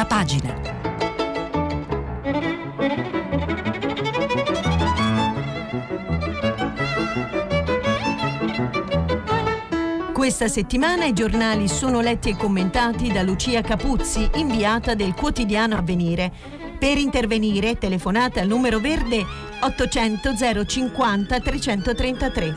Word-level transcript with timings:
prima 0.00 0.04
pagina. 0.04 0.78
Questa 10.12 10.48
settimana 10.48 11.06
i 11.06 11.12
giornali 11.12 11.66
sono 11.66 12.00
letti 12.00 12.30
e 12.30 12.36
commentati 12.36 13.10
da 13.10 13.22
Lucia 13.22 13.62
Capuzzi, 13.62 14.30
inviata 14.34 14.94
del 14.94 15.14
quotidiano 15.14 15.76
Avvenire. 15.76 16.30
Per 16.78 16.96
intervenire 16.96 17.76
telefonate 17.76 18.40
al 18.40 18.46
numero 18.46 18.78
verde 18.78 19.24
800 19.60 20.64
050 20.66 21.40
333. 21.40 22.54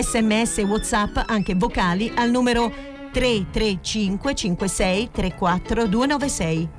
Sms 0.00 0.58
WhatsApp 0.58 1.18
anche 1.26 1.54
vocali 1.54 2.12
al 2.14 2.30
numero 2.30 2.70
335 3.18 4.18
56 4.18 5.10
34 5.12 5.88
296. 5.88 6.77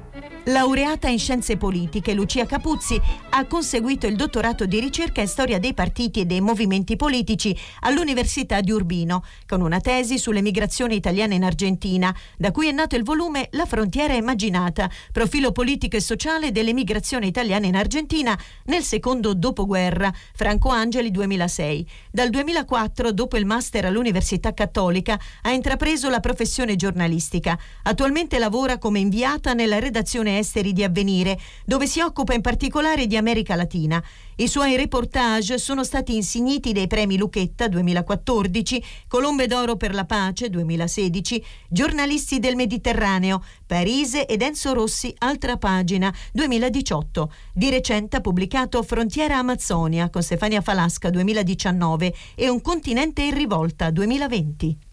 Laureata 0.50 1.08
in 1.08 1.20
scienze 1.20 1.58
politiche, 1.58 2.16
Lucia 2.16 2.48
Capuzzi 2.48 3.00
ha 3.30 3.46
conseguito 3.46 4.08
il 4.08 4.16
dottorato 4.16 4.66
di 4.66 4.80
ricerca 4.80 5.22
in 5.22 5.28
storia 5.28 5.60
dei 5.60 5.76
partiti 5.76 6.22
e 6.22 6.26
dei 6.26 6.42
movimenti 6.42 6.96
politici 6.96 7.56
all'Università 7.82 8.60
di 8.62 8.72
Urbino, 8.72 9.24
con 9.46 9.62
una 9.62 9.80
tesi 9.80 10.18
sulle 10.18 10.42
migrazioni 10.42 10.96
italiane 10.96 11.36
in 11.36 11.44
Argentina, 11.44 12.16
da 12.36 12.50
cui 12.50 12.68
è 12.68 12.72
nato 12.72 12.96
il 12.96 13.04
volume 13.04 13.50
La 13.52 13.68
frontiera 13.68 14.16
immaginata, 14.16 14.90
profilo 15.12 15.52
politico 15.52 15.98
e 15.98 16.02
sociale 16.02 16.52
delle 16.52 16.74
migrazioni 16.74 17.28
italiane 17.28 17.68
in 17.68 17.76
Argentina 17.76 18.36
nel 18.66 18.82
secondo 18.82 19.36
dopoguerra, 19.36 20.12
Franco 20.34 20.70
Angeli 20.70 21.12
2006. 21.12 21.88
Dal 22.12 22.32
2004, 22.32 23.12
dopo 23.12 23.38
il 23.38 23.46
master 23.46 23.86
all'Università 23.86 24.56
Cattolica, 24.56 25.20
ha 25.44 25.52
intrapreso 25.52 26.10
la 26.10 26.20
professione 26.20 26.76
giornalistica. 26.76 27.56
Attualmente 27.84 28.40
lavora 28.40 28.80
come 28.80 28.98
inviata 28.98 29.54
nella 29.54 29.78
redazione 29.78 30.38
esteri 30.40 30.74
di 30.74 30.84
Avvenire, 30.84 31.40
dove 31.66 31.86
si 31.86 32.02
occupa 32.02 32.34
in 32.34 32.42
particolare 32.42 33.08
di 33.08 33.16
America 33.16 33.56
Latina. 33.56 34.04
I 34.38 34.48
suoi 34.48 34.76
reportage 34.76 35.58
sono 35.58 35.84
stati 35.84 36.16
insigniti 36.16 36.72
dei 36.72 36.88
premi 36.88 37.18
Luchetta 37.18 37.68
2014, 37.68 38.84
Colombe 39.08 39.48
d'Oro 39.48 39.76
per 39.76 39.94
la 39.94 40.06
Pace 40.06 40.50
2016, 40.50 41.44
Giornalisti 41.68 42.40
del 42.40 42.56
Mediterraneo, 42.56 43.44
Parise 43.66 44.26
ed 44.26 44.42
Enzo 44.42 44.74
Rossi, 44.74 45.14
altra 45.20 45.58
pagina 45.58 46.14
2018. 46.32 47.34
Di 47.54 47.70
recente 47.70 48.18
ha 48.18 48.22
pubblicato 48.22 48.82
Frontiera 48.82 49.38
Amazzonia 49.38 50.10
con 50.10 50.24
Stefania 50.24 50.62
Falasca 50.62 51.10
2019 51.10 52.14
e 52.36 52.50
Un 52.50 52.62
continente 52.62 53.22
in 53.24 53.34
rivolta 53.34 53.92
2020. 53.92 54.89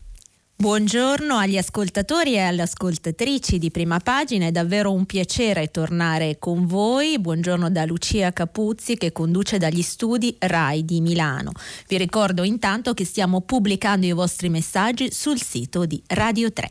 Buongiorno 0.58 1.36
agli 1.36 1.58
ascoltatori 1.58 2.32
e 2.32 2.38
alle 2.38 2.62
ascoltatrici 2.62 3.58
di 3.58 3.70
prima 3.70 3.98
pagina, 3.98 4.46
è 4.46 4.50
davvero 4.50 4.90
un 4.90 5.04
piacere 5.04 5.70
tornare 5.70 6.38
con 6.38 6.64
voi. 6.64 7.18
Buongiorno 7.18 7.68
da 7.68 7.84
Lucia 7.84 8.32
Capuzzi 8.32 8.96
che 8.96 9.12
conduce 9.12 9.58
dagli 9.58 9.82
studi 9.82 10.34
RAI 10.38 10.82
di 10.86 11.02
Milano. 11.02 11.52
Vi 11.86 11.98
ricordo 11.98 12.42
intanto 12.42 12.94
che 12.94 13.04
stiamo 13.04 13.42
pubblicando 13.42 14.06
i 14.06 14.12
vostri 14.12 14.48
messaggi 14.48 15.12
sul 15.12 15.42
sito 15.42 15.84
di 15.84 16.02
Radio 16.06 16.50
3 16.50 16.70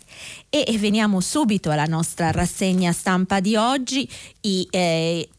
e 0.50 0.66
veniamo 0.80 1.20
subito 1.20 1.70
alla 1.70 1.86
nostra 1.86 2.32
rassegna 2.32 2.92
stampa 2.92 3.40
di 3.40 3.56
oggi. 3.56 4.10
I, 4.42 4.68
eh, 4.72 5.30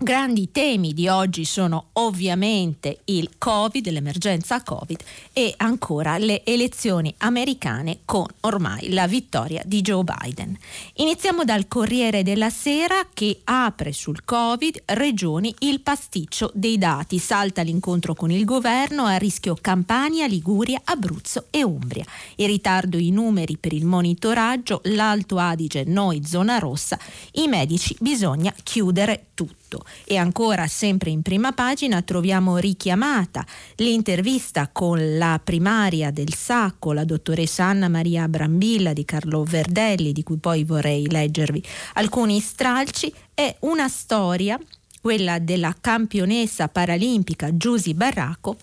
Grandi 0.00 0.52
temi 0.52 0.94
di 0.94 1.08
oggi 1.08 1.44
sono 1.44 1.86
ovviamente 1.94 3.00
il 3.06 3.30
Covid, 3.36 3.88
l'emergenza 3.88 4.62
Covid 4.62 5.00
e 5.32 5.52
ancora 5.56 6.18
le 6.18 6.44
elezioni 6.44 7.12
americane 7.18 7.98
con 8.04 8.24
ormai 8.42 8.92
la 8.92 9.08
vittoria 9.08 9.60
di 9.66 9.80
Joe 9.80 10.04
Biden. 10.04 10.56
Iniziamo 10.98 11.42
dal 11.42 11.66
Corriere 11.66 12.22
della 12.22 12.48
Sera 12.48 13.08
che 13.12 13.40
apre 13.42 13.92
sul 13.92 14.24
Covid, 14.24 14.82
regioni 14.84 15.52
il 15.58 15.80
pasticcio 15.80 16.52
dei 16.54 16.78
dati, 16.78 17.18
salta 17.18 17.62
l'incontro 17.62 18.14
con 18.14 18.30
il 18.30 18.44
governo 18.44 19.04
a 19.04 19.16
rischio 19.16 19.58
Campania, 19.60 20.28
Liguria, 20.28 20.80
Abruzzo 20.84 21.46
e 21.50 21.64
Umbria. 21.64 22.04
In 22.36 22.46
ritardo 22.46 22.98
i 22.98 23.10
numeri 23.10 23.56
per 23.56 23.72
il 23.72 23.84
monitoraggio, 23.84 24.80
l'Alto 24.84 25.38
Adige 25.38 25.82
noi 25.84 26.24
zona 26.24 26.58
rossa, 26.58 26.96
i 27.32 27.48
medici 27.48 27.96
bisogna 27.98 28.54
chiudere 28.62 29.30
tutto 29.34 29.67
tutto. 29.68 29.84
E 30.04 30.16
ancora, 30.16 30.66
sempre 30.66 31.10
in 31.10 31.22
prima 31.22 31.52
pagina, 31.52 32.02
troviamo 32.02 32.56
richiamata 32.56 33.44
l'intervista 33.76 34.68
con 34.72 35.18
la 35.18 35.40
primaria 35.42 36.10
del 36.10 36.34
Sacco, 36.34 36.92
la 36.92 37.04
dottoressa 37.04 37.64
Anna 37.64 37.88
Maria 37.88 38.26
Brambilla 38.28 38.92
di 38.92 39.04
Carlo 39.04 39.44
Verdelli, 39.44 40.12
di 40.12 40.22
cui 40.22 40.38
poi 40.38 40.64
vorrei 40.64 41.08
leggervi 41.08 41.62
alcuni 41.94 42.40
stralci. 42.40 43.12
È 43.34 43.54
una 43.60 43.88
storia, 43.88 44.58
quella 45.00 45.38
della 45.38 45.76
campionessa 45.80 46.68
paralimpica 46.68 47.56
Giusy 47.56 47.94
Barraco, 47.94 48.56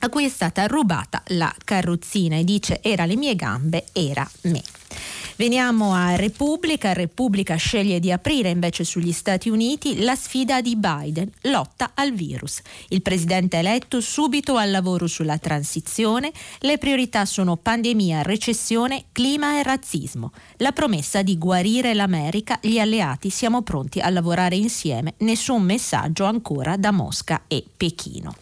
a 0.00 0.08
cui 0.08 0.24
è 0.24 0.28
stata 0.28 0.66
rubata 0.66 1.22
la 1.28 1.54
carrozzina 1.64 2.36
e 2.36 2.44
dice 2.44 2.82
era 2.82 3.06
le 3.06 3.16
mie 3.16 3.36
gambe, 3.36 3.86
era 3.92 4.28
me. 4.42 4.62
Veniamo 5.36 5.92
a 5.92 6.14
Repubblica. 6.14 6.92
Repubblica 6.92 7.56
sceglie 7.56 7.98
di 8.00 8.12
aprire 8.12 8.50
invece 8.50 8.84
sugli 8.84 9.12
Stati 9.12 9.48
Uniti 9.48 10.02
la 10.02 10.14
sfida 10.14 10.60
di 10.60 10.76
Biden, 10.76 11.30
lotta 11.42 11.92
al 11.94 12.12
virus. 12.12 12.60
Il 12.88 13.02
presidente 13.02 13.58
eletto 13.58 14.00
subito 14.00 14.56
al 14.56 14.70
lavoro 14.70 15.06
sulla 15.06 15.38
transizione. 15.38 16.30
Le 16.60 16.78
priorità 16.78 17.24
sono 17.24 17.56
pandemia, 17.56 18.22
recessione, 18.22 19.06
clima 19.12 19.58
e 19.58 19.62
razzismo. 19.62 20.32
La 20.58 20.72
promessa 20.72 21.22
di 21.22 21.38
guarire 21.38 21.94
l'America, 21.94 22.58
gli 22.60 22.78
alleati 22.78 23.30
siamo 23.30 23.62
pronti 23.62 24.00
a 24.00 24.10
lavorare 24.10 24.56
insieme. 24.56 25.14
Nessun 25.18 25.62
messaggio 25.62 26.24
ancora 26.24 26.76
da 26.76 26.90
Mosca 26.90 27.42
e 27.48 27.64
Pechino 27.76 28.34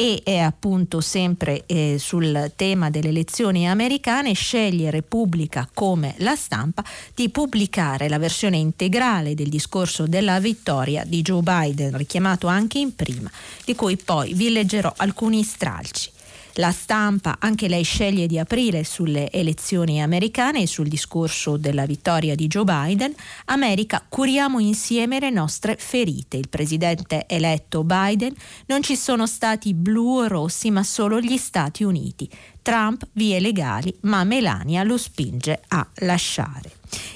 e 0.00 0.20
è 0.22 0.38
appunto 0.38 1.00
sempre 1.00 1.64
eh, 1.66 1.96
sul 1.98 2.52
tema 2.54 2.88
delle 2.88 3.08
elezioni 3.08 3.68
americane 3.68 4.32
sceglie 4.32 4.92
Repubblica 4.92 5.68
come 5.78 6.16
la 6.18 6.34
stampa 6.34 6.82
di 7.14 7.28
pubblicare 7.28 8.08
la 8.08 8.18
versione 8.18 8.56
integrale 8.56 9.34
del 9.34 9.48
discorso 9.48 10.08
della 10.08 10.40
vittoria 10.40 11.04
di 11.04 11.22
Joe 11.22 11.40
Biden 11.40 11.96
richiamato 11.96 12.48
anche 12.48 12.80
in 12.80 12.96
prima 12.96 13.30
di 13.64 13.76
cui 13.76 13.96
poi 13.96 14.34
vi 14.34 14.50
leggerò 14.50 14.92
alcuni 14.96 15.44
stralci. 15.44 16.10
La 16.54 16.72
stampa 16.72 17.36
anche 17.38 17.68
lei 17.68 17.84
sceglie 17.84 18.26
di 18.26 18.40
aprire 18.40 18.82
sulle 18.82 19.30
elezioni 19.30 20.02
americane 20.02 20.62
e 20.62 20.66
sul 20.66 20.88
discorso 20.88 21.56
della 21.56 21.86
vittoria 21.86 22.34
di 22.34 22.48
Joe 22.48 22.64
Biden. 22.64 23.14
America, 23.44 24.04
curiamo 24.08 24.58
insieme 24.58 25.20
le 25.20 25.30
nostre 25.30 25.76
ferite. 25.78 26.36
Il 26.36 26.48
presidente 26.48 27.26
eletto 27.28 27.84
Biden 27.84 28.34
non 28.66 28.82
ci 28.82 28.96
sono 28.96 29.28
stati 29.28 29.72
blu 29.74 30.16
o 30.16 30.26
rossi, 30.26 30.72
ma 30.72 30.82
solo 30.82 31.20
gli 31.20 31.36
Stati 31.36 31.84
Uniti. 31.84 32.28
Trump 32.68 33.06
vie 33.12 33.40
legali, 33.40 33.96
ma 34.02 34.24
Melania 34.24 34.82
lo 34.82 34.98
spinge 34.98 35.62
a 35.68 35.86
lasciare. 36.00 36.70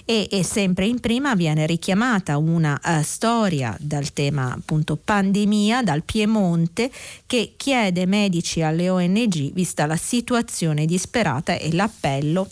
E, 0.06 0.26
e, 0.30 0.42
sempre 0.42 0.86
in 0.86 0.98
prima 0.98 1.34
viene 1.34 1.66
richiamata 1.66 2.38
una 2.38 2.80
uh, 2.82 3.02
storia 3.02 3.76
dal 3.78 4.14
tema 4.14 4.54
appunto 4.54 4.96
pandemia 4.96 5.82
dal 5.82 6.04
Piemonte 6.04 6.90
che 7.26 7.52
chiede 7.58 8.06
medici 8.06 8.62
alle 8.62 8.88
ONG 8.88 9.52
vista 9.52 9.84
la 9.84 9.96
situazione 9.96 10.86
disperata 10.86 11.52
e 11.52 11.70
l'appello 11.74 12.48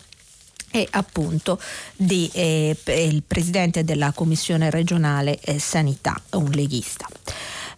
e 0.71 0.87
appunto 0.91 1.59
di, 1.97 2.31
eh, 2.35 2.77
il 2.85 3.23
presidente 3.27 3.83
della 3.83 4.13
commissione 4.13 4.69
regionale 4.69 5.41
eh, 5.41 5.59
sanità, 5.59 6.21
un 6.33 6.51
leghista. 6.51 7.07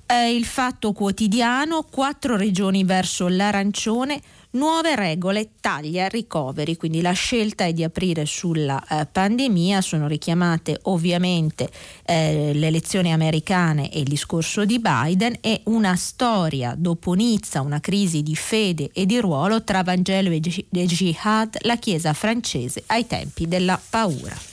Eh, 0.04 0.34
il 0.34 0.44
fatto 0.44 0.92
quotidiano, 0.92 1.86
quattro 1.88 2.36
regioni 2.36 2.82
verso 2.82 3.28
l'arancione, 3.28 4.20
Nuove 4.54 4.94
regole, 4.96 5.52
taglia, 5.60 6.08
ricoveri, 6.08 6.76
quindi 6.76 7.00
la 7.00 7.12
scelta 7.12 7.64
è 7.64 7.72
di 7.72 7.84
aprire 7.84 8.26
sulla 8.26 8.84
eh, 8.86 9.06
pandemia, 9.06 9.80
sono 9.80 10.06
richiamate 10.06 10.78
ovviamente 10.82 11.70
eh, 12.04 12.52
le 12.52 12.66
elezioni 12.66 13.14
americane 13.14 13.90
e 13.90 14.00
il 14.00 14.08
discorso 14.08 14.66
di 14.66 14.78
Biden 14.78 15.38
e 15.40 15.62
una 15.64 15.96
storia 15.96 16.74
dopo 16.76 17.14
Nizza, 17.14 17.62
una 17.62 17.80
crisi 17.80 18.22
di 18.22 18.36
fede 18.36 18.90
e 18.92 19.06
di 19.06 19.18
ruolo 19.20 19.64
tra 19.64 19.82
Vangelo 19.82 20.28
e 20.28 20.40
Jihad, 20.40 21.56
la 21.60 21.76
Chiesa 21.76 22.12
francese 22.12 22.82
ai 22.88 23.06
tempi 23.06 23.48
della 23.48 23.80
paura. 23.88 24.51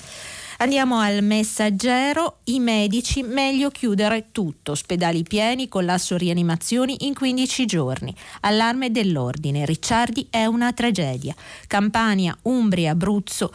Andiamo 0.62 1.00
al 1.00 1.24
messaggero, 1.24 2.40
i 2.46 2.60
medici 2.60 3.24
meglio 3.24 3.70
chiudere 3.70 4.28
tutto, 4.34 4.74
ospedali 4.74 5.24
pieni, 5.24 5.70
collasso 5.70 6.18
rianimazioni 6.18 7.06
in 7.06 7.14
15 7.14 7.66
giorni. 7.66 8.14
Allarme 8.42 8.92
dell'ordine, 8.92 9.66
Ricciardi 9.66 10.28
è 10.30 10.44
una 10.44 10.74
tragedia. 10.74 11.34
Campania, 11.66 12.38
Umbria, 12.42 12.92
Abruzzo 12.92 13.54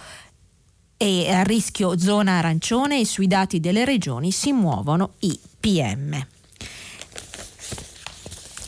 e 0.97 1.31
a 1.31 1.43
rischio 1.43 1.99
zona 1.99 2.39
arancione 2.39 3.01
e 3.01 3.05
sui 3.05 3.27
dati 3.27 3.61
delle 3.61 3.85
regioni 3.85 4.33
si 4.33 4.53
muovono 4.53 5.17
i 5.19 5.39
PM. 5.61 6.34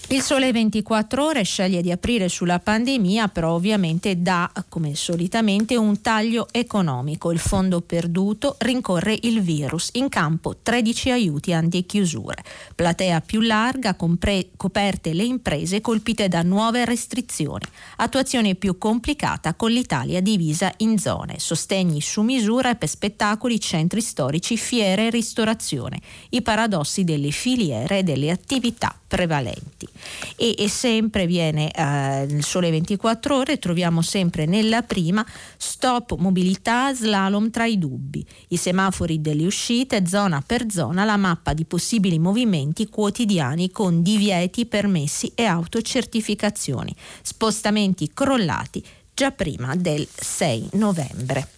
Il 0.08 0.22
Sole 0.22 0.52
24 0.52 1.24
ore 1.24 1.42
sceglie 1.42 1.82
di 1.82 1.90
aprire 1.90 2.28
sulla 2.28 2.60
pandemia, 2.60 3.26
però 3.26 3.54
ovviamente 3.54 4.22
dà, 4.22 4.52
come 4.68 4.94
solitamente, 4.94 5.76
un 5.76 6.00
taglio 6.00 6.46
economico. 6.52 7.32
Il 7.32 7.40
fondo 7.40 7.80
perduto 7.80 8.54
rincorre 8.60 9.18
il 9.22 9.42
virus. 9.42 9.88
In 9.94 10.08
campo 10.08 10.58
13 10.62 11.10
aiuti 11.10 11.52
anti-chiusure. 11.52 12.36
Platea 12.76 13.20
più 13.20 13.40
larga, 13.40 13.96
compre- 13.96 14.50
coperte 14.56 15.12
le 15.12 15.24
imprese 15.24 15.80
colpite 15.80 16.28
da 16.28 16.42
nuove 16.42 16.84
restrizioni. 16.84 17.64
Attuazione 17.96 18.54
più 18.54 18.78
complicata 18.78 19.54
con 19.54 19.72
l'Italia 19.72 20.20
divisa 20.20 20.72
in 20.76 20.98
zone. 20.98 21.40
Sostegni 21.40 22.00
su 22.00 22.22
misura 22.22 22.76
per 22.76 22.88
spettacoli, 22.88 23.58
centri 23.58 24.00
storici, 24.00 24.56
fiere 24.56 25.08
e 25.08 25.10
ristorazione. 25.10 26.00
I 26.28 26.42
paradossi 26.42 27.02
delle 27.02 27.32
filiere 27.32 27.98
e 27.98 28.02
delle 28.04 28.30
attività 28.30 28.96
prevalenti 29.08 29.94
e, 30.36 30.54
e 30.58 30.68
sempre 30.68 31.26
viene 31.26 31.70
eh, 31.70 31.82
nel 31.82 32.44
sole 32.44 32.70
24 32.70 33.36
ore 33.36 33.58
troviamo 33.58 34.02
sempre 34.02 34.46
nella 34.46 34.82
prima 34.82 35.24
stop 35.56 36.16
mobilità 36.18 36.94
slalom 36.94 37.50
tra 37.50 37.66
i 37.66 37.78
dubbi. 37.78 38.24
I 38.48 38.56
semafori 38.56 39.20
delle 39.20 39.46
uscite 39.46 40.06
zona 40.06 40.42
per 40.44 40.70
zona 40.70 41.04
la 41.04 41.16
mappa 41.16 41.52
di 41.52 41.64
possibili 41.64 42.18
movimenti 42.18 42.88
quotidiani 42.88 43.70
con 43.70 44.02
divieti 44.02 44.66
permessi 44.66 45.32
e 45.34 45.44
autocertificazioni. 45.44 46.94
Spostamenti 47.22 48.10
crollati 48.12 48.84
già 49.14 49.30
prima 49.30 49.74
del 49.74 50.06
6 50.14 50.70
novembre 50.72 51.55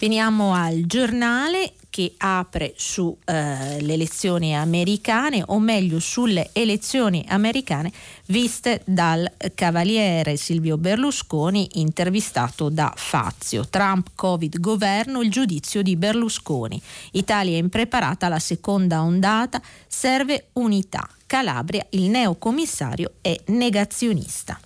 Veniamo 0.00 0.54
al 0.54 0.82
giornale 0.86 1.72
che 1.90 2.14
apre 2.18 2.72
sulle 2.76 3.16
eh, 3.24 3.78
elezioni 3.80 4.54
americane, 4.54 5.42
o 5.44 5.58
meglio 5.58 5.98
sulle 5.98 6.50
elezioni 6.52 7.24
americane 7.26 7.90
viste 8.26 8.82
dal 8.84 9.28
cavaliere 9.56 10.36
Silvio 10.36 10.78
Berlusconi 10.78 11.80
intervistato 11.80 12.68
da 12.68 12.92
Fazio. 12.94 13.66
Trump, 13.68 14.10
Covid, 14.14 14.60
governo, 14.60 15.20
il 15.20 15.32
giudizio 15.32 15.82
di 15.82 15.96
Berlusconi. 15.96 16.80
Italia 17.12 17.56
impreparata 17.56 18.26
alla 18.26 18.38
seconda 18.38 19.02
ondata, 19.02 19.60
serve 19.88 20.50
unità. 20.52 21.08
Calabria, 21.26 21.84
il 21.90 22.08
neocommissario 22.08 23.14
è 23.20 23.36
negazionista. 23.46 24.60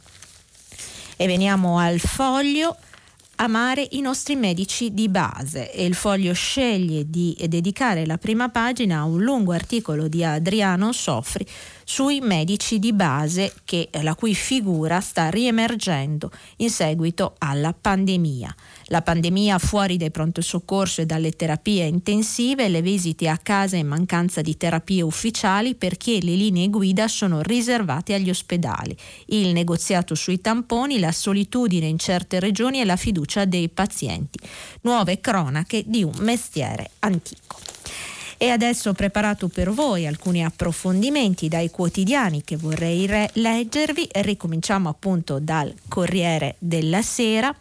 E 1.16 1.26
veniamo 1.26 1.78
al 1.78 2.00
foglio 2.00 2.76
amare 3.36 3.86
i 3.92 4.00
nostri 4.00 4.36
medici 4.36 4.92
di 4.92 5.08
base 5.08 5.72
e 5.72 5.84
il 5.84 5.94
foglio 5.94 6.32
sceglie 6.32 7.08
di 7.08 7.36
dedicare 7.48 8.06
la 8.06 8.18
prima 8.18 8.48
pagina 8.48 8.98
a 8.98 9.04
un 9.04 9.22
lungo 9.22 9.52
articolo 9.52 10.08
di 10.08 10.22
Adriano 10.22 10.92
Soffri 10.92 11.46
sui 11.84 12.20
medici 12.20 12.78
di 12.78 12.92
base 12.92 13.52
che, 13.64 13.88
la 14.00 14.14
cui 14.14 14.34
figura 14.34 15.00
sta 15.00 15.28
riemergendo 15.28 16.30
in 16.56 16.70
seguito 16.70 17.34
alla 17.38 17.74
pandemia. 17.78 18.54
La 18.92 19.00
pandemia 19.00 19.58
fuori 19.58 19.96
dai 19.96 20.10
pronto 20.10 20.42
soccorso 20.42 21.00
e 21.00 21.06
dalle 21.06 21.30
terapie 21.30 21.86
intensive, 21.86 22.68
le 22.68 22.82
visite 22.82 23.26
a 23.26 23.38
casa 23.38 23.76
in 23.76 23.86
mancanza 23.86 24.42
di 24.42 24.54
terapie 24.58 25.00
ufficiali 25.00 25.74
perché 25.74 26.20
le 26.20 26.34
linee 26.34 26.68
guida 26.68 27.08
sono 27.08 27.40
riservate 27.40 28.12
agli 28.12 28.28
ospedali, 28.28 28.94
il 29.28 29.54
negoziato 29.54 30.14
sui 30.14 30.42
tamponi, 30.42 30.98
la 30.98 31.10
solitudine 31.10 31.86
in 31.86 31.96
certe 31.96 32.38
regioni 32.38 32.82
e 32.82 32.84
la 32.84 32.96
fiducia 32.96 33.46
dei 33.46 33.70
pazienti. 33.70 34.38
Nuove 34.82 35.20
cronache 35.20 35.84
di 35.86 36.02
un 36.02 36.12
mestiere 36.18 36.90
antico. 36.98 37.60
E 38.36 38.50
adesso 38.50 38.90
ho 38.90 38.92
preparato 38.92 39.48
per 39.48 39.70
voi 39.70 40.06
alcuni 40.06 40.44
approfondimenti 40.44 41.48
dai 41.48 41.70
quotidiani 41.70 42.42
che 42.44 42.58
vorrei 42.58 43.06
re- 43.06 43.30
leggervi. 43.32 44.08
Ricominciamo 44.12 44.90
appunto 44.90 45.38
dal 45.38 45.72
Corriere 45.88 46.56
della 46.58 47.00
Sera. 47.00 47.56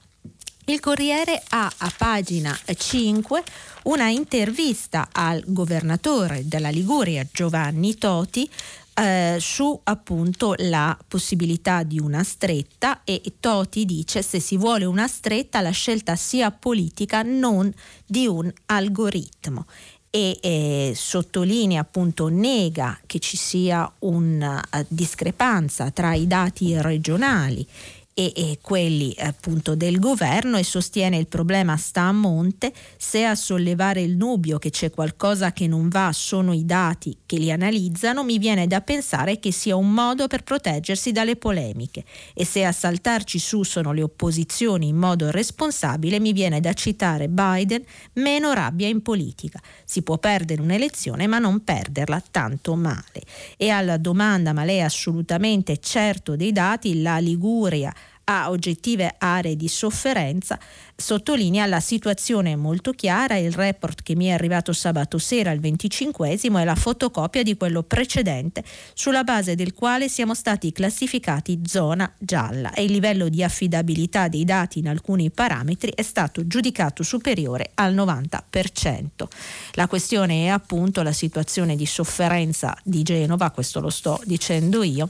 Il 0.66 0.80
Corriere 0.80 1.42
ha 1.50 1.72
a 1.76 1.92
pagina 1.98 2.58
5 2.72 3.44
una 3.84 4.10
intervista 4.10 5.10
al 5.12 5.44
governatore 5.48 6.48
della 6.48 6.70
Liguria 6.70 7.26
Giovanni 7.32 7.98
Toti 7.98 8.48
eh, 8.94 9.38
su 9.40 9.80
appunto 9.84 10.54
la 10.58 10.96
possibilità 11.08 11.82
di 11.82 12.00
una 12.00 12.24
stretta 12.24 13.02
e 13.04 13.22
Toti 13.40 13.86
dice 13.86 14.22
se 14.22 14.40
si 14.40 14.56
vuole 14.56 14.86
una 14.86 15.08
stretta 15.08 15.62
la 15.62 15.72
scelta 15.72 16.16
sia 16.16 16.52
politica 16.52 17.24
non 17.24 17.74
di 18.06 18.28
un 18.28 18.52
algoritmo. 18.68 19.66
E 20.14 20.38
eh, 20.42 20.92
sottolinea 20.94 21.80
appunto 21.80 22.28
nega 22.28 23.00
che 23.06 23.20
ci 23.20 23.38
sia 23.38 23.90
una 24.00 24.62
uh, 24.74 24.86
discrepanza 24.90 25.90
tra 25.90 26.14
i 26.14 26.28
dati 26.28 26.80
regionali 26.82 27.66
e, 28.14 28.34
e 28.36 28.60
quelli 28.62 29.16
appunto 29.20 29.76
del 29.76 30.00
governo 30.00 30.58
e 30.58 30.64
sostiene 30.64 31.18
il 31.18 31.28
problema 31.28 31.78
sta 31.78 32.04
a 32.04 32.12
monte, 32.12 32.74
se 32.98 33.24
a 33.24 33.36
sollevare 33.36 34.02
il 34.02 34.18
dubbio 34.18 34.60
che 34.60 34.70
c'è 34.70 34.90
qualcosa 34.90 35.54
che 35.54 35.68
non 35.68 35.88
va 35.88 36.12
sono 36.14 36.54
i 36.54 36.66
dati 36.66 37.18
che 37.26 37.38
li 37.38 37.52
analizzano, 37.52 38.24
mi 38.24 38.38
viene 38.38 38.68
da 38.68 38.82
pensare 38.82 39.40
che 39.40 39.52
sia 39.52 39.76
un 39.76 39.94
modo 39.94 40.28
per 40.28 40.44
proteggersi 40.44 41.12
dalle 41.12 41.38
polemiche 41.38 42.04
e 42.34 42.46
se 42.46 42.66
a 42.66 42.72
saltarci 42.72 43.40
su 43.40 43.64
sono 43.64 43.94
le 43.94 44.04
opposizioni 44.04 44.90
in 44.90 44.98
modo 44.98 45.32
responsabile, 45.32 46.20
mi 46.20 46.34
viene 46.34 46.60
da 46.60 46.74
citare 46.74 47.30
Biden, 47.30 47.84
meno 48.14 48.52
rabbia 48.52 48.88
in 48.88 49.02
politica. 49.02 49.62
Si 49.86 50.02
può 50.02 50.18
perdere 50.18 50.62
un'elezione 50.62 51.28
ma 51.28 51.40
non 51.40 51.64
perderla 51.64 52.22
tanto 52.30 52.76
male. 52.76 53.22
E 53.56 53.70
alla 53.70 53.98
domanda 53.98 54.52
ma 54.52 54.66
lei 54.66 54.78
è 54.78 54.82
assolutamente 54.82 55.80
certo 55.80 56.36
dei 56.36 56.52
dati, 56.52 57.02
la 57.02 57.18
Liguria 57.20 57.94
a 58.26 58.50
oggettive 58.50 59.16
aree 59.18 59.56
di 59.56 59.68
sofferenza, 59.68 60.60
sottolinea 60.96 61.66
la 61.66 61.80
situazione 61.80 62.56
molto 62.56 62.92
chiara, 62.92 63.36
il 63.38 63.52
report 63.52 64.04
che 64.04 64.16
mi 64.16 64.28
è 64.28 64.32
arrivato 64.32 64.74
sabato 64.74 65.18
sera, 65.18 65.52
il 65.52 65.60
25 65.60 66.30
è 66.30 66.64
la 66.64 66.76
fotocopia 66.76 67.44
di 67.44 67.58
quello 67.58 67.84
precedente, 67.84 68.64
sulla 68.94 69.24
base 69.24 69.56
del 69.56 69.74
quale 69.74 70.08
siamo 70.10 70.34
stati 70.34 70.72
classificati 70.72 71.62
zona 71.66 72.12
gialla 72.18 72.74
e 72.74 72.84
il 72.84 72.92
livello 72.92 73.30
di 73.30 73.44
affidabilità 73.44 74.28
dei 74.28 74.46
dati 74.46 74.80
in 74.80 74.88
alcuni 74.88 75.32
parametri 75.32 75.92
è 75.94 76.04
stato 76.04 76.46
giudicato 76.46 77.04
superiore 77.04 77.72
al 77.76 77.94
90%. 77.94 79.28
La 79.74 79.88
questione 79.88 80.46
è 80.46 80.48
appunto 80.48 81.02
la 81.02 81.14
situazione 81.14 81.76
di 81.76 81.86
sofferenza 81.86 82.78
di 82.84 83.02
Genova, 83.04 83.52
questo 83.52 83.80
lo 83.80 83.90
sto 83.90 84.20
dicendo 84.26 84.84
io 84.84 85.10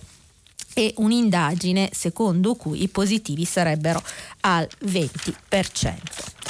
e 0.73 0.93
un'indagine 0.97 1.89
secondo 1.93 2.55
cui 2.55 2.83
i 2.83 2.87
positivi 2.87 3.45
sarebbero 3.45 4.01
al 4.41 4.67
20%. 4.85 6.41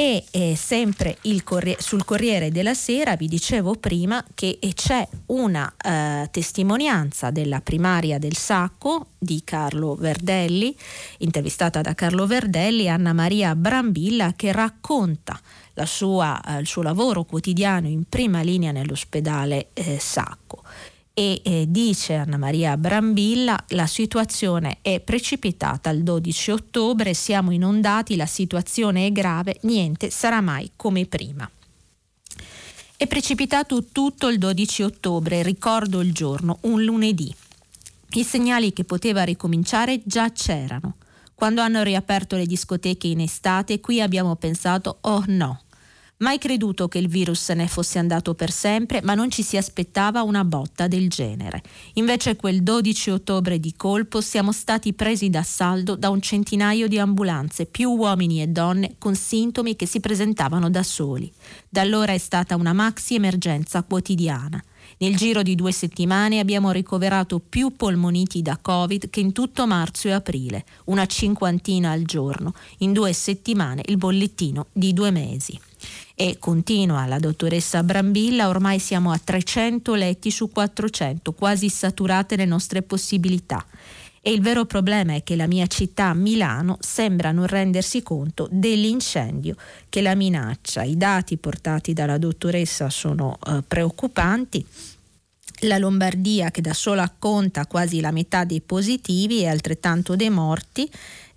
E 0.00 0.24
eh, 0.30 0.54
sempre 0.54 1.18
Corriere, 1.42 1.82
sul 1.82 2.04
Corriere 2.04 2.52
della 2.52 2.74
Sera 2.74 3.16
vi 3.16 3.26
dicevo 3.26 3.74
prima 3.74 4.24
che 4.32 4.56
c'è 4.72 5.04
una 5.26 5.74
eh, 5.76 6.28
testimonianza 6.30 7.32
della 7.32 7.60
primaria 7.60 8.20
del 8.20 8.36
Sacco 8.36 9.08
di 9.18 9.42
Carlo 9.42 9.96
Verdelli, 9.96 10.72
intervistata 11.18 11.80
da 11.80 11.94
Carlo 11.94 12.28
Verdelli, 12.28 12.88
Anna 12.88 13.12
Maria 13.12 13.56
Brambilla, 13.56 14.34
che 14.36 14.52
racconta 14.52 15.36
sua, 15.84 16.40
eh, 16.46 16.60
il 16.60 16.68
suo 16.68 16.82
lavoro 16.82 17.24
quotidiano 17.24 17.88
in 17.88 18.04
prima 18.08 18.40
linea 18.42 18.70
nell'ospedale 18.70 19.70
eh, 19.72 19.98
Sacco 19.98 20.57
e 21.18 21.40
eh, 21.42 21.64
dice 21.66 22.14
Anna 22.14 22.36
Maria 22.36 22.76
Brambilla 22.76 23.64
la 23.70 23.88
situazione 23.88 24.78
è 24.82 25.00
precipitata 25.00 25.90
il 25.90 26.04
12 26.04 26.52
ottobre, 26.52 27.12
siamo 27.12 27.50
inondati, 27.50 28.14
la 28.14 28.24
situazione 28.24 29.06
è 29.06 29.10
grave, 29.10 29.58
niente 29.62 30.10
sarà 30.10 30.40
mai 30.40 30.70
come 30.76 31.06
prima. 31.06 31.50
È 32.96 33.04
precipitato 33.08 33.86
tutto 33.90 34.28
il 34.28 34.38
12 34.38 34.82
ottobre, 34.84 35.42
ricordo 35.42 36.02
il 36.02 36.12
giorno, 36.12 36.58
un 36.62 36.84
lunedì. 36.84 37.34
I 38.10 38.22
segnali 38.22 38.72
che 38.72 38.84
poteva 38.84 39.24
ricominciare 39.24 40.00
già 40.04 40.30
c'erano. 40.30 40.98
Quando 41.34 41.62
hanno 41.62 41.82
riaperto 41.82 42.36
le 42.36 42.46
discoteche 42.46 43.08
in 43.08 43.22
estate, 43.22 43.80
qui 43.80 44.00
abbiamo 44.00 44.36
pensato, 44.36 44.98
oh 45.00 45.24
no, 45.26 45.62
Mai 46.20 46.38
creduto 46.38 46.88
che 46.88 46.98
il 46.98 47.06
virus 47.06 47.50
ne 47.50 47.68
fosse 47.68 48.00
andato 48.00 48.34
per 48.34 48.50
sempre, 48.50 49.00
ma 49.04 49.14
non 49.14 49.30
ci 49.30 49.44
si 49.44 49.56
aspettava 49.56 50.22
una 50.22 50.44
botta 50.44 50.88
del 50.88 51.08
genere. 51.08 51.62
Invece 51.94 52.34
quel 52.34 52.64
12 52.64 53.10
ottobre 53.10 53.60
di 53.60 53.74
colpo 53.76 54.20
siamo 54.20 54.50
stati 54.50 54.94
presi 54.94 55.30
d'assalto 55.30 55.94
da 55.94 56.08
un 56.08 56.20
centinaio 56.20 56.88
di 56.88 56.98
ambulanze, 56.98 57.66
più 57.66 57.90
uomini 57.90 58.42
e 58.42 58.48
donne 58.48 58.96
con 58.98 59.14
sintomi 59.14 59.76
che 59.76 59.86
si 59.86 60.00
presentavano 60.00 60.68
da 60.68 60.82
soli. 60.82 61.32
Da 61.68 61.82
allora 61.82 62.12
è 62.12 62.18
stata 62.18 62.56
una 62.56 62.72
maxi 62.72 63.14
emergenza 63.14 63.84
quotidiana. 63.84 64.60
Nel 64.98 65.14
giro 65.14 65.42
di 65.42 65.54
due 65.54 65.70
settimane 65.70 66.40
abbiamo 66.40 66.72
ricoverato 66.72 67.38
più 67.38 67.76
polmoniti 67.76 68.42
da 68.42 68.58
Covid 68.60 69.08
che 69.08 69.20
in 69.20 69.30
tutto 69.30 69.68
marzo 69.68 70.08
e 70.08 70.12
aprile, 70.12 70.64
una 70.86 71.06
cinquantina 71.06 71.92
al 71.92 72.02
giorno. 72.02 72.54
In 72.78 72.92
due 72.92 73.12
settimane 73.12 73.82
il 73.86 73.98
bollettino 73.98 74.66
di 74.72 74.92
due 74.92 75.12
mesi 75.12 75.60
E 76.20 76.36
continua 76.40 77.06
la 77.06 77.20
dottoressa 77.20 77.84
Brambilla, 77.84 78.48
ormai 78.48 78.80
siamo 78.80 79.12
a 79.12 79.20
300 79.22 79.94
letti 79.94 80.32
su 80.32 80.50
400, 80.50 81.32
quasi 81.32 81.68
saturate 81.68 82.34
le 82.34 82.44
nostre 82.44 82.82
possibilità. 82.82 83.64
E 84.20 84.32
il 84.32 84.40
vero 84.40 84.64
problema 84.64 85.14
è 85.14 85.22
che 85.22 85.36
la 85.36 85.46
mia 85.46 85.68
città, 85.68 86.12
Milano, 86.14 86.76
sembra 86.80 87.30
non 87.30 87.46
rendersi 87.46 88.02
conto 88.02 88.48
dell'incendio 88.50 89.54
che 89.88 90.02
la 90.02 90.16
minaccia. 90.16 90.82
I 90.82 90.96
dati 90.96 91.36
portati 91.36 91.92
dalla 91.92 92.18
dottoressa 92.18 92.90
sono 92.90 93.38
eh, 93.46 93.62
preoccupanti. 93.62 94.66
La 95.62 95.78
Lombardia, 95.78 96.50
che 96.50 96.60
da 96.60 96.74
sola 96.74 97.14
conta 97.16 97.66
quasi 97.66 98.00
la 98.00 98.10
metà 98.10 98.42
dei 98.42 98.60
positivi 98.60 99.42
e 99.42 99.46
altrettanto 99.46 100.16
dei 100.16 100.30
morti, 100.30 100.90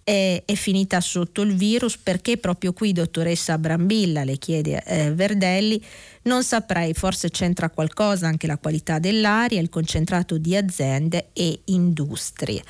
è, 0.04 0.44
è, 0.46 0.54
finita 0.56 1.00
sotto 1.02 1.42
il 1.42 1.56
virus 1.56 1.98
perché 1.98 2.38
proprio 2.38 2.74
qui, 2.74 2.94
dottoressa 2.94 3.58
Brambilla, 3.58 4.24
le 4.24 4.38
chiede 4.38 4.84
eh, 4.84 5.14
Verdelli, 5.14 5.84
non 6.24 6.44
saprei, 6.44 6.94
forse 6.94 7.30
c'entra 7.30 7.70
qualcosa 7.70 8.28
anche 8.28 8.48
la 8.48 8.58
qualità 8.58 9.00
dell'aria, 9.00 9.60
il 9.60 9.70
concentrato 9.70 10.38
di 10.38 10.56
aziende 10.56 11.30
e 11.34 11.62
industrie 11.66 12.64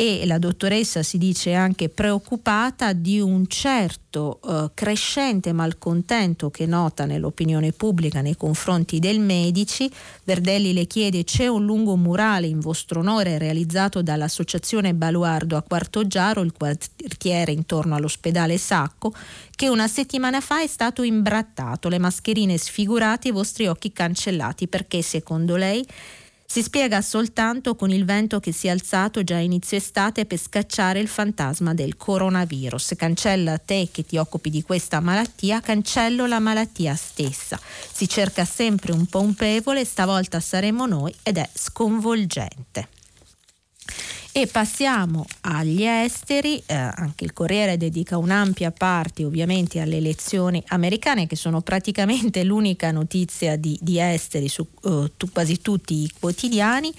e 0.00 0.24
la 0.26 0.38
dottoressa 0.38 1.02
si 1.02 1.18
dice 1.18 1.54
anche 1.54 1.88
preoccupata 1.88 2.92
di 2.92 3.18
un 3.18 3.48
certo 3.48 4.38
eh, 4.46 4.70
crescente 4.72 5.52
malcontento 5.52 6.50
che 6.50 6.66
nota 6.66 7.04
nell'opinione 7.04 7.72
pubblica 7.72 8.20
nei 8.20 8.36
confronti 8.36 9.00
dei 9.00 9.18
medici. 9.18 9.90
Verdelli 10.22 10.72
le 10.72 10.86
chiede 10.86 11.24
c'è 11.24 11.48
un 11.48 11.64
lungo 11.64 11.96
murale 11.96 12.46
in 12.46 12.60
vostro 12.60 13.00
onore 13.00 13.38
realizzato 13.38 14.00
dall'associazione 14.00 14.94
Baluardo 14.94 15.56
a 15.56 15.62
Quartoggiaro, 15.62 16.42
il 16.42 16.52
quartiere 16.52 17.50
intorno 17.50 17.96
all'ospedale 17.96 18.56
Sacco, 18.56 19.12
che 19.50 19.68
una 19.68 19.88
settimana 19.88 20.40
fa 20.40 20.62
è 20.62 20.68
stato 20.68 21.02
imbrattato, 21.02 21.88
le 21.88 21.98
mascherine 21.98 22.56
sfigurate, 22.56 23.26
i 23.26 23.32
vostri 23.32 23.66
occhi 23.66 23.92
cancellati. 23.92 24.68
Perché 24.68 25.02
secondo 25.02 25.56
lei 25.56 25.84
si 26.50 26.62
spiega 26.62 27.02
soltanto 27.02 27.76
con 27.76 27.90
il 27.90 28.06
vento 28.06 28.40
che 28.40 28.52
si 28.52 28.68
è 28.68 28.70
alzato 28.70 29.22
già 29.22 29.36
a 29.36 29.40
inizio 29.40 29.76
estate 29.76 30.24
per 30.24 30.38
scacciare 30.38 30.98
il 30.98 31.06
fantasma 31.06 31.74
del 31.74 31.98
coronavirus. 31.98 32.94
Cancella 32.96 33.58
te 33.58 33.90
che 33.92 34.02
ti 34.02 34.16
occupi 34.16 34.48
di 34.48 34.62
questa 34.62 35.00
malattia, 35.00 35.60
cancello 35.60 36.24
la 36.24 36.38
malattia 36.38 36.94
stessa. 36.94 37.60
Si 37.92 38.08
cerca 38.08 38.46
sempre 38.46 38.92
un 38.92 39.04
pompevole, 39.04 39.84
stavolta 39.84 40.40
saremo 40.40 40.86
noi 40.86 41.14
ed 41.22 41.36
è 41.36 41.46
sconvolgente. 41.52 42.88
E 44.38 44.46
passiamo 44.46 45.26
agli 45.40 45.82
esteri, 45.82 46.62
eh, 46.64 46.72
anche 46.72 47.24
il 47.24 47.32
Corriere 47.32 47.76
dedica 47.76 48.18
un'ampia 48.18 48.70
parte 48.70 49.24
ovviamente 49.24 49.80
alle 49.80 49.96
elezioni 49.96 50.62
americane 50.68 51.26
che 51.26 51.34
sono 51.34 51.60
praticamente 51.60 52.44
l'unica 52.46 52.92
notizia 52.92 53.56
di, 53.56 53.76
di 53.82 53.98
esteri 53.98 54.46
su 54.46 54.64
uh, 54.82 55.10
tu, 55.16 55.28
quasi 55.32 55.60
tutti 55.60 56.04
i 56.04 56.12
quotidiani. 56.16 56.94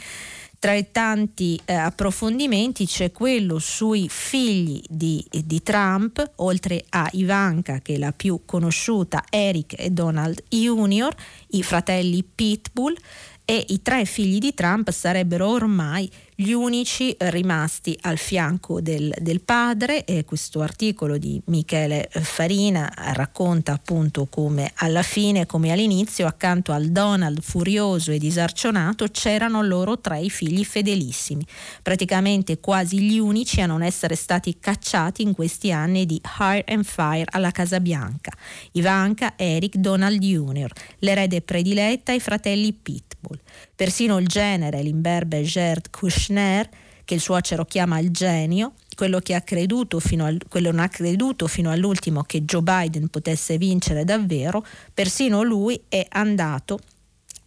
Tra 0.60 0.74
i 0.74 0.92
tanti 0.92 1.58
eh, 1.64 1.74
approfondimenti 1.76 2.86
c'è 2.86 3.14
quello 3.14 3.58
sui 3.58 4.10
figli 4.10 4.82
di, 4.90 5.26
di, 5.30 5.64
Trump, 5.64 6.32
oltre 6.38 6.84
a 6.90 7.08
Ivanka 7.14 7.80
che 7.80 7.94
è 7.94 7.98
la 7.98 8.12
più 8.12 8.42
conosciuta, 8.44 9.24
Eric 9.30 9.76
e 9.78 9.92
Donald 9.92 10.44
Jr., 10.50 11.16
i 11.52 11.64
fratelli 11.64 12.22
Pitbull 12.22 12.98
e 13.46 13.66
i 13.70 13.82
tre 13.82 14.04
figli 14.04 14.40
di 14.40 14.54
Trump 14.54 14.92
sarebbero 14.92 15.48
ormai 15.48 16.12
gli 16.42 16.54
unici 16.54 17.14
rimasti 17.18 17.98
al 18.04 18.18
fianco 18.18 18.80
del, 18.80 19.14
del 19.20 19.42
padre 19.42 20.06
e 20.06 20.24
questo 20.24 20.62
articolo 20.62 21.18
di 21.18 21.42
Michele 21.48 22.08
Farina 22.10 22.90
racconta 22.96 23.74
appunto 23.74 24.26
come 24.28 24.72
alla 24.76 25.02
fine, 25.02 25.46
come 25.46 25.74
all'inizio, 25.74 26.28
accanto 26.28 26.72
al 26.72 26.92
Donald 26.92 27.42
furioso 27.42 28.14
e 28.14 28.20
disarcionato 28.20 29.08
c'erano 29.10 29.62
loro 29.62 30.00
tre 30.00 30.30
figli 30.30 30.64
fedelissimi, 30.64 31.46
praticamente 31.82 32.62
quasi 32.62 33.02
gli 33.02 33.20
unici 33.20 33.60
a 33.60 33.66
non 33.66 33.84
essere 33.84 34.16
stati 34.16 34.60
cacciati 34.62 35.22
in 35.22 35.34
questi 35.34 35.74
anni 35.74 36.06
di 36.06 36.22
hire 36.40 36.64
and 36.68 36.86
fire 36.86 37.26
alla 37.32 37.52
Casa 37.52 37.82
Bianca. 37.82 38.32
Ivanka, 38.72 39.34
Eric, 39.36 39.76
Donald 39.76 40.18
Jr., 40.22 40.72
l'erede 41.00 41.42
prediletta 41.42 42.14
e 42.14 42.16
i 42.16 42.22
fratelli 42.22 42.72
Pitbull. 42.72 43.38
Persino 43.80 44.18
il 44.18 44.28
genere, 44.28 44.84
l'imberbe 44.84 45.42
Gerd 45.42 45.90
Kushner, 45.90 46.68
che 47.06 47.14
il 47.14 47.22
suocero 47.22 47.64
chiama 47.64 47.98
il 48.00 48.12
genio, 48.12 48.74
quello 48.94 49.20
che 49.20 49.34
ha 49.34 49.40
creduto 49.40 50.02
fino 50.02 50.26
al, 50.26 50.38
quello 50.50 50.72
non 50.72 50.82
ha 50.82 50.90
creduto 50.90 51.48
fino 51.48 51.72
all'ultimo 51.72 52.24
che 52.24 52.44
Joe 52.44 52.62
Biden 52.62 53.08
potesse 53.08 53.58
vincere 53.58 54.04
davvero, 54.04 54.66
persino 54.94 55.44
lui 55.44 55.80
è 55.88 56.06
andato 56.10 56.80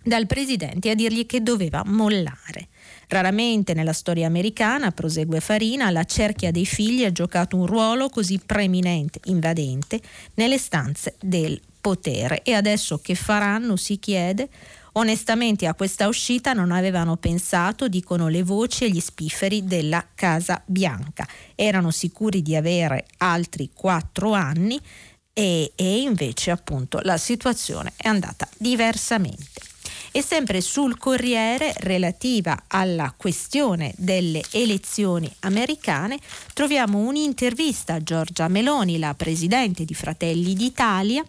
dal 0.03 0.27
presidente 0.27 0.89
a 0.89 0.95
dirgli 0.95 1.27
che 1.27 1.43
doveva 1.43 1.83
mollare. 1.85 2.69
Raramente 3.09 3.75
nella 3.75 3.93
storia 3.93 4.27
americana, 4.27 4.91
prosegue 4.91 5.41
Farina, 5.41 5.91
la 5.91 6.05
cerchia 6.05 6.51
dei 6.51 6.65
figli 6.65 7.05
ha 7.05 7.13
giocato 7.13 7.59
un 7.59 7.67
ruolo 7.67 8.09
così 8.09 8.41
preeminente, 8.45 9.21
invadente, 9.25 10.01
nelle 10.37 10.57
stanze 10.57 11.15
del 11.21 11.61
potere. 11.79 12.43
E 12.43 12.55
adesso 12.55 12.97
che 13.01 13.15
faranno, 13.15 13.77
si 13.77 13.99
chiede, 13.99 14.49
Onestamente 14.95 15.67
a 15.67 15.75
questa 15.75 16.07
uscita 16.07 16.53
non 16.53 16.71
avevano 16.71 17.17
pensato, 17.17 17.89
dicono 17.89 18.29
le 18.29 18.43
voci 18.43 18.85
e 18.85 18.91
gli 18.91 19.01
spifferi 19.01 19.65
della 19.65 20.07
Casa 20.15 20.63
Bianca. 20.67 21.27
Erano 21.55 21.91
sicuri 21.91 22.43
di 22.43 22.55
avere 22.55 23.07
altri 23.19 23.71
quattro 23.75 24.33
anni 24.33 24.79
e, 25.33 25.73
e 25.75 26.01
invece 26.01 26.51
appunto 26.51 27.01
la 27.03 27.17
situazione 27.17 27.95
è 27.97 28.09
andata 28.09 28.47
diversamente. 28.59 29.51
E 30.15 30.21
sempre 30.21 30.61
sul 30.61 30.99
Corriere, 30.99 31.73
relativa 31.79 32.65
alla 32.67 33.15
questione 33.17 33.95
delle 33.97 34.43
elezioni 34.51 35.35
americane, 35.41 36.19
troviamo 36.53 36.99
un'intervista 36.99 37.95
a 37.95 38.03
Giorgia 38.03 38.49
Meloni, 38.49 38.99
la 38.99 39.15
presidente 39.15 39.87
di 39.87 39.95
Fratelli 39.95 40.53
d'Italia, 40.53 41.25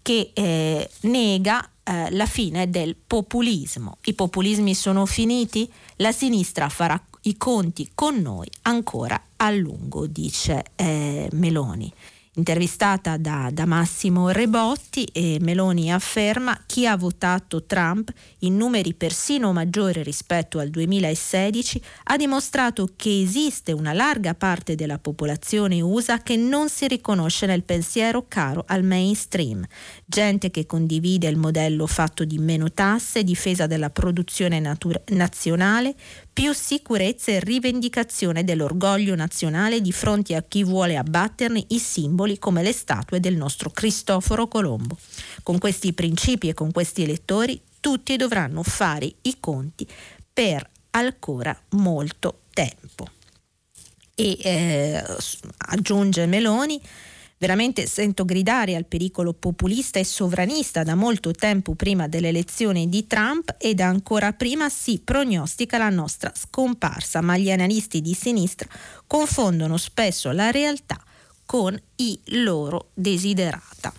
che 0.00 0.30
eh, 0.32 0.88
nega 1.00 1.68
eh, 1.84 2.10
la 2.10 2.26
fine 2.26 2.70
del 2.70 2.96
populismo. 2.96 3.98
I 4.04 4.14
populismi 4.14 4.74
sono 4.74 5.06
finiti? 5.06 5.70
La 5.96 6.12
sinistra 6.12 6.68
farà 6.68 7.00
i 7.22 7.36
conti 7.36 7.90
con 7.94 8.16
noi 8.20 8.48
ancora 8.62 9.20
a 9.36 9.50
lungo, 9.50 10.06
dice 10.06 10.64
eh, 10.74 11.28
Meloni. 11.32 11.92
Intervistata 12.36 13.16
da, 13.16 13.48
da, 13.52 13.64
Massimo 13.64 14.30
Rebotti, 14.30 15.08
Meloni 15.38 15.92
afferma 15.92 16.64
chi 16.66 16.84
ha 16.84 16.96
votato 16.96 17.62
Trump 17.62 18.12
in 18.40 18.56
numeri 18.56 18.92
persino 18.92 19.52
maggiori 19.52 20.02
rispetto 20.02 20.58
al 20.58 20.68
2016 20.68 21.82
ha 22.04 22.16
dimostrato 22.16 22.90
che 22.96 23.20
esiste 23.22 23.70
una 23.70 23.92
larga 23.92 24.34
parte 24.34 24.74
della 24.74 24.98
popolazione 24.98 25.80
USA 25.80 26.22
che 26.22 26.34
non 26.34 26.68
si 26.68 26.88
riconosce 26.88 27.46
nel 27.46 27.62
pensiero 27.62 28.24
caro 28.26 28.64
al 28.66 28.82
mainstream, 28.82 29.64
gente 30.04 30.50
che 30.50 30.66
condivide 30.66 31.28
il 31.28 31.36
modello 31.36 31.86
fatto 31.86 32.24
di 32.24 32.38
meno 32.38 32.72
tasse, 32.72 33.22
difesa 33.22 33.68
della 33.68 33.90
produzione 33.90 34.58
natura- 34.58 35.00
nazionale, 35.10 35.94
più 36.34 36.52
sicurezza 36.52 37.30
e 37.30 37.38
rivendicazione 37.38 38.42
dell'orgoglio 38.42 39.14
nazionale 39.14 39.80
di 39.80 39.92
fronte 39.92 40.34
a 40.34 40.42
chi 40.42 40.64
vuole 40.64 40.96
abbatterne 40.96 41.64
i 41.68 41.78
simboli 41.78 42.40
come 42.40 42.62
le 42.64 42.72
statue 42.72 43.20
del 43.20 43.36
nostro 43.36 43.70
Cristoforo 43.70 44.48
Colombo. 44.48 44.98
Con 45.44 45.58
questi 45.58 45.92
principi 45.92 46.48
e 46.48 46.54
con 46.54 46.72
questi 46.72 47.04
elettori 47.04 47.58
tutti 47.78 48.16
dovranno 48.16 48.64
fare 48.64 49.10
i 49.22 49.36
conti 49.38 49.86
per 50.32 50.68
ancora 50.90 51.56
molto 51.70 52.40
tempo. 52.52 53.08
E 54.16 54.36
eh, 54.42 55.04
aggiunge 55.58 56.26
Meloni, 56.26 56.80
Veramente 57.44 57.86
sento 57.86 58.24
gridare 58.24 58.74
al 58.74 58.86
pericolo 58.86 59.34
populista 59.34 59.98
e 59.98 60.04
sovranista 60.04 60.82
da 60.82 60.94
molto 60.94 61.30
tempo 61.32 61.74
prima 61.74 62.08
delle 62.08 62.28
elezioni 62.28 62.88
di 62.88 63.06
Trump 63.06 63.56
ed 63.58 63.80
ancora 63.80 64.32
prima 64.32 64.70
si 64.70 65.02
prognostica 65.04 65.76
la 65.76 65.90
nostra 65.90 66.32
scomparsa, 66.34 67.20
ma 67.20 67.36
gli 67.36 67.50
analisti 67.50 68.00
di 68.00 68.14
sinistra 68.14 68.66
confondono 69.06 69.76
spesso 69.76 70.32
la 70.32 70.50
realtà 70.50 70.98
con 71.44 71.78
i 71.96 72.18
loro 72.28 72.88
desiderata. 72.94 73.92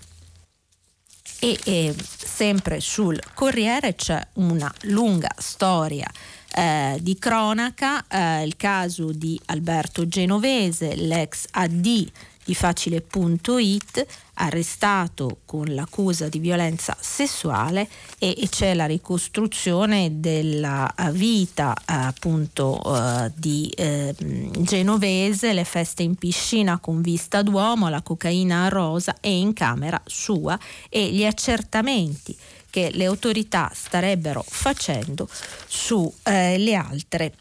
E 1.39 1.59
eh, 1.65 1.95
sempre 2.17 2.79
sul 2.79 3.21
Corriere 3.35 3.93
c'è 3.93 4.27
una 4.33 4.73
lunga 4.85 5.29
storia 5.37 6.09
eh, 6.51 6.97
di 6.99 7.15
cronaca, 7.19 8.07
eh, 8.07 8.43
il 8.43 8.55
caso 8.55 9.11
di 9.11 9.39
Alberto 9.45 10.07
Genovese, 10.07 10.95
l'ex 10.95 11.45
AD 11.51 12.11
di 12.45 12.53
facile.it, 12.53 14.05
arrestato 14.35 15.39
con 15.45 15.65
l'accusa 15.73 16.29
di 16.29 16.37
violenza 16.37 16.95
sessuale 16.99 17.89
e, 18.19 18.35
e 18.37 18.47
c'è 18.49 18.75
la 18.75 18.85
ricostruzione 18.85 20.19
della 20.19 20.93
vita 21.11 21.75
appunto 21.85 22.79
uh, 22.83 23.31
di 23.35 23.67
eh, 23.75 24.13
genovese, 24.59 25.53
le 25.53 25.63
feste 25.63 26.03
in 26.03 26.15
piscina 26.15 26.77
con 26.77 27.01
vista 27.01 27.41
d'uomo, 27.41 27.89
la 27.89 28.03
cocaina 28.03 28.65
a 28.65 28.69
rosa 28.69 29.15
e 29.19 29.35
in 29.35 29.53
camera 29.53 29.99
sua 30.05 30.57
e 30.87 31.11
gli 31.11 31.25
accertamenti 31.25 32.37
che 32.69 32.91
le 32.91 33.05
autorità 33.05 33.71
starebbero 33.73 34.43
facendo 34.45 35.27
sulle 35.65 36.11
eh, 36.23 36.75
altre 36.75 37.33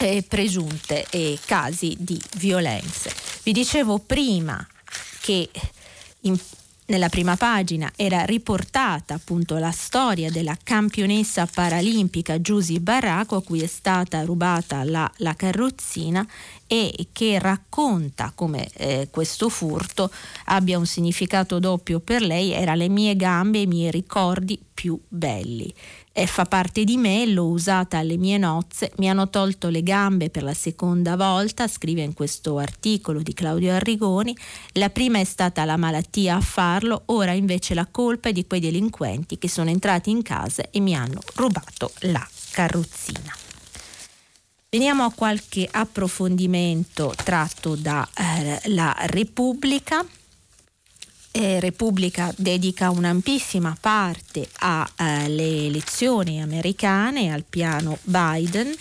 eh, 0.00 0.24
presunte 0.26 1.06
eh, 1.10 1.38
casi 1.44 1.94
di 1.98 2.20
violenze. 2.38 3.12
Vi 3.42 3.52
dicevo 3.52 3.98
prima 3.98 4.66
che 5.20 5.50
in, 6.22 6.38
nella 6.86 7.10
prima 7.10 7.36
pagina 7.36 7.92
era 7.94 8.24
riportata 8.24 9.14
appunto 9.14 9.58
la 9.58 9.70
storia 9.70 10.30
della 10.30 10.56
campionessa 10.62 11.46
paralimpica 11.46 12.40
Giusy 12.40 12.78
Barraco 12.78 13.36
a 13.36 13.42
cui 13.42 13.60
è 13.60 13.66
stata 13.66 14.24
rubata 14.24 14.82
la, 14.84 15.10
la 15.18 15.34
carrozzina 15.34 16.26
e 16.66 17.08
che 17.12 17.38
racconta 17.38 18.32
come 18.34 18.68
eh, 18.72 19.08
questo 19.10 19.48
furto 19.48 20.10
abbia 20.46 20.78
un 20.78 20.86
significato 20.86 21.58
doppio 21.58 22.00
per 22.00 22.22
lei, 22.22 22.52
era 22.52 22.74
le 22.74 22.88
mie 22.88 23.16
gambe 23.16 23.58
e 23.58 23.62
i 23.62 23.66
miei 23.66 23.90
ricordi 23.90 24.58
più 24.72 24.98
belli. 25.08 25.72
E 26.12 26.26
fa 26.26 26.44
parte 26.44 26.82
di 26.82 26.96
me, 26.96 27.24
l'ho 27.24 27.46
usata 27.46 27.98
alle 27.98 28.16
mie 28.16 28.36
nozze, 28.36 28.90
mi 28.96 29.08
hanno 29.08 29.30
tolto 29.30 29.68
le 29.68 29.82
gambe 29.82 30.28
per 30.28 30.42
la 30.42 30.54
seconda 30.54 31.16
volta, 31.16 31.68
scrive 31.68 32.02
in 32.02 32.14
questo 32.14 32.58
articolo 32.58 33.22
di 33.22 33.32
Claudio 33.32 33.72
Arrigoni, 33.72 34.36
la 34.72 34.90
prima 34.90 35.20
è 35.20 35.24
stata 35.24 35.64
la 35.64 35.76
malattia 35.76 36.36
a 36.36 36.40
farlo, 36.40 37.02
ora 37.06 37.30
invece 37.30 37.74
la 37.74 37.86
colpa 37.88 38.30
è 38.30 38.32
di 38.32 38.44
quei 38.44 38.60
delinquenti 38.60 39.38
che 39.38 39.48
sono 39.48 39.70
entrati 39.70 40.10
in 40.10 40.22
casa 40.22 40.64
e 40.70 40.80
mi 40.80 40.96
hanno 40.96 41.20
rubato 41.36 41.92
la 42.00 42.28
carrozzina. 42.50 43.32
Veniamo 44.68 45.04
a 45.04 45.12
qualche 45.12 45.68
approfondimento 45.70 47.14
tratto 47.16 47.76
dalla 47.76 48.08
eh, 48.14 49.06
Repubblica. 49.08 50.04
Eh, 51.32 51.60
Repubblica 51.60 52.32
dedica 52.36 52.90
un'ampissima 52.90 53.76
parte 53.80 54.48
alle 54.58 55.42
eh, 55.42 55.66
elezioni 55.66 56.42
americane, 56.42 57.32
al 57.32 57.44
piano 57.48 57.98
Biden 58.02 58.74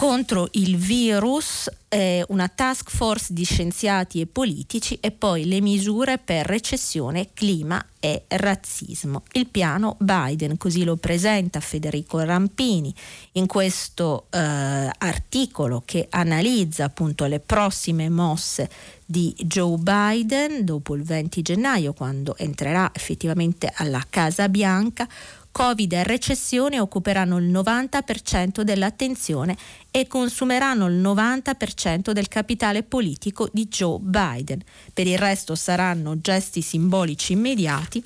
contro 0.00 0.46
il 0.52 0.76
virus, 0.76 1.68
eh, 1.88 2.24
una 2.28 2.46
task 2.46 2.88
force 2.88 3.32
di 3.32 3.42
scienziati 3.42 4.20
e 4.20 4.26
politici 4.26 4.96
e 5.00 5.10
poi 5.10 5.44
le 5.44 5.60
misure 5.60 6.18
per 6.18 6.46
recessione, 6.46 7.30
clima 7.34 7.84
e 7.98 8.22
razzismo. 8.28 9.24
Il 9.32 9.48
piano 9.48 9.96
Biden, 9.98 10.56
così 10.56 10.84
lo 10.84 10.94
presenta 10.94 11.58
Federico 11.58 12.20
Rampini 12.20 12.94
in 13.32 13.46
questo 13.46 14.26
eh, 14.30 14.38
articolo 14.38 15.82
che 15.84 16.06
analizza 16.10 16.84
appunto 16.84 17.24
le 17.24 17.40
prossime 17.40 18.08
mosse 18.08 18.70
di 19.04 19.34
Joe 19.36 19.78
Biden 19.78 20.64
dopo 20.64 20.94
il 20.94 21.02
20 21.02 21.42
gennaio 21.42 21.92
quando 21.92 22.36
entrerà 22.36 22.90
effettivamente 22.94 23.72
alla 23.74 24.04
Casa 24.08 24.48
Bianca 24.48 25.08
Covid 25.50 25.92
e 25.92 26.04
recessione 26.04 26.78
occuperanno 26.78 27.38
il 27.38 27.50
90% 27.50 28.60
dell'attenzione 28.62 29.56
e 29.90 30.06
consumeranno 30.06 30.86
il 30.86 31.00
90% 31.00 32.12
del 32.12 32.28
capitale 32.28 32.82
politico 32.82 33.48
di 33.52 33.66
Joe 33.66 33.98
Biden. 34.00 34.62
Per 34.92 35.06
il 35.06 35.18
resto 35.18 35.54
saranno 35.54 36.20
gesti 36.20 36.62
simbolici 36.62 37.32
immediati 37.32 38.02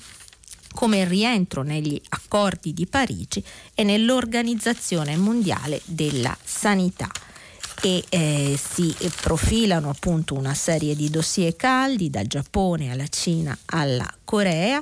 come 0.73 1.01
il 1.01 1.07
rientro 1.07 1.61
negli 1.61 1.99
accordi 2.09 2.73
di 2.73 2.87
Parigi 2.87 3.43
e 3.75 3.83
nell'Organizzazione 3.83 5.15
Mondiale 5.15 5.79
della 5.85 6.35
Sanità 6.43 7.09
e 7.81 8.03
eh, 8.09 8.57
si 8.57 8.95
profilano 9.21 9.89
appunto 9.89 10.35
una 10.35 10.53
serie 10.53 10.95
di 10.95 11.09
dossier 11.09 11.55
caldi 11.55 12.09
dal 12.09 12.27
Giappone 12.27 12.91
alla 12.91 13.07
Cina 13.07 13.57
alla 13.65 14.11
Corea 14.23 14.81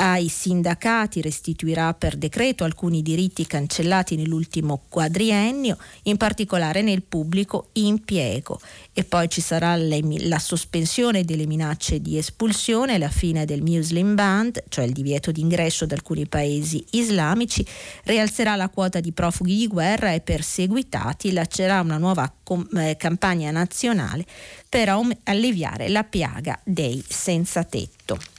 ai 0.00 0.28
sindacati 0.28 1.20
restituirà 1.20 1.92
per 1.92 2.16
decreto 2.16 2.62
alcuni 2.62 3.02
diritti 3.02 3.46
cancellati 3.46 4.14
nell'ultimo 4.14 4.82
quadriennio, 4.88 5.76
in 6.04 6.16
particolare 6.16 6.82
nel 6.82 7.02
pubblico 7.02 7.70
impiego. 7.72 8.60
E 8.92 9.02
poi 9.02 9.28
ci 9.28 9.40
sarà 9.40 9.74
le, 9.74 10.00
la 10.28 10.38
sospensione 10.38 11.24
delle 11.24 11.46
minacce 11.46 12.00
di 12.00 12.16
espulsione, 12.16 12.98
la 12.98 13.08
fine 13.08 13.44
del 13.44 13.62
Muslim 13.62 14.14
Band, 14.14 14.62
cioè 14.68 14.84
il 14.84 14.92
divieto 14.92 15.32
di 15.32 15.40
ingresso 15.40 15.84
da 15.84 15.96
alcuni 15.96 16.26
paesi 16.26 16.84
islamici, 16.90 17.66
rialzerà 18.04 18.54
la 18.54 18.68
quota 18.68 19.00
di 19.00 19.10
profughi 19.10 19.56
di 19.56 19.66
guerra 19.66 20.12
e 20.12 20.20
perseguitati, 20.20 21.32
lancerà 21.32 21.80
una 21.80 21.98
nuova 21.98 22.32
eh, 22.76 22.96
campagna 22.96 23.50
nazionale 23.50 24.24
per 24.68 24.96
alleviare 25.24 25.88
la 25.88 26.04
piaga 26.04 26.58
dei 26.62 27.02
senza 27.08 27.64
tetto 27.64 28.36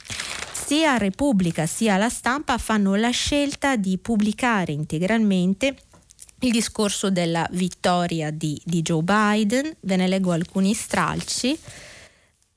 sia 0.70 0.98
Repubblica 0.98 1.66
sia 1.66 1.96
la 1.96 2.08
stampa 2.08 2.56
fanno 2.56 2.94
la 2.94 3.10
scelta 3.10 3.74
di 3.74 3.98
pubblicare 3.98 4.70
integralmente 4.70 5.74
il 6.42 6.52
discorso 6.52 7.10
della 7.10 7.44
vittoria 7.50 8.30
di, 8.30 8.56
di 8.64 8.80
Joe 8.80 9.02
Biden. 9.02 9.74
Ve 9.80 9.96
ne 9.96 10.06
leggo 10.06 10.30
alcuni 10.30 10.72
stralci. 10.72 11.58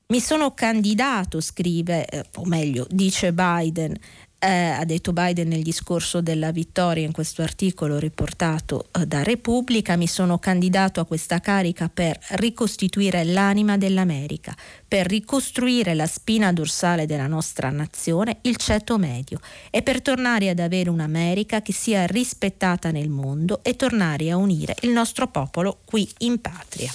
Mi 0.06 0.20
sono 0.20 0.54
candidato, 0.54 1.40
scrive, 1.40 2.06
eh, 2.06 2.24
o 2.36 2.44
meglio, 2.44 2.86
dice 2.88 3.32
Biden, 3.32 3.96
eh, 4.44 4.76
ha 4.78 4.84
detto 4.84 5.14
Biden 5.14 5.48
nel 5.48 5.62
discorso 5.62 6.20
della 6.20 6.52
vittoria 6.52 7.06
in 7.06 7.12
questo 7.12 7.40
articolo 7.40 7.98
riportato 7.98 8.88
eh, 8.92 9.06
da 9.06 9.22
Repubblica, 9.22 9.96
mi 9.96 10.06
sono 10.06 10.38
candidato 10.38 11.00
a 11.00 11.06
questa 11.06 11.40
carica 11.40 11.88
per 11.88 12.18
ricostituire 12.32 13.24
l'anima 13.24 13.78
dell'America, 13.78 14.54
per 14.86 15.06
ricostruire 15.06 15.94
la 15.94 16.06
spina 16.06 16.52
dorsale 16.52 17.06
della 17.06 17.26
nostra 17.26 17.70
nazione, 17.70 18.38
il 18.42 18.56
ceto 18.56 18.98
medio, 18.98 19.40
e 19.70 19.80
per 19.80 20.02
tornare 20.02 20.50
ad 20.50 20.58
avere 20.58 20.90
un'America 20.90 21.62
che 21.62 21.72
sia 21.72 22.04
rispettata 22.04 22.90
nel 22.90 23.08
mondo 23.08 23.60
e 23.62 23.76
tornare 23.76 24.30
a 24.30 24.36
unire 24.36 24.76
il 24.82 24.90
nostro 24.90 25.26
popolo 25.26 25.78
qui 25.86 26.06
in 26.18 26.38
patria 26.40 26.92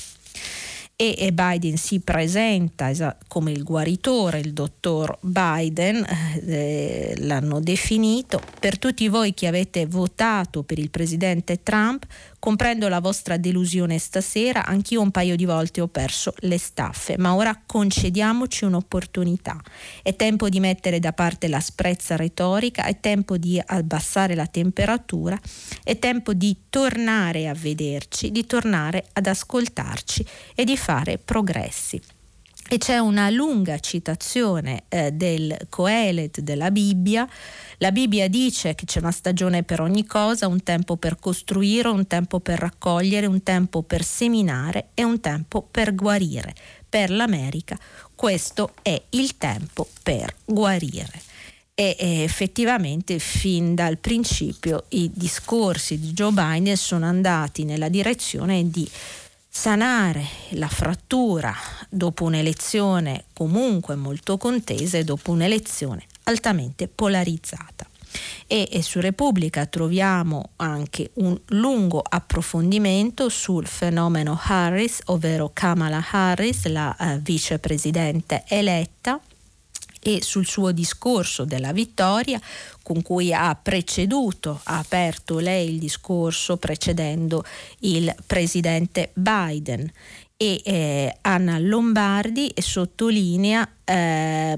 e 1.01 1.31
Biden 1.31 1.77
si 1.77 2.01
presenta 2.01 2.91
come 3.29 3.51
il 3.51 3.63
guaritore, 3.63 4.39
il 4.39 4.51
dottor 4.51 5.17
Biden, 5.21 6.05
eh, 6.45 7.15
l'hanno 7.19 7.61
definito. 7.61 8.41
Per 8.59 8.77
tutti 8.77 9.07
voi 9.07 9.33
che 9.33 9.47
avete 9.47 9.85
votato 9.85 10.63
per 10.63 10.77
il 10.77 10.89
presidente 10.89 11.63
Trump, 11.63 12.05
Comprendo 12.39 12.87
la 12.87 13.01
vostra 13.01 13.35
delusione 13.35 13.97
stasera, 13.97 14.65
anch'io 14.65 15.01
un 15.01 15.11
paio 15.11 15.35
di 15.35 15.43
volte 15.43 15.81
ho 15.81 15.87
perso 15.87 16.33
le 16.39 16.57
staffe, 16.57 17.17
ma 17.17 17.35
ora 17.35 17.61
concediamoci 17.65 18.63
un'opportunità. 18.63 19.59
È 20.01 20.15
tempo 20.15 20.47
di 20.47 20.61
mettere 20.61 20.99
da 20.99 21.11
parte 21.11 21.49
la 21.49 21.59
sprezza 21.59 22.15
retorica, 22.15 22.85
è 22.85 23.01
tempo 23.01 23.37
di 23.37 23.61
abbassare 23.63 24.35
la 24.35 24.47
temperatura, 24.47 25.37
è 25.83 25.99
tempo 25.99 26.33
di 26.33 26.55
tornare 26.69 27.49
a 27.49 27.53
vederci, 27.53 28.31
di 28.31 28.45
tornare 28.45 29.05
ad 29.11 29.27
ascoltarci 29.27 30.25
e 30.55 30.63
di 30.63 30.77
fare 30.77 31.17
progressi. 31.17 32.01
E 32.71 32.77
c'è 32.77 32.99
una 32.99 33.31
lunga 33.31 33.79
citazione 33.79 34.83
eh, 34.89 35.11
del 35.11 35.57
Coelet 35.69 36.39
della 36.41 36.69
Bibbia 36.69 37.27
la 37.81 37.93
Bibbia 37.93 38.27
dice 38.27 38.75
che 38.75 38.83
c'è 38.83 38.99
una 38.99 39.11
stagione 39.11 39.63
per 39.63 39.79
ogni 39.79 40.05
cosa, 40.05 40.47
un 40.47 40.61
tempo 40.63 40.97
per 40.97 41.17
costruire, 41.17 41.87
un 41.87 42.07
tempo 42.07 42.41
per 42.41 42.59
raccogliere, 42.59 43.25
un 43.25 43.41
tempo 43.41 43.83
per 43.83 44.03
seminare 44.03 44.89
e 44.93 45.05
un 45.05 45.21
tempo 45.21 45.65
per 45.69 45.95
guarire. 45.95 46.53
Per 46.89 47.09
l'America 47.09 47.79
questo 48.13 48.73
è 48.81 49.01
il 49.11 49.37
tempo 49.37 49.87
per 50.03 50.35
guarire. 50.43 51.21
E, 51.73 51.95
effettivamente 51.97 53.17
fin 53.17 53.75
dal 53.75 53.97
principio 53.97 54.83
i 54.89 55.09
discorsi 55.13 55.97
di 55.97 56.11
Joe 56.11 56.33
Biden 56.33 56.75
sono 56.75 57.05
andati 57.05 57.63
nella 57.63 57.87
direzione 57.87 58.69
di 58.69 58.85
sanare 59.49 60.25
la 60.51 60.67
frattura 60.67 61.53
dopo 61.89 62.25
un'elezione 62.25 63.25
comunque 63.33 63.95
molto 63.95 64.37
contesa 64.37 64.97
e 64.97 65.03
dopo 65.03 65.31
un'elezione 65.31 66.05
altamente 66.23 66.87
polarizzata. 66.87 67.87
E, 68.47 68.67
e, 68.71 68.81
su 68.81 68.99
Repubblica 68.99 69.65
troviamo 69.67 70.51
anche 70.57 71.11
un 71.15 71.39
lungo 71.47 72.01
approfondimento 72.07 73.29
sul 73.29 73.67
fenomeno 73.67 74.39
Harris, 74.41 75.01
ovvero 75.05 75.51
Kamala 75.53 76.03
Harris, 76.09 76.65
la 76.65 76.95
eh, 76.97 77.19
vicepresidente 77.19 78.43
eletta, 78.47 79.19
e 79.99 80.21
sul 80.21 80.45
suo 80.45 80.71
discorso 80.71 81.45
della 81.45 81.71
vittoria 81.71 82.39
con 82.81 83.01
cui 83.01 83.33
ha 83.33 83.55
preceduto, 83.61 84.61
ha 84.63 84.77
aperto 84.77 85.39
lei 85.39 85.69
il 85.69 85.79
discorso 85.79 86.57
precedendo 86.57 87.43
il 87.79 88.13
presidente 88.25 89.11
Biden 89.13 89.91
e 90.41 90.61
eh, 90.63 91.17
Anna 91.19 91.59
Lombardi 91.59 92.49
sottolinea 92.55 93.69
eh, 93.83 94.57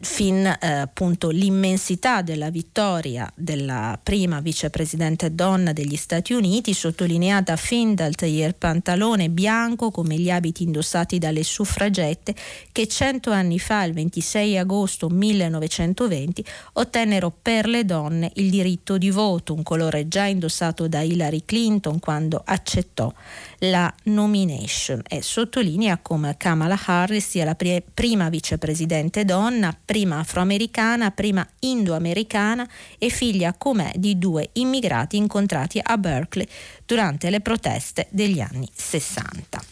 fin 0.00 0.44
eh, 0.44 0.66
appunto 0.66 1.28
l'immensità 1.28 2.22
della 2.22 2.50
vittoria 2.50 3.30
della 3.36 3.96
prima 4.02 4.40
vicepresidente 4.40 5.32
donna 5.36 5.72
degli 5.72 5.94
Stati 5.94 6.32
Uniti, 6.32 6.74
sottolineata 6.74 7.54
fin 7.54 7.94
dal 7.94 8.16
taglier 8.16 8.54
pantalone 8.56 9.28
bianco 9.28 9.92
come 9.92 10.16
gli 10.16 10.30
abiti 10.30 10.64
indossati 10.64 11.18
dalle 11.18 11.44
suffragette 11.44 12.34
che 12.72 12.88
cento 12.88 13.30
anni 13.30 13.60
fa, 13.60 13.84
il 13.84 13.92
26 13.92 14.58
agosto 14.58 15.08
1920, 15.08 16.44
ottennero 16.72 17.30
per 17.30 17.68
le 17.68 17.84
donne 17.84 18.32
il 18.34 18.50
diritto 18.50 18.98
di 18.98 19.10
voto, 19.10 19.54
un 19.54 19.62
colore 19.62 20.08
già 20.08 20.24
indossato 20.24 20.88
da 20.88 21.02
Hillary 21.02 21.44
Clinton 21.44 22.00
quando 22.00 22.42
accettò 22.44 23.12
la 23.60 23.92
nomination 24.04 25.02
e 25.08 25.22
sottolinea 25.22 25.98
come 25.98 26.36
Kamala 26.36 26.78
Harris 26.86 27.28
sia 27.28 27.44
la 27.44 27.54
prima 27.54 27.80
prima 28.16 28.28
vicepresidente 28.28 29.24
donna, 29.24 29.76
prima 29.84 30.18
afroamericana, 30.18 31.10
prima 31.10 31.46
indoamericana 31.60 32.68
e 32.98 33.08
figlia 33.08 33.54
com'è 33.56 33.92
di 33.96 34.18
due 34.18 34.50
immigrati 34.54 35.16
incontrati 35.16 35.80
a 35.82 35.98
Berkeley 35.98 36.46
durante 36.84 37.30
le 37.30 37.40
proteste 37.40 38.06
degli 38.10 38.40
anni 38.40 38.68
60. 38.72 39.62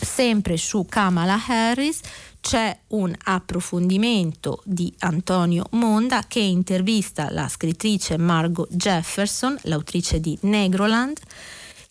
Sempre 0.00 0.56
su 0.56 0.86
Kamala 0.88 1.38
Harris 1.48 2.00
c'è 2.40 2.76
un 2.88 3.12
approfondimento 3.24 4.62
di 4.64 4.94
Antonio 5.00 5.66
Monda 5.72 6.24
che 6.28 6.38
intervista 6.38 7.30
la 7.30 7.48
scrittrice 7.48 8.16
Margot 8.16 8.68
Jefferson, 8.70 9.58
l'autrice 9.62 10.20
di 10.20 10.38
Negroland, 10.42 11.18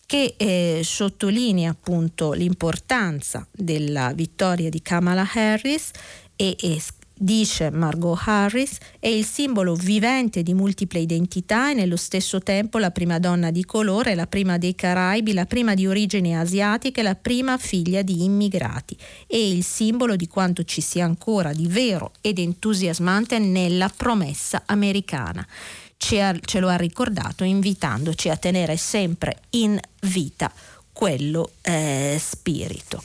che 0.07 0.35
eh, 0.37 0.81
sottolinea 0.85 1.69
appunto 1.69 2.31
l'importanza 2.31 3.45
della 3.51 4.13
vittoria 4.13 4.69
di 4.69 4.81
Kamala 4.81 5.27
Harris 5.33 5.91
e, 6.37 6.55
e 6.57 6.81
dice 7.13 7.71
Margot 7.71 8.17
Harris, 8.23 8.77
è 8.99 9.07
il 9.07 9.25
simbolo 9.25 9.75
vivente 9.75 10.43
di 10.43 10.53
multiple 10.53 11.01
identità 11.01 11.71
e 11.71 11.73
nello 11.73 11.97
stesso 11.97 12.39
tempo 12.39 12.77
la 12.77 12.91
prima 12.91 13.19
donna 13.19 13.51
di 13.51 13.65
colore, 13.65 14.15
la 14.15 14.27
prima 14.27 14.57
dei 14.57 14.75
Caraibi, 14.75 15.33
la 15.33 15.45
prima 15.45 15.73
di 15.73 15.85
origini 15.85 16.37
asiatiche, 16.37 17.01
la 17.01 17.15
prima 17.15 17.57
figlia 17.57 18.01
di 18.01 18.23
immigrati. 18.23 18.95
È 19.27 19.35
il 19.35 19.63
simbolo 19.65 20.15
di 20.15 20.27
quanto 20.27 20.63
ci 20.63 20.79
sia 20.79 21.03
ancora 21.03 21.51
di 21.51 21.67
vero 21.67 22.13
ed 22.21 22.39
entusiasmante 22.39 23.39
nella 23.39 23.91
promessa 23.93 24.63
americana 24.65 25.45
ce 25.97 26.59
lo 26.59 26.69
ha 26.69 26.75
ricordato 26.75 27.43
invitandoci 27.43 28.29
a 28.29 28.37
tenere 28.37 28.77
sempre 28.77 29.41
in 29.51 29.79
vita 30.01 30.51
quello 30.93 31.51
eh, 31.61 32.17
spirito. 32.19 33.03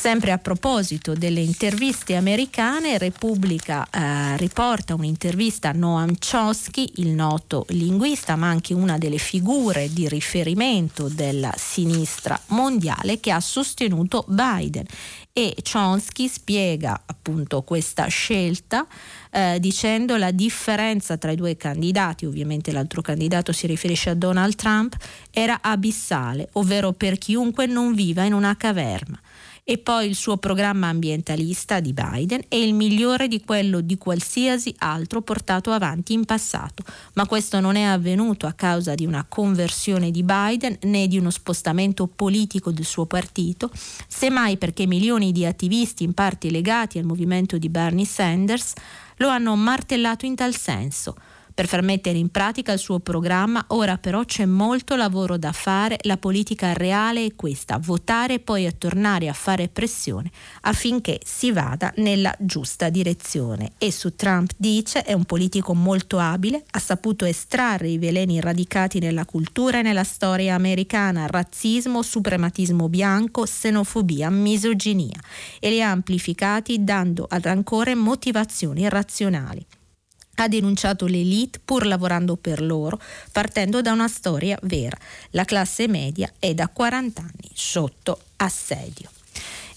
Sempre 0.00 0.32
a 0.32 0.38
proposito 0.38 1.12
delle 1.12 1.40
interviste 1.40 2.16
americane, 2.16 2.96
Repubblica 2.96 3.86
eh, 3.90 4.34
riporta 4.38 4.94
un'intervista 4.94 5.68
a 5.68 5.72
Noam 5.72 6.16
Chomsky, 6.16 6.90
il 6.96 7.08
noto 7.08 7.66
linguista, 7.68 8.34
ma 8.34 8.48
anche 8.48 8.72
una 8.72 8.96
delle 8.96 9.18
figure 9.18 9.92
di 9.92 10.08
riferimento 10.08 11.06
della 11.10 11.52
sinistra 11.54 12.40
mondiale 12.46 13.20
che 13.20 13.30
ha 13.30 13.40
sostenuto 13.40 14.24
Biden. 14.26 14.86
E 15.34 15.54
Chomsky 15.70 16.28
spiega 16.28 17.02
appunto 17.04 17.60
questa 17.60 18.06
scelta 18.06 18.86
eh, 19.30 19.58
dicendo 19.60 20.16
la 20.16 20.30
differenza 20.30 21.18
tra 21.18 21.30
i 21.30 21.36
due 21.36 21.58
candidati, 21.58 22.24
ovviamente 22.24 22.72
l'altro 22.72 23.02
candidato 23.02 23.52
si 23.52 23.66
riferisce 23.66 24.08
a 24.08 24.14
Donald 24.14 24.54
Trump, 24.54 24.96
era 25.30 25.58
abissale, 25.60 26.48
ovvero 26.52 26.92
per 26.92 27.18
chiunque 27.18 27.66
non 27.66 27.92
viva 27.92 28.22
in 28.22 28.32
una 28.32 28.56
caverna 28.56 29.20
e 29.64 29.78
poi 29.78 30.08
il 30.08 30.14
suo 30.14 30.36
programma 30.36 30.88
ambientalista 30.88 31.80
di 31.80 31.92
Biden 31.92 32.42
è 32.48 32.56
il 32.56 32.74
migliore 32.74 33.28
di 33.28 33.42
quello 33.44 33.80
di 33.80 33.96
qualsiasi 33.98 34.74
altro 34.78 35.22
portato 35.22 35.70
avanti 35.70 36.12
in 36.12 36.24
passato, 36.24 36.82
ma 37.14 37.26
questo 37.26 37.60
non 37.60 37.76
è 37.76 37.82
avvenuto 37.82 38.46
a 38.46 38.52
causa 38.52 38.94
di 38.94 39.06
una 39.06 39.24
conversione 39.28 40.10
di 40.10 40.22
Biden 40.22 40.78
né 40.82 41.06
di 41.06 41.18
uno 41.18 41.30
spostamento 41.30 42.06
politico 42.06 42.70
del 42.70 42.84
suo 42.84 43.06
partito, 43.06 43.70
semmai 44.08 44.56
perché 44.56 44.86
milioni 44.86 45.32
di 45.32 45.46
attivisti 45.46 46.04
in 46.04 46.14
parte 46.14 46.50
legati 46.50 46.98
al 46.98 47.04
movimento 47.04 47.58
di 47.58 47.68
Bernie 47.68 48.04
Sanders 48.04 48.72
lo 49.16 49.28
hanno 49.28 49.54
martellato 49.54 50.26
in 50.26 50.34
tal 50.34 50.56
senso 50.56 51.14
per 51.60 51.68
far 51.68 51.82
mettere 51.82 52.16
in 52.16 52.30
pratica 52.30 52.72
il 52.72 52.78
suo 52.78 53.00
programma. 53.00 53.62
Ora 53.68 53.98
però 53.98 54.24
c'è 54.24 54.46
molto 54.46 54.96
lavoro 54.96 55.36
da 55.36 55.52
fare, 55.52 55.98
la 56.04 56.16
politica 56.16 56.72
reale 56.72 57.26
è 57.26 57.34
questa, 57.36 57.76
votare 57.76 58.34
e 58.34 58.38
poi 58.38 58.66
tornare 58.78 59.28
a 59.28 59.34
fare 59.34 59.68
pressione 59.68 60.30
affinché 60.62 61.20
si 61.22 61.52
vada 61.52 61.92
nella 61.96 62.34
giusta 62.38 62.88
direzione. 62.88 63.72
E 63.76 63.92
su 63.92 64.16
Trump 64.16 64.52
dice 64.56 65.02
è 65.02 65.12
un 65.12 65.24
politico 65.24 65.74
molto 65.74 66.18
abile, 66.18 66.64
ha 66.70 66.78
saputo 66.78 67.26
estrarre 67.26 67.88
i 67.88 67.98
veleni 67.98 68.40
radicati 68.40 68.98
nella 68.98 69.26
cultura 69.26 69.80
e 69.80 69.82
nella 69.82 70.04
storia 70.04 70.54
americana, 70.54 71.26
razzismo, 71.26 72.00
suprematismo 72.00 72.88
bianco, 72.88 73.42
xenofobia, 73.42 74.30
misoginia. 74.30 75.20
E 75.58 75.68
li 75.68 75.82
ha 75.82 75.90
amplificati 75.90 76.82
dando 76.82 77.26
ad 77.28 77.44
ancora 77.44 77.94
motivazioni 77.94 78.88
razionali 78.88 79.66
ha 80.42 80.48
denunciato 80.48 81.06
l'elite 81.06 81.60
pur 81.64 81.86
lavorando 81.86 82.36
per 82.36 82.62
loro, 82.62 83.00
partendo 83.32 83.82
da 83.82 83.92
una 83.92 84.08
storia 84.08 84.58
vera. 84.62 84.96
La 85.30 85.44
classe 85.44 85.86
media 85.86 86.32
è 86.38 86.54
da 86.54 86.68
40 86.68 87.20
anni 87.20 87.50
sotto 87.52 88.20
assedio. 88.36 89.19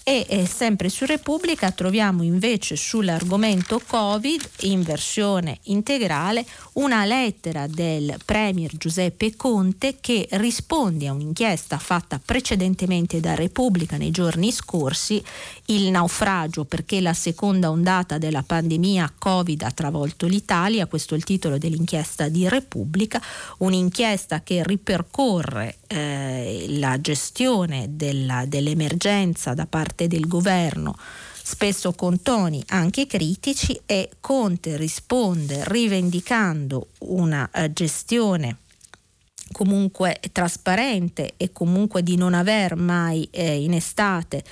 E 0.06 0.26
eh, 0.28 0.44
sempre 0.44 0.90
su 0.90 1.06
Repubblica 1.06 1.70
troviamo 1.70 2.22
invece 2.22 2.76
sull'argomento 2.76 3.80
Covid 3.86 4.46
in 4.60 4.82
versione 4.82 5.60
integrale 5.62 6.44
una 6.74 7.06
lettera 7.06 7.66
del 7.66 8.14
Premier 8.22 8.76
Giuseppe 8.76 9.34
Conte 9.34 9.96
che 10.02 10.28
risponde 10.32 11.08
a 11.08 11.14
un'inchiesta 11.14 11.78
fatta 11.78 12.20
precedentemente 12.22 13.18
da 13.18 13.34
Repubblica 13.34 13.96
nei 13.96 14.10
giorni 14.10 14.52
scorsi, 14.52 15.24
il 15.66 15.90
naufragio 15.90 16.66
perché 16.66 17.00
la 17.00 17.14
seconda 17.14 17.70
ondata 17.70 18.18
della 18.18 18.42
pandemia 18.42 19.10
Covid 19.16 19.62
ha 19.62 19.70
travolto 19.70 20.26
l'Italia, 20.26 20.84
questo 20.84 21.14
è 21.14 21.16
il 21.16 21.24
titolo 21.24 21.56
dell'inchiesta 21.56 22.28
di 22.28 22.46
Repubblica, 22.46 23.22
un'inchiesta 23.58 24.42
che 24.42 24.62
ripercorre 24.62 25.76
eh, 25.94 26.66
la 26.70 27.00
gestione 27.00 27.86
della, 27.90 28.44
dell'emergenza 28.46 29.54
da 29.54 29.66
parte 29.66 30.08
del 30.08 30.26
governo 30.26 30.96
spesso 31.46 31.92
con 31.92 32.20
toni 32.20 32.62
anche 32.68 33.06
critici 33.06 33.78
e 33.86 34.10
Conte 34.18 34.76
risponde 34.76 35.62
rivendicando 35.66 36.88
una 37.00 37.48
uh, 37.52 37.72
gestione 37.72 38.56
comunque 39.52 40.18
trasparente 40.32 41.34
e 41.36 41.52
comunque 41.52 42.02
di 42.02 42.16
non 42.16 42.34
aver 42.34 42.74
mai 42.74 43.28
eh, 43.30 43.62
in 43.62 43.74
estate 43.74 44.42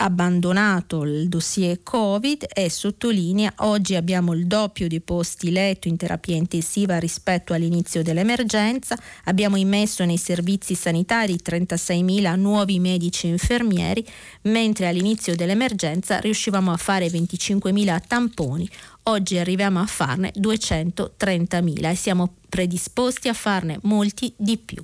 abbandonato 0.00 1.04
il 1.04 1.28
dossier 1.28 1.82
Covid 1.82 2.46
e 2.54 2.70
sottolinea 2.70 3.52
oggi 3.58 3.94
abbiamo 3.94 4.32
il 4.32 4.46
doppio 4.46 4.88
di 4.88 5.00
posti 5.00 5.50
letto 5.50 5.88
in 5.88 5.96
terapia 5.96 6.36
intensiva 6.36 6.98
rispetto 6.98 7.52
all'inizio 7.52 8.02
dell'emergenza, 8.02 8.96
abbiamo 9.24 9.56
immesso 9.56 10.04
nei 10.04 10.16
servizi 10.16 10.74
sanitari 10.74 11.34
36.000 11.34 12.36
nuovi 12.36 12.78
medici 12.78 13.26
e 13.26 13.30
infermieri, 13.30 14.04
mentre 14.42 14.88
all'inizio 14.88 15.36
dell'emergenza 15.36 16.18
riuscivamo 16.18 16.72
a 16.72 16.76
fare 16.78 17.06
25.000 17.06 18.00
tamponi, 18.06 18.68
oggi 19.04 19.36
arriviamo 19.36 19.80
a 19.80 19.86
farne 19.86 20.32
230.000 20.34 21.90
e 21.90 21.94
siamo 21.94 22.34
predisposti 22.48 23.28
a 23.28 23.34
farne 23.34 23.78
molti 23.82 24.32
di 24.36 24.56
più 24.56 24.82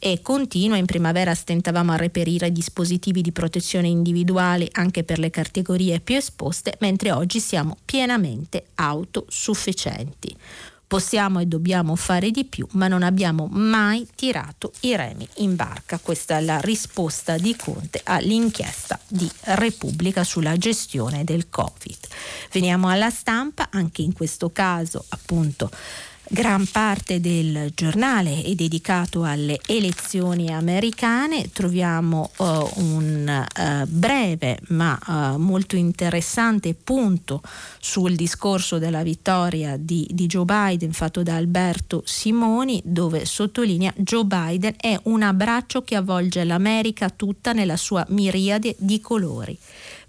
e 0.00 0.20
continua. 0.22 0.78
In 0.78 0.86
primavera 0.86 1.34
stentavamo 1.34 1.92
a 1.92 1.96
reperire 1.96 2.50
dispositivi 2.50 3.20
di 3.20 3.30
protezione 3.30 3.86
individuali 3.86 4.68
anche 4.72 5.04
per 5.04 5.20
le 5.20 5.30
categorie 5.30 6.00
più 6.00 6.16
esposte, 6.16 6.76
mentre 6.80 7.12
oggi 7.12 7.38
siamo 7.38 7.76
pienamente 7.84 8.64
autosufficienti. 8.74 10.36
Possiamo 10.90 11.38
e 11.38 11.46
dobbiamo 11.46 11.94
fare 11.94 12.32
di 12.32 12.44
più, 12.44 12.66
ma 12.72 12.88
non 12.88 13.04
abbiamo 13.04 13.46
mai 13.48 14.08
tirato 14.16 14.72
i 14.80 14.96
remi 14.96 15.28
in 15.36 15.54
barca. 15.54 16.00
Questa 16.02 16.38
è 16.38 16.40
la 16.40 16.58
risposta 16.58 17.38
di 17.38 17.54
Conte 17.54 18.00
all'inchiesta 18.02 18.98
di 19.06 19.30
Repubblica 19.42 20.24
sulla 20.24 20.56
gestione 20.56 21.22
del 21.22 21.48
Covid. 21.48 22.08
Veniamo 22.50 22.88
alla 22.88 23.10
stampa, 23.10 23.68
anche 23.70 24.02
in 24.02 24.12
questo 24.12 24.50
caso 24.50 25.04
appunto 25.10 25.70
Gran 26.32 26.64
parte 26.70 27.20
del 27.20 27.72
giornale 27.74 28.44
è 28.44 28.54
dedicato 28.54 29.24
alle 29.24 29.58
elezioni 29.66 30.48
americane, 30.48 31.50
troviamo 31.50 32.30
uh, 32.36 32.44
un 32.76 33.48
uh, 33.58 33.84
breve 33.88 34.60
ma 34.68 34.96
uh, 35.04 35.38
molto 35.38 35.74
interessante 35.74 36.74
punto 36.74 37.42
sul 37.80 38.14
discorso 38.14 38.78
della 38.78 39.02
vittoria 39.02 39.76
di, 39.76 40.06
di, 40.08 40.26
Joe 40.26 40.44
Biden 40.44 40.92
fatto 40.92 41.24
da 41.24 41.34
Alberto 41.34 42.02
Simoni 42.04 42.80
dove 42.84 43.24
sottolinea 43.24 43.92
Joe 43.96 44.24
Biden 44.24 44.74
è 44.76 44.96
un 45.04 45.22
abbraccio 45.22 45.82
che 45.82 45.96
avvolge 45.96 46.44
l'America 46.44 47.10
tutta 47.10 47.52
nella 47.52 47.76
sua 47.76 48.06
miriade 48.08 48.76
di 48.78 49.00
colori. 49.00 49.58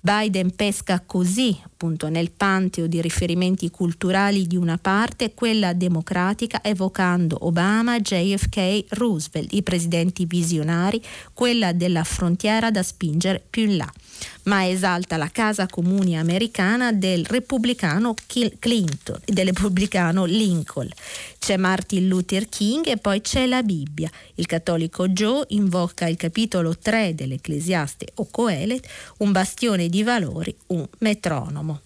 Biden 0.04 0.56
pesca 0.56 1.04
così, 1.06 1.56
appunto, 1.64 2.10
nel 2.10 2.32
panteo 2.32 2.88
di 2.88 3.00
riferimenti 3.02 3.70
culturali 3.70 4.48
di 4.48 4.58
una 4.58 4.80
parte, 4.80 5.36
quella 5.36 5.74
democratica, 5.74 6.64
evocando 6.64 7.38
Obama, 7.42 8.00
JFK, 8.00 8.86
Roosevelt, 8.96 9.54
i 9.54 9.62
presidenti 9.62 10.26
visionari, 10.26 11.00
quella 11.34 11.72
della 11.72 12.04
frontiera 12.04 12.72
da 12.72 12.82
spingere 12.82 13.44
più 13.48 13.64
in 13.64 13.78
là 13.78 13.94
ma 14.43 14.67
esalta 14.67 15.17
la 15.17 15.30
casa 15.30 15.67
comune 15.67 16.17
americana 16.17 16.91
del 16.91 17.25
repubblicano 17.25 18.13
Clinton 18.25 19.19
e 19.25 19.34
del 19.34 19.47
repubblicano 19.47 20.25
Lincoln. 20.25 20.89
C'è 21.38 21.58
Martin 21.58 22.08
Luther 22.08 22.47
King 22.49 22.88
e 22.88 22.97
poi 22.97 23.21
c'è 23.21 23.45
la 23.45 23.62
Bibbia. 23.62 24.10
Il 24.36 24.45
cattolico 24.45 25.10
Joe 25.10 25.45
invoca 25.49 26.08
il 26.08 26.17
capitolo 26.17 26.77
3 26.77 27.13
dell'Ecclesiaste 27.15 28.13
o 28.15 28.27
Coelet, 28.30 28.88
un 29.17 29.32
bastione 29.32 29.88
di 29.88 30.04
valori, 30.04 30.56
un 30.67 30.88
metronomo. 30.99 31.82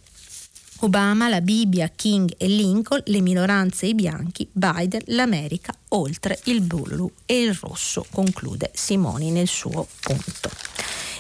Obama, 0.79 1.29
la 1.29 1.39
Bibbia, 1.39 1.89
King 1.95 2.33
e 2.37 2.47
Lincoln, 2.47 3.01
le 3.05 3.21
minoranze 3.21 3.85
e 3.85 3.89
i 3.89 3.95
bianchi, 3.95 4.47
Biden, 4.51 5.01
l'America, 5.05 5.73
oltre 5.89 6.39
il 6.45 6.61
blu 6.61 7.09
e 7.25 7.41
il 7.41 7.53
rosso, 7.53 8.05
conclude 8.11 8.71
Simoni 8.73 9.31
nel 9.31 9.47
suo 9.47 9.87
punto 10.01 10.49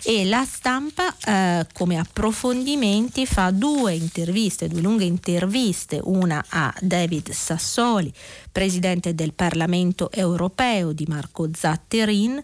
e 0.07 0.23
la 0.23 0.45
stampa 0.45 1.15
eh, 1.25 1.65
come 1.73 1.97
approfondimenti 1.97 3.25
fa 3.25 3.49
due 3.49 3.95
interviste, 3.95 4.67
due 4.67 4.81
lunghe 4.81 5.03
interviste, 5.03 5.99
una 6.03 6.45
a 6.47 6.71
David 6.79 7.31
Sassoli, 7.31 8.13
presidente 8.51 9.15
del 9.15 9.33
Parlamento 9.33 10.11
europeo 10.11 10.91
di 10.91 11.05
Marco 11.07 11.49
Zatterin, 11.51 12.39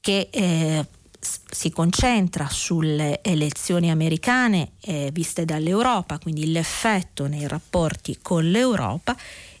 che 0.00 0.28
eh, 0.30 0.86
si 1.20 1.70
concentra 1.70 2.48
sulle 2.48 3.20
elezioni 3.22 3.90
americane 3.90 4.70
eh, 4.80 5.10
viste 5.12 5.44
dall'Europa, 5.44 6.18
quindi 6.18 6.50
l'effetto 6.52 7.26
nei 7.26 7.46
rapporti 7.46 8.18
con 8.22 8.50
l'Europa 8.50 9.14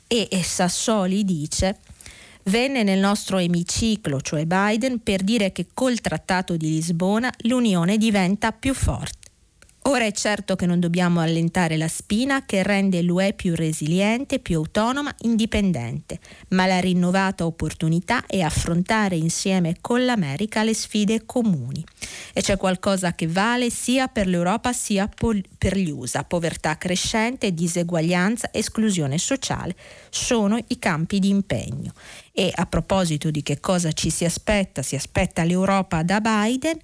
e, 0.06 0.28
e 0.30 0.42
Sassoli 0.42 1.24
dice 1.26 1.78
venne 2.44 2.82
nel 2.82 2.98
nostro 2.98 3.38
emiciclo, 3.38 4.20
cioè 4.20 4.46
Biden, 4.46 5.02
per 5.02 5.22
dire 5.22 5.52
che 5.52 5.68
col 5.72 6.00
Trattato 6.00 6.56
di 6.56 6.68
Lisbona 6.68 7.32
l'Unione 7.42 7.96
diventa 7.96 8.52
più 8.52 8.74
forte. 8.74 9.23
Ora 9.86 10.06
è 10.06 10.12
certo 10.12 10.56
che 10.56 10.64
non 10.64 10.80
dobbiamo 10.80 11.20
allentare 11.20 11.76
la 11.76 11.88
spina 11.88 12.46
che 12.46 12.62
rende 12.62 13.02
l'UE 13.02 13.34
più 13.34 13.54
resiliente, 13.54 14.38
più 14.38 14.56
autonoma, 14.56 15.14
indipendente, 15.20 16.20
ma 16.48 16.64
la 16.64 16.80
rinnovata 16.80 17.44
opportunità 17.44 18.24
è 18.24 18.40
affrontare 18.40 19.16
insieme 19.16 19.76
con 19.82 20.02
l'America 20.06 20.62
le 20.62 20.72
sfide 20.72 21.26
comuni. 21.26 21.84
E 22.32 22.40
c'è 22.40 22.56
qualcosa 22.56 23.14
che 23.14 23.26
vale 23.26 23.68
sia 23.68 24.08
per 24.08 24.26
l'Europa 24.26 24.72
sia 24.72 25.06
per 25.06 25.76
gli 25.76 25.90
USA. 25.90 26.24
Povertà 26.24 26.78
crescente, 26.78 27.52
diseguaglianza, 27.52 28.48
esclusione 28.54 29.18
sociale 29.18 29.76
sono 30.08 30.58
i 30.68 30.78
campi 30.78 31.18
di 31.18 31.28
impegno. 31.28 31.92
E 32.32 32.50
a 32.52 32.64
proposito 32.64 33.30
di 33.30 33.42
che 33.42 33.60
cosa 33.60 33.92
ci 33.92 34.08
si 34.08 34.24
aspetta, 34.24 34.80
si 34.80 34.96
aspetta 34.96 35.44
l'Europa 35.44 36.02
da 36.02 36.20
Biden, 36.20 36.78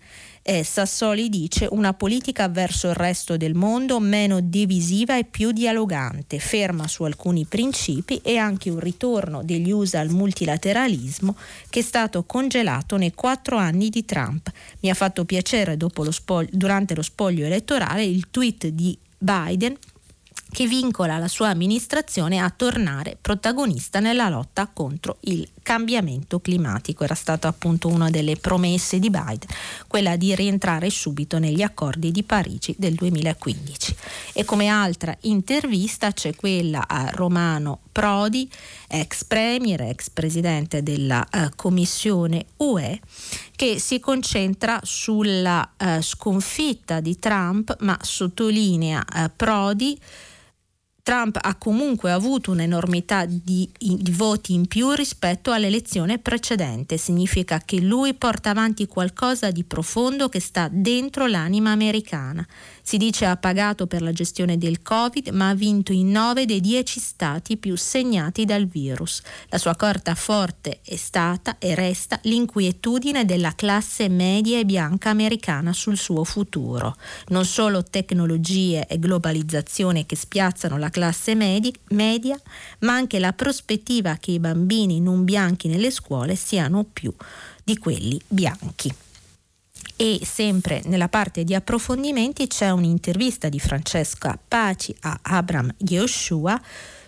eh, 0.51 0.65
Sassoli 0.65 1.29
dice 1.29 1.69
una 1.71 1.95
politica 1.95 2.49
verso 2.49 2.89
il 2.89 2.95
resto 2.95 3.37
del 3.37 3.55
mondo 3.55 4.01
meno 4.01 4.41
divisiva 4.41 5.17
e 5.17 5.23
più 5.23 5.53
dialogante, 5.53 6.41
ferma 6.41 6.89
su 6.89 7.05
alcuni 7.05 7.45
principi 7.45 8.21
e 8.21 8.37
anche 8.37 8.69
un 8.69 8.81
ritorno 8.81 9.45
degli 9.45 9.71
USA 9.71 10.01
al 10.01 10.11
multilateralismo 10.11 11.37
che 11.69 11.79
è 11.79 11.83
stato 11.83 12.25
congelato 12.25 12.97
nei 12.97 13.13
quattro 13.15 13.59
anni 13.59 13.91
di 13.91 14.05
Trump. 14.05 14.51
Mi 14.81 14.91
ha 14.91 14.95
fatto 14.95 15.25
piacere 15.25 15.77
lo 15.79 16.11
spoglio, 16.11 16.51
durante 16.51 16.97
lo 16.97 17.03
spoglio 17.03 17.45
elettorale 17.47 18.03
il 18.03 18.29
tweet 18.29 18.67
di 18.67 18.99
Biden 19.19 19.77
che 20.51 20.67
vincola 20.67 21.19
la 21.19 21.29
sua 21.29 21.51
amministrazione 21.51 22.41
a 22.41 22.51
tornare 22.51 23.17
protagonista 23.21 24.01
nella 24.01 24.29
lotta 24.29 24.69
contro 24.73 25.19
il 25.21 25.49
cambiamento 25.63 26.41
climatico. 26.41 27.05
Era 27.05 27.15
stata 27.15 27.49
appunto 27.49 27.89
una 27.89 28.11
delle 28.11 28.37
promesse 28.37 28.99
di 28.99 29.11
Biden, 29.11 29.49
quella 29.87 30.17
di 30.17 30.35
rientrare 30.35 30.91
subito 30.91 31.39
negli 31.39 31.63
accordi 31.63 32.11
di 32.11 32.23
Parigi 32.23 32.75
del 32.79 32.95
2015. 32.95 33.97
E 34.33 34.45
come 34.45 34.69
altra 34.69 35.17
intervista 35.23 36.13
c'è 36.13 36.35
quella 36.35 36.87
a 36.87 37.11
Romano 37.11 37.81
Prodi, 37.93 38.51
ex 38.89 39.25
premier, 39.25 39.83
ex 39.83 40.11
presidente 40.11 40.83
della 40.83 41.27
uh, 41.33 41.49
Commissione 41.57 42.47
UE, 42.59 43.01
che 43.57 43.79
si 43.79 44.01
concentra 44.01 44.81
sulla 44.83 45.69
uh, 45.79 46.01
sconfitta 46.01 47.01
di 47.01 47.19
Trump, 47.19 47.77
ma 47.81 47.99
sottolinea 48.01 49.05
uh, 49.15 49.31
Prodi 49.35 49.99
Trump 51.11 51.39
ha 51.43 51.57
comunque 51.57 52.13
avuto 52.13 52.53
un'enormità 52.53 53.25
di, 53.25 53.69
di, 53.77 54.13
voti 54.13 54.55
in 54.55 54.69
più 54.69 54.93
rispetto 54.93 55.51
all'elezione 55.51 56.19
precedente. 56.21 56.99
Significa 56.99 57.59
che 57.59 57.81
lui 57.81 58.15
porta 58.15 58.51
avanti 58.51 58.87
qualcosa 58.87 59.51
di 59.51 59.65
profondo 59.65 60.29
che 60.29 60.39
sta 60.39 60.69
dentro 60.71 61.27
l'anima 61.27 61.73
americana. 61.73 62.47
Si 62.91 62.97
dice 62.97 63.25
ha 63.25 63.37
pagato 63.37 63.87
per 63.87 64.03
la 64.03 64.11
gestione 64.11 64.59
del 64.59 64.83
Covid, 64.83 65.29
ma 65.29 65.51
ha 65.51 65.55
vinto 65.55 65.93
in 65.93 66.11
nove 66.11 66.45
dei 66.45 66.61
dieci 66.61 66.99
stati 66.99 67.57
più 67.57 67.77
segnati 67.77 68.45
dal 68.45 68.67
virus. 68.67 69.23
La 69.49 69.59
sua 69.59 69.77
corta 69.77 70.17
forte 70.17 70.81
è 70.85 70.97
stata 70.97 71.59
e 71.61 71.77
resta 71.77 72.19
l'inquietudine 72.25 73.25
della 73.25 73.55
classe 73.55 74.09
media 74.09 74.59
e 74.59 74.65
bianca 74.65 75.09
americana 75.09 75.73
sul 75.73 75.97
suo 75.97 76.25
futuro. 76.25 76.97
Non 77.29 77.45
solo 77.45 77.85
tecnologie 77.85 78.85
e 78.89 78.99
globalizzazione 78.99 80.05
che 80.05 80.17
spiazzano 80.17 80.77
la 80.77 80.91
classe 80.91 81.37
medi- 81.37 81.73
media, 81.91 82.37
ma 82.81 82.95
anche 82.95 83.21
la 83.21 83.33
prospettiva 83.33 84.17
che 84.17 84.33
i 84.33 84.41
bambini 84.41 85.01
non 85.01 85.23
bianchi 85.23 85.69
nelle 85.69 85.93
scuole 85.93 86.35
siano 86.35 86.85
più 86.93 87.15
di 87.63 87.79
quelli 87.79 88.21
bianchi 88.27 88.93
e 90.03 90.21
sempre 90.25 90.81
nella 90.87 91.11
parte 91.11 91.45
di 91.45 91.55
approfondimenti 91.55 92.47
c'è 92.47 92.71
un'intervista 92.71 93.51
di 93.51 93.61
Francesca 93.61 94.39
Paci 94.49 94.97
a 95.01 95.19
Abram 95.21 95.71
Yehoshua 95.77 96.59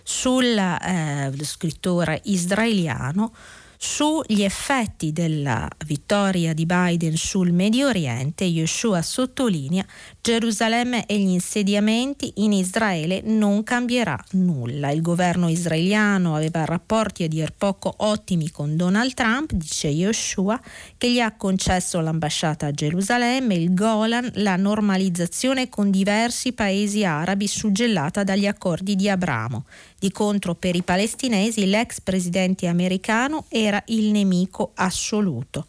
sul 0.03 0.55
eh, 0.55 1.31
scrittore 1.41 2.21
israeliano 2.25 3.33
sugli 3.75 4.43
effetti 4.43 5.11
della 5.11 5.67
vittoria 5.87 6.53
di 6.53 6.67
Biden 6.67 7.17
sul 7.17 7.51
Medio 7.51 7.87
Oriente, 7.87 8.43
Yeshua 8.43 9.01
sottolinea 9.01 9.83
Gerusalemme 10.25 11.05
e 11.05 11.19
gli 11.19 11.31
insediamenti 11.31 12.31
in 12.35 12.53
Israele 12.53 13.19
non 13.25 13.61
cambierà 13.61 14.17
nulla. 14.31 14.89
Il 14.89 15.01
governo 15.01 15.49
israeliano 15.49 16.33
aveva 16.33 16.63
rapporti 16.63 17.23
a 17.23 17.27
dir 17.27 17.51
poco 17.51 17.93
ottimi 17.97 18.49
con 18.49 18.77
Donald 18.77 19.15
Trump, 19.15 19.51
dice 19.51 19.89
Yeshua, 19.89 20.57
che 20.97 21.11
gli 21.11 21.19
ha 21.19 21.35
concesso 21.35 21.99
l'ambasciata 21.99 22.67
a 22.67 22.71
Gerusalemme, 22.71 23.55
il 23.55 23.73
Golan, 23.73 24.31
la 24.35 24.55
normalizzazione 24.55 25.67
con 25.67 25.91
diversi 25.91 26.53
paesi 26.53 27.03
arabi 27.03 27.45
suggellata 27.45 28.23
dagli 28.23 28.47
accordi 28.47 28.95
di 28.95 29.09
Abramo. 29.09 29.65
Di 29.99 30.09
contro 30.09 30.55
per 30.55 30.77
i 30.77 30.83
palestinesi 30.83 31.65
l'ex 31.65 31.99
presidente 31.99 32.67
americano 32.67 33.43
era 33.49 33.83
il 33.87 34.11
nemico 34.11 34.71
assoluto. 34.75 35.65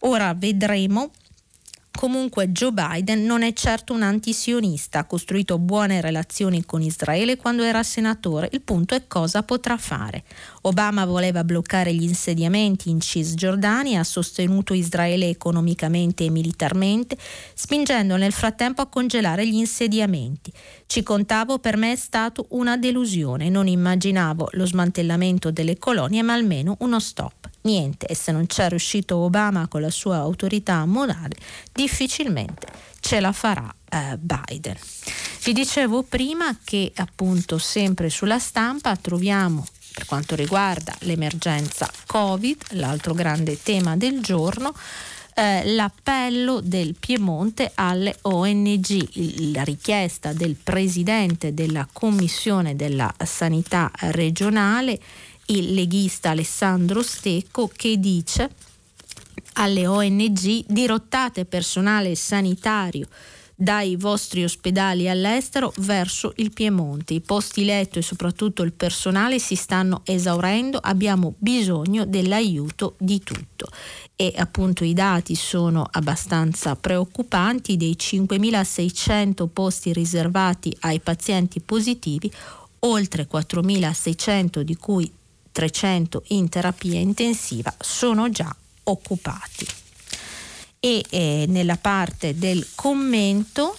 Ora 0.00 0.34
vedremo 0.34 1.12
Comunque 1.94 2.48
Joe 2.50 2.72
Biden 2.72 3.24
non 3.24 3.42
è 3.42 3.52
certo 3.52 3.92
un 3.92 4.02
antisionista, 4.02 5.00
ha 5.00 5.04
costruito 5.04 5.58
buone 5.58 6.00
relazioni 6.00 6.64
con 6.64 6.82
Israele 6.82 7.36
quando 7.36 7.62
era 7.62 7.82
senatore, 7.82 8.48
il 8.52 8.62
punto 8.62 8.94
è 8.94 9.06
cosa 9.06 9.42
potrà 9.42 9.76
fare. 9.76 10.24
Obama 10.62 11.04
voleva 11.04 11.44
bloccare 11.44 11.92
gli 11.92 12.02
insediamenti 12.02 12.90
in 12.90 13.00
Cisgiordania, 13.00 14.00
ha 14.00 14.04
sostenuto 14.04 14.74
Israele 14.74 15.28
economicamente 15.28 16.24
e 16.24 16.30
militarmente, 16.30 17.16
spingendo 17.54 18.16
nel 18.16 18.32
frattempo 18.32 18.82
a 18.82 18.86
congelare 18.86 19.46
gli 19.46 19.56
insediamenti. 19.56 20.52
Ci 20.86 21.02
contavo, 21.02 21.58
per 21.58 21.76
me 21.76 21.92
è 21.92 21.96
stato 21.96 22.46
una 22.50 22.76
delusione, 22.76 23.48
non 23.48 23.66
immaginavo 23.66 24.48
lo 24.52 24.66
smantellamento 24.66 25.50
delle 25.50 25.78
colonie, 25.78 26.22
ma 26.22 26.34
almeno 26.34 26.76
uno 26.80 27.00
stop 27.00 27.50
niente 27.62 28.06
e 28.06 28.14
se 28.14 28.32
non 28.32 28.46
c'è 28.46 28.68
riuscito 28.68 29.16
Obama 29.16 29.68
con 29.68 29.80
la 29.80 29.90
sua 29.90 30.16
autorità 30.16 30.84
morale, 30.86 31.36
difficilmente 31.72 32.66
ce 33.00 33.20
la 33.20 33.32
farà 33.32 33.72
eh, 33.88 34.16
Biden. 34.18 34.76
Vi 35.42 35.52
dicevo 35.52 36.02
prima 36.02 36.56
che 36.62 36.92
appunto 36.96 37.58
sempre 37.58 38.08
sulla 38.10 38.38
stampa 38.38 38.94
troviamo 38.96 39.66
per 39.92 40.06
quanto 40.06 40.34
riguarda 40.34 40.94
l'emergenza 41.00 41.90
Covid, 42.06 42.62
l'altro 42.70 43.14
grande 43.14 43.60
tema 43.62 43.96
del 43.96 44.20
giorno, 44.20 44.74
eh, 45.34 45.72
l'appello 45.72 46.60
del 46.60 46.94
Piemonte 46.98 47.72
alle 47.74 48.18
ONG, 48.22 49.52
la 49.52 49.62
richiesta 49.62 50.32
del 50.32 50.56
presidente 50.56 51.54
della 51.54 51.88
Commissione 51.90 52.76
della 52.76 53.12
Sanità 53.24 53.90
regionale, 53.94 55.00
il 55.46 55.74
leghista 55.74 56.30
Alessandro 56.30 57.02
Stecco, 57.02 57.70
che 57.74 57.98
dice 57.98 58.50
alle 59.54 59.86
ONG 59.86 60.64
dirottate 60.66 61.44
personale 61.44 62.14
sanitario 62.14 63.06
dai 63.54 63.96
vostri 63.96 64.44
ospedali 64.44 65.08
all'estero 65.08 65.72
verso 65.78 66.32
il 66.36 66.52
Piemonte. 66.52 67.14
I 67.14 67.20
posti 67.20 67.64
letto 67.64 67.98
e 67.98 68.02
soprattutto 68.02 68.62
il 68.62 68.72
personale 68.72 69.38
si 69.38 69.54
stanno 69.54 70.02
esaurendo, 70.04 70.78
abbiamo 70.78 71.34
bisogno 71.38 72.04
dell'aiuto 72.04 72.96
di 72.98 73.20
tutto. 73.22 73.68
E 74.16 74.32
appunto 74.36 74.84
i 74.84 74.94
dati 74.94 75.34
sono 75.34 75.86
abbastanza 75.90 76.76
preoccupanti, 76.76 77.76
dei 77.76 77.96
5.600 77.98 79.48
posti 79.52 79.92
riservati 79.92 80.76
ai 80.80 81.00
pazienti 81.00 81.60
positivi, 81.60 82.30
oltre 82.80 83.28
4.600 83.30 84.60
di 84.60 84.76
cui 84.76 85.12
300 85.52 86.24
in 86.28 86.48
terapia 86.48 86.98
intensiva 86.98 87.72
sono 87.78 88.30
già 88.30 88.54
occupati 88.84 89.81
e 90.84 91.04
eh, 91.10 91.44
nella 91.46 91.76
parte 91.76 92.36
del 92.36 92.66
commento 92.74 93.76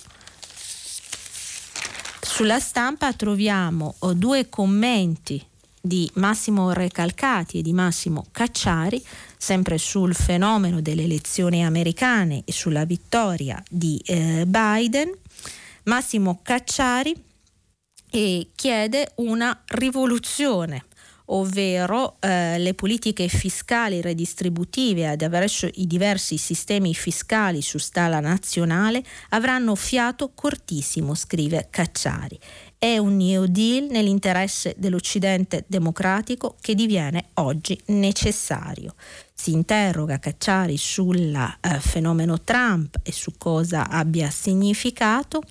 sulla 2.22 2.62
stampa 2.62 3.12
troviamo 3.12 3.96
oh, 4.00 4.13
due 4.13 4.48
commenti 4.48 5.46
di 5.82 6.10
Massimo 6.13 6.72
Recalcati 6.72 7.60
e 7.60 7.62
di 7.62 7.74
Massimo 7.74 8.28
Cacciari, 8.32 9.04
sempre 9.38 9.78
sul 9.78 10.16
fenomeno 10.16 10.80
delle 10.80 11.04
elezioni 11.04 11.66
americane 11.66 12.44
e 12.46 12.54
sulla 12.54 12.86
vittoria 12.86 13.62
di 13.70 14.02
eh, 14.06 14.46
Biden. 14.48 15.12
Massimo 15.84 16.39
Cacciari 16.42 17.13
eh, 18.12 18.48
chiede 18.56 19.12
una 19.16 19.62
rivoluzione 19.68 20.86
ovvero 21.26 22.18
eh, 22.20 22.58
le 22.58 22.74
politiche 22.74 23.28
fiscali 23.28 24.02
redistributive 24.02 25.08
attraverso 25.08 25.70
i 25.74 25.88
diversi 25.88 26.38
sistemi 26.38 26.94
fiscali 26.94 27.62
su 27.62 27.78
scala 27.80 28.20
nazionale 28.20 29.04
avranno 29.30 29.76
fiato 29.76 30.32
cortissimo, 30.34 31.16
scrive 31.16 31.68
Cacciari. 31.70 32.40
È 32.78 32.98
un 32.98 33.16
New 33.16 33.46
Deal 33.46 33.88
nell'interesse 33.90 34.76
dell'Occidente 34.78 35.64
democratico 35.68 36.58
che 36.60 36.76
diviene 36.76 37.30
oggi 37.36 37.80
necessario. 37.88 38.96
Si 39.34 39.54
interroga 39.54 40.20
Cacciari 40.20 40.76
sul 40.78 41.34
eh, 41.34 41.80
fenomeno 41.80 42.42
Trump 42.42 43.00
e 43.04 43.14
su 43.14 43.32
cosa 43.38 43.88
abbia 43.88 44.30
significato 44.30 45.42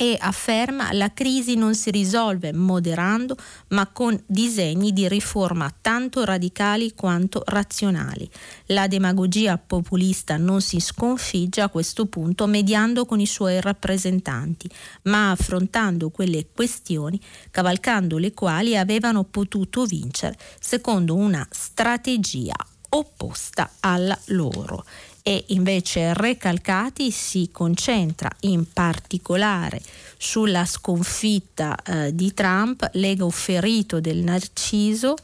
e 0.00 0.16
afferma 0.16 0.92
la 0.92 1.12
crisi 1.12 1.56
non 1.56 1.74
si 1.74 1.90
risolve 1.90 2.52
moderando 2.52 3.36
ma 3.70 3.88
con 3.88 4.16
disegni 4.26 4.92
di 4.92 5.08
riforma 5.08 5.74
tanto 5.80 6.24
radicali 6.24 6.94
quanto 6.94 7.42
razionali. 7.44 8.30
La 8.66 8.86
demagogia 8.86 9.58
populista 9.58 10.36
non 10.36 10.60
si 10.60 10.78
sconfigge 10.78 11.62
a 11.62 11.68
questo 11.68 12.06
punto 12.06 12.46
mediando 12.46 13.06
con 13.06 13.18
i 13.18 13.26
suoi 13.26 13.60
rappresentanti, 13.60 14.70
ma 15.02 15.32
affrontando 15.32 16.10
quelle 16.10 16.46
questioni 16.54 17.20
cavalcando 17.50 18.18
le 18.18 18.32
quali 18.32 18.76
avevano 18.76 19.24
potuto 19.24 19.84
vincere 19.84 20.38
secondo 20.60 21.16
una 21.16 21.44
strategia 21.50 22.54
opposta 22.90 23.70
alla 23.80 24.18
loro 24.26 24.84
e 25.28 25.44
invece 25.48 26.14
Recalcati 26.14 27.10
si 27.10 27.50
concentra 27.52 28.30
in 28.40 28.64
particolare 28.72 29.78
sulla 30.16 30.64
sconfitta 30.64 31.76
eh, 31.82 32.14
di 32.14 32.32
Trump, 32.32 32.88
l'ego 32.94 33.28
ferito 33.28 34.00
del 34.00 34.24
Narciso 34.24 35.16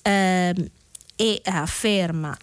eh, 0.00 0.54
e 1.16 1.40
afferma 1.42 2.38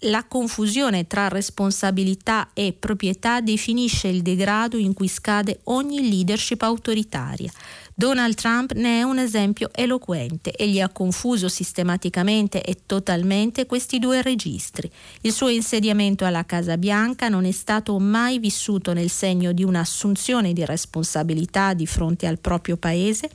la 0.00 0.24
confusione 0.24 1.06
tra 1.06 1.28
responsabilità 1.28 2.50
e 2.52 2.74
proprietà 2.76 3.40
definisce 3.40 4.08
il 4.08 4.22
degrado 4.22 4.76
in 4.76 4.92
cui 4.92 5.08
scade 5.08 5.60
ogni 5.64 6.08
leadership 6.08 6.62
autoritaria. 6.62 7.52
Donald 7.98 8.34
Trump 8.34 8.72
ne 8.72 8.98
è 8.98 9.02
un 9.04 9.18
esempio 9.18 9.70
eloquente. 9.72 10.52
Egli 10.52 10.82
ha 10.82 10.90
confuso 10.90 11.48
sistematicamente 11.48 12.62
e 12.62 12.80
totalmente 12.84 13.64
questi 13.64 13.98
due 13.98 14.20
registri. 14.20 14.90
Il 15.22 15.32
suo 15.32 15.48
insediamento 15.48 16.26
alla 16.26 16.44
Casa 16.44 16.76
Bianca 16.76 17.30
non 17.30 17.46
è 17.46 17.52
stato 17.52 17.98
mai 17.98 18.38
vissuto 18.38 18.92
nel 18.92 19.08
segno 19.08 19.52
di 19.52 19.64
un'assunzione 19.64 20.52
di 20.52 20.62
responsabilità 20.66 21.72
di 21.72 21.86
fronte 21.86 22.26
al 22.26 22.38
proprio 22.38 22.76
paese 22.76 23.30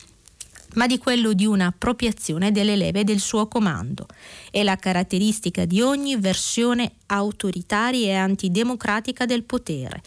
ma 0.74 0.88
di 0.88 0.98
quello 1.00 1.34
di 1.34 1.46
un'appropriazione 1.46 2.52
delle 2.52 2.78
leve 2.78 3.04
del 3.04 3.20
suo 3.20 3.48
comando. 3.48 4.06
È 4.50 4.64
la 4.64 4.78
caratteristica 4.78 5.66
di 5.66 5.82
ogni 5.82 6.16
versione 6.16 6.94
autoritaria 7.08 8.08
e 8.08 8.14
antidemocratica 8.14 9.26
del 9.26 9.44
potere, 9.44 10.02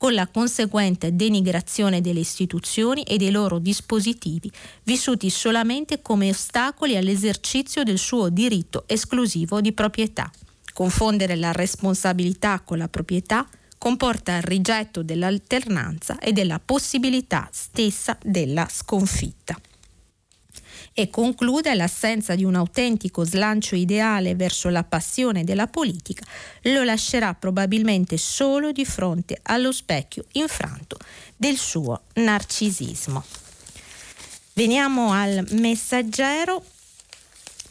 con 0.00 0.14
la 0.14 0.26
conseguente 0.28 1.14
denigrazione 1.14 2.00
delle 2.00 2.20
istituzioni 2.20 3.02
e 3.02 3.18
dei 3.18 3.30
loro 3.30 3.58
dispositivi, 3.58 4.50
vissuti 4.84 5.28
solamente 5.28 6.00
come 6.00 6.30
ostacoli 6.30 6.96
all'esercizio 6.96 7.82
del 7.82 7.98
suo 7.98 8.30
diritto 8.30 8.84
esclusivo 8.86 9.60
di 9.60 9.72
proprietà. 9.72 10.30
Confondere 10.72 11.36
la 11.36 11.52
responsabilità 11.52 12.60
con 12.60 12.78
la 12.78 12.88
proprietà 12.88 13.46
comporta 13.76 14.38
il 14.38 14.42
rigetto 14.42 15.02
dell'alternanza 15.02 16.18
e 16.18 16.32
della 16.32 16.58
possibilità 16.64 17.46
stessa 17.52 18.16
della 18.24 18.66
sconfitta 18.70 19.60
e 21.00 21.08
conclude 21.08 21.74
l'assenza 21.74 22.34
di 22.34 22.44
un 22.44 22.54
autentico 22.54 23.24
slancio 23.24 23.74
ideale 23.74 24.34
verso 24.34 24.68
la 24.68 24.84
passione 24.84 25.44
della 25.44 25.66
politica 25.66 26.24
lo 26.64 26.82
lascerà 26.82 27.32
probabilmente 27.32 28.18
solo 28.18 28.70
di 28.70 28.84
fronte 28.84 29.38
allo 29.42 29.72
specchio 29.72 30.24
infranto 30.32 30.98
del 31.36 31.56
suo 31.56 32.02
narcisismo. 32.14 33.24
Veniamo 34.52 35.12
al 35.12 35.46
messaggero 35.52 36.62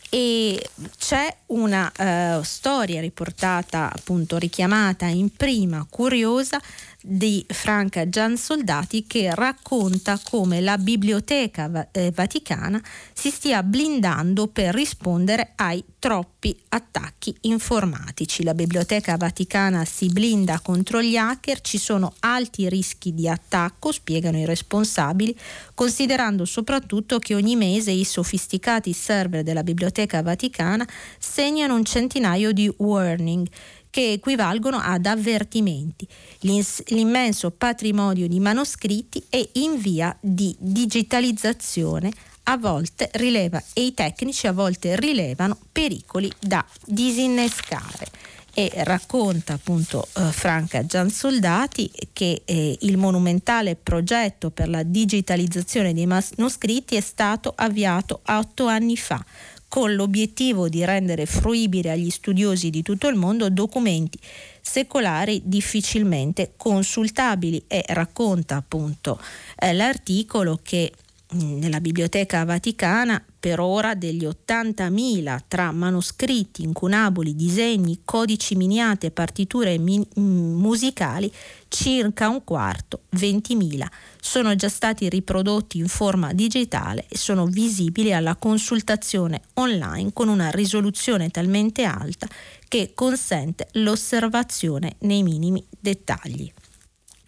e 0.10 0.70
c'è 0.98 1.36
una 1.48 1.92
uh, 1.96 2.42
storia 2.42 3.00
riportata 3.00 3.92
appunto 3.94 4.38
richiamata 4.38 5.06
in 5.06 5.30
prima 5.36 5.86
curiosa 5.88 6.60
di 7.02 7.46
Franca 7.48 8.10
Giansoldati 8.10 9.06
che 9.08 9.34
racconta 9.34 10.20
come 10.22 10.60
la 10.60 10.78
Biblioteca 10.78 11.88
eh, 11.92 12.12
Vaticana 12.12 12.82
si 13.14 13.30
stia 13.30 13.64
blindando 13.64 14.48
per 14.48 14.74
rispondere 14.74 15.54
ai 15.56 15.84
troppi 15.98 16.58
attacchi 16.70 17.36
informatici. 17.42 18.44
La 18.44 18.54
Biblioteca 18.54 19.16
Vaticana 19.16 19.86
si 19.86 20.08
blinda 20.08 20.60
contro 20.60 21.02
gli 21.02 21.16
hacker, 21.16 21.62
ci 21.62 21.78
sono 21.78 22.14
alti 22.20 22.68
rischi 22.68 23.14
di 23.14 23.30
attacco, 23.30 23.92
spiegano 23.92 24.38
i 24.38 24.46
responsabili, 24.46 25.38
considerando 25.74 26.44
soprattutto 26.44 27.20
che 27.20 27.36
ogni 27.36 27.56
mese 27.56 27.92
i 27.92 28.04
sofisticati 28.04 28.92
server 28.92 29.44
della 29.44 29.64
Biblioteca 29.64 30.22
Vaticana 30.22 30.88
segnano 31.18 31.76
un 31.76 31.86
centinaio 31.86 32.52
di 32.52 32.72
warning 32.78 33.48
che 33.90 34.14
equivalgono 34.14 34.78
ad 34.78 35.06
avvertimenti. 35.06 36.08
l'immenso 36.42 37.52
patrimonio 37.52 38.28
di 38.28 38.40
manoscritti 38.40 39.24
è 39.30 39.46
in 39.54 39.78
via 39.78 40.16
di 40.20 40.56
digitalizzazione 40.60 42.12
a 42.44 42.58
volte 42.58 43.10
rileva 43.14 43.62
e 43.74 43.86
i 43.86 43.94
tecnici 43.94 44.48
a 44.48 44.54
volte 44.54 44.96
rilevano 44.96 45.58
pericoli 45.72 46.32
da 46.40 46.66
disinnescare 46.86 48.08
e 48.54 48.72
racconta 48.78 49.54
appunto 49.54 50.08
eh, 50.16 50.32
Franca 50.32 50.84
Giansoldati 50.84 51.92
che 52.12 52.42
eh, 52.46 52.78
il 52.82 52.98
monumentale 52.98 53.76
progetto 53.76 54.50
per 54.50 54.68
la 54.68 54.82
digitalizzazione 54.84 55.94
dei 55.94 56.08
manoscritti 56.08 56.96
è 56.96 57.02
stato 57.02 57.54
avviato 57.56 58.22
otto 58.26 58.66
anni 58.66 58.98
fa 58.98 59.24
con 59.70 59.94
l'obiettivo 59.94 60.68
di 60.68 60.84
rendere 60.84 61.26
fruibile 61.26 61.92
agli 61.92 62.10
studiosi 62.10 62.70
di 62.70 62.82
tutto 62.82 63.08
il 63.08 63.16
mondo 63.16 63.50
documenti 63.50 64.20
secolari 64.60 65.42
difficilmente 65.46 66.54
consultabili. 66.58 67.64
E 67.68 67.86
racconta 67.88 68.58
appunto 68.58 69.22
eh, 69.58 69.72
l'articolo 69.74 70.60
che 70.62 70.92
mm, 71.36 71.60
nella 71.60 71.80
Biblioteca 71.80 72.44
Vaticana 72.44 73.24
per 73.40 73.60
ora 73.62 73.96
degli 73.96 74.26
80.000 74.26 75.40
tra 75.48 75.72
manoscritti, 75.72 76.64
incunaboli, 76.64 77.36
disegni, 77.36 78.02
codici 78.04 78.56
miniati 78.56 79.06
e 79.06 79.12
partiture 79.12 79.78
mi- 79.78 80.06
musicali, 80.16 81.32
circa 81.70 82.28
un 82.28 82.44
quarto, 82.44 83.04
20.000, 83.16 83.86
sono 84.20 84.56
già 84.56 84.68
stati 84.68 85.08
riprodotti 85.08 85.78
in 85.78 85.88
forma 85.88 86.34
digitale 86.34 87.06
e 87.08 87.18
sono 87.18 87.46
visibili 87.46 88.14
alla 88.14 88.36
consultazione 88.36 89.42
online 89.54 90.12
con 90.12 90.28
una 90.28 90.50
risoluzione 90.50 91.30
talmente 91.30 91.84
alta 91.84 92.28
che 92.68 92.92
consente 92.94 93.70
l'osservazione 93.74 94.98
nei 95.00 95.24
minimi 95.24 95.66
dettagli. 95.80 96.52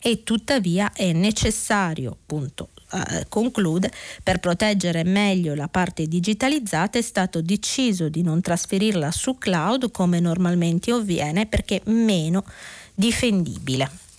E 0.03 0.23
tuttavia 0.23 0.91
è 0.93 1.13
necessario, 1.13 2.11
appunto, 2.11 2.69
eh, 2.91 3.25
conclude, 3.29 3.91
per 4.23 4.39
proteggere 4.39 5.03
meglio 5.03 5.55
la 5.55 5.67
parte 5.67 6.07
digitalizzata 6.07 6.97
è 6.97 7.01
stato 7.01 7.41
deciso 7.41 8.09
di 8.09 8.21
non 8.21 8.41
trasferirla 8.41 9.11
su 9.11 9.37
cloud 9.37 9.91
come 9.91 10.19
normalmente 10.19 10.91
avviene 10.91 11.45
perché 11.45 11.81
meno 11.85 12.43
difendibile. 12.93 14.09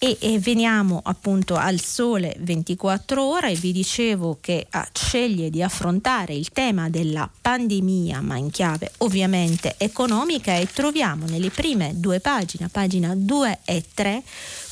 E, 0.00 0.16
e, 0.20 0.38
veniamo 0.38 1.00
appunto 1.02 1.56
al 1.56 1.80
sole 1.80 2.36
24 2.38 3.20
ore 3.20 3.50
e 3.50 3.54
vi 3.56 3.72
dicevo 3.72 4.38
che 4.40 4.64
ah, 4.70 4.88
sceglie 4.92 5.50
di 5.50 5.60
affrontare 5.60 6.34
il 6.34 6.50
tema 6.50 6.88
della 6.88 7.28
pandemia 7.40 8.20
ma 8.20 8.36
in 8.36 8.50
chiave 8.50 8.92
ovviamente 8.98 9.74
economica 9.76 10.54
e 10.54 10.68
troviamo 10.72 11.26
nelle 11.26 11.50
prime 11.50 11.94
due 11.96 12.20
pagine, 12.20 12.68
pagina 12.68 13.12
2 13.16 13.58
e 13.64 13.84
3, 13.92 14.22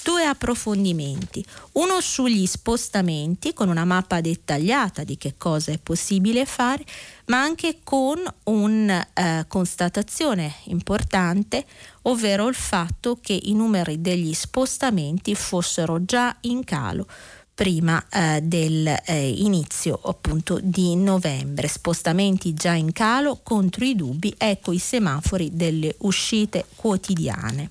due 0.07 0.23
approfondimenti, 0.23 1.45
uno 1.73 2.01
sugli 2.01 2.47
spostamenti 2.47 3.53
con 3.53 3.69
una 3.69 3.85
mappa 3.85 4.21
dettagliata 4.21 5.03
di 5.03 5.19
che 5.19 5.35
cosa 5.37 5.73
è 5.73 5.81
possibile 5.83 6.47
fare, 6.47 6.85
ma 7.25 7.41
anche 7.41 7.79
con 7.83 8.23
una 8.45 9.05
eh, 9.13 9.47
constatazione 9.49 10.59
importante, 10.67 11.67
ovvero 12.03 12.47
il 12.47 12.55
fatto 12.55 13.19
che 13.21 13.33
i 13.33 13.53
numeri 13.53 14.01
degli 14.01 14.33
spostamenti 14.33 15.35
fossero 15.35 16.05
già 16.05 16.37
in 16.43 16.63
calo 16.63 17.09
prima 17.53 18.01
eh, 18.09 18.43
dell'inizio 18.43 19.97
eh, 19.97 20.09
appunto 20.09 20.61
di 20.63 20.95
novembre. 20.95 21.67
Spostamenti 21.67 22.55
già 22.55 22.75
in 22.75 22.93
calo 22.93 23.41
contro 23.43 23.85
i 23.85 23.97
dubbi, 23.97 24.33
ecco 24.39 24.71
i 24.71 24.79
semafori 24.79 25.51
delle 25.53 25.97
uscite 25.99 26.65
quotidiane 26.77 27.71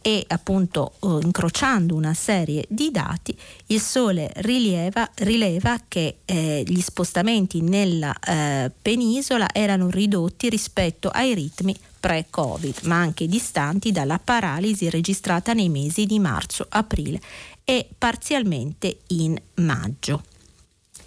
e 0.00 0.24
appunto 0.28 0.92
eh, 1.00 1.18
incrociando 1.22 1.94
una 1.94 2.12
serie 2.12 2.64
di 2.68 2.90
dati 2.90 3.34
il 3.68 3.80
Sole 3.80 4.30
rileva, 4.36 5.08
rileva 5.16 5.80
che 5.88 6.18
eh, 6.24 6.62
gli 6.66 6.80
spostamenti 6.80 7.62
nella 7.62 8.14
eh, 8.18 8.70
penisola 8.82 9.48
erano 9.52 9.88
ridotti 9.88 10.48
rispetto 10.48 11.08
ai 11.08 11.34
ritmi 11.34 11.74
pre-Covid, 11.98 12.80
ma 12.82 12.96
anche 12.96 13.26
distanti 13.26 13.92
dalla 13.92 14.20
paralisi 14.22 14.90
registrata 14.90 15.54
nei 15.54 15.70
mesi 15.70 16.04
di 16.04 16.18
marzo, 16.18 16.66
aprile 16.68 17.18
e 17.64 17.88
parzialmente 17.96 18.98
in 19.08 19.40
maggio 19.54 20.22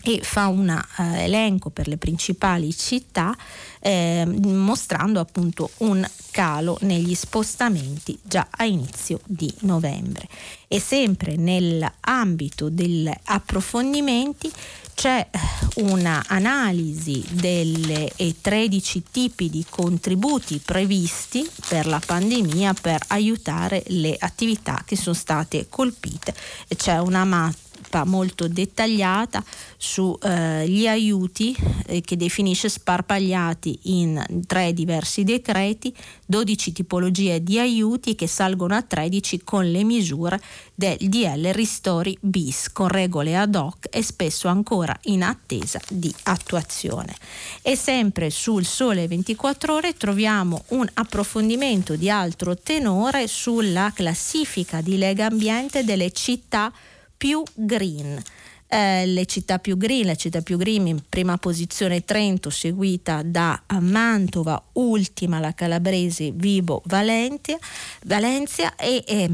e 0.07 0.21
fa 0.23 0.47
un 0.47 0.69
uh, 0.69 1.01
elenco 1.01 1.69
per 1.69 1.89
le 1.89 1.97
principali 1.97 2.73
città 2.73 3.35
eh, 3.81 4.25
mostrando 4.25 5.19
appunto 5.19 5.69
un 5.79 6.07
calo 6.31 6.77
negli 6.81 7.13
spostamenti 7.13 8.17
già 8.23 8.47
a 8.49 8.63
inizio 8.63 9.19
di 9.25 9.53
novembre. 9.61 10.29
E 10.69 10.79
sempre 10.79 11.35
nell'ambito 11.35 12.69
degli 12.69 13.09
approfondimenti 13.25 14.49
c'è 14.93 15.27
un'analisi 15.75 17.23
dei 17.31 18.11
13 18.41 19.03
tipi 19.11 19.49
di 19.49 19.65
contributi 19.69 20.59
previsti 20.63 21.47
per 21.67 21.85
la 21.85 22.01
pandemia 22.03 22.73
per 22.73 23.03
aiutare 23.07 23.83
le 23.87 24.15
attività 24.17 24.81
che 24.85 24.95
sono 24.95 25.15
state 25.15 25.67
colpite. 25.69 26.33
C'è 26.75 26.97
una 26.97 27.25
mappa 27.25 27.66
mappa 27.88 28.03
molto 28.03 28.47
dettagliata 28.47 29.43
sugli 29.77 30.83
eh, 30.83 30.89
aiuti 30.89 31.55
eh, 31.85 32.01
che 32.01 32.17
definisce 32.17 32.69
sparpagliati 32.69 33.79
in 33.83 34.43
tre 34.45 34.73
diversi 34.73 35.23
decreti, 35.23 35.93
12 36.25 36.71
tipologie 36.73 37.41
di 37.41 37.59
aiuti 37.59 38.15
che 38.15 38.27
salgono 38.27 38.75
a 38.75 38.81
13 38.81 39.41
con 39.43 39.69
le 39.69 39.83
misure 39.83 40.41
del 40.75 40.97
DL 40.99 41.51
Ristori 41.53 42.17
bis 42.19 42.71
con 42.71 42.88
regole 42.89 43.38
ad 43.38 43.55
hoc 43.55 43.88
e 43.89 44.03
spesso 44.03 44.47
ancora 44.47 44.97
in 45.03 45.23
attesa 45.23 45.79
di 45.89 46.13
attuazione. 46.23 47.15
E 47.61 47.75
sempre 47.75 48.29
sul 48.29 48.65
Sole 48.65 49.07
24 49.07 49.73
ore 49.73 49.93
troviamo 49.95 50.63
un 50.69 50.88
approfondimento 50.93 51.95
di 51.95 52.09
altro 52.09 52.57
tenore 52.57 53.27
sulla 53.27 53.91
classifica 53.93 54.81
di 54.81 54.97
Lega 54.97 55.27
Ambiente 55.27 55.83
delle 55.83 56.11
città 56.11 56.71
più 57.18 57.43
green. 57.53 58.22
Eh, 58.70 59.05
le 59.05 59.26
città 59.26 59.59
più 59.59 59.78
green, 59.78 60.05
la 60.05 60.15
città 60.15 60.41
più 60.41 60.57
green 60.57 60.88
in 60.88 61.01
prima 61.07 61.38
posizione 61.38 62.03
Trento, 62.03 62.49
seguita 62.49 63.22
da 63.24 63.61
Mantova, 63.80 64.61
ultima 64.74 65.39
la 65.39 65.53
Calabrese, 65.53 66.32
Vibo, 66.32 66.82
Valentia, 66.86 67.57
Valencia 68.03 68.76
e, 68.76 69.03
e 69.07 69.30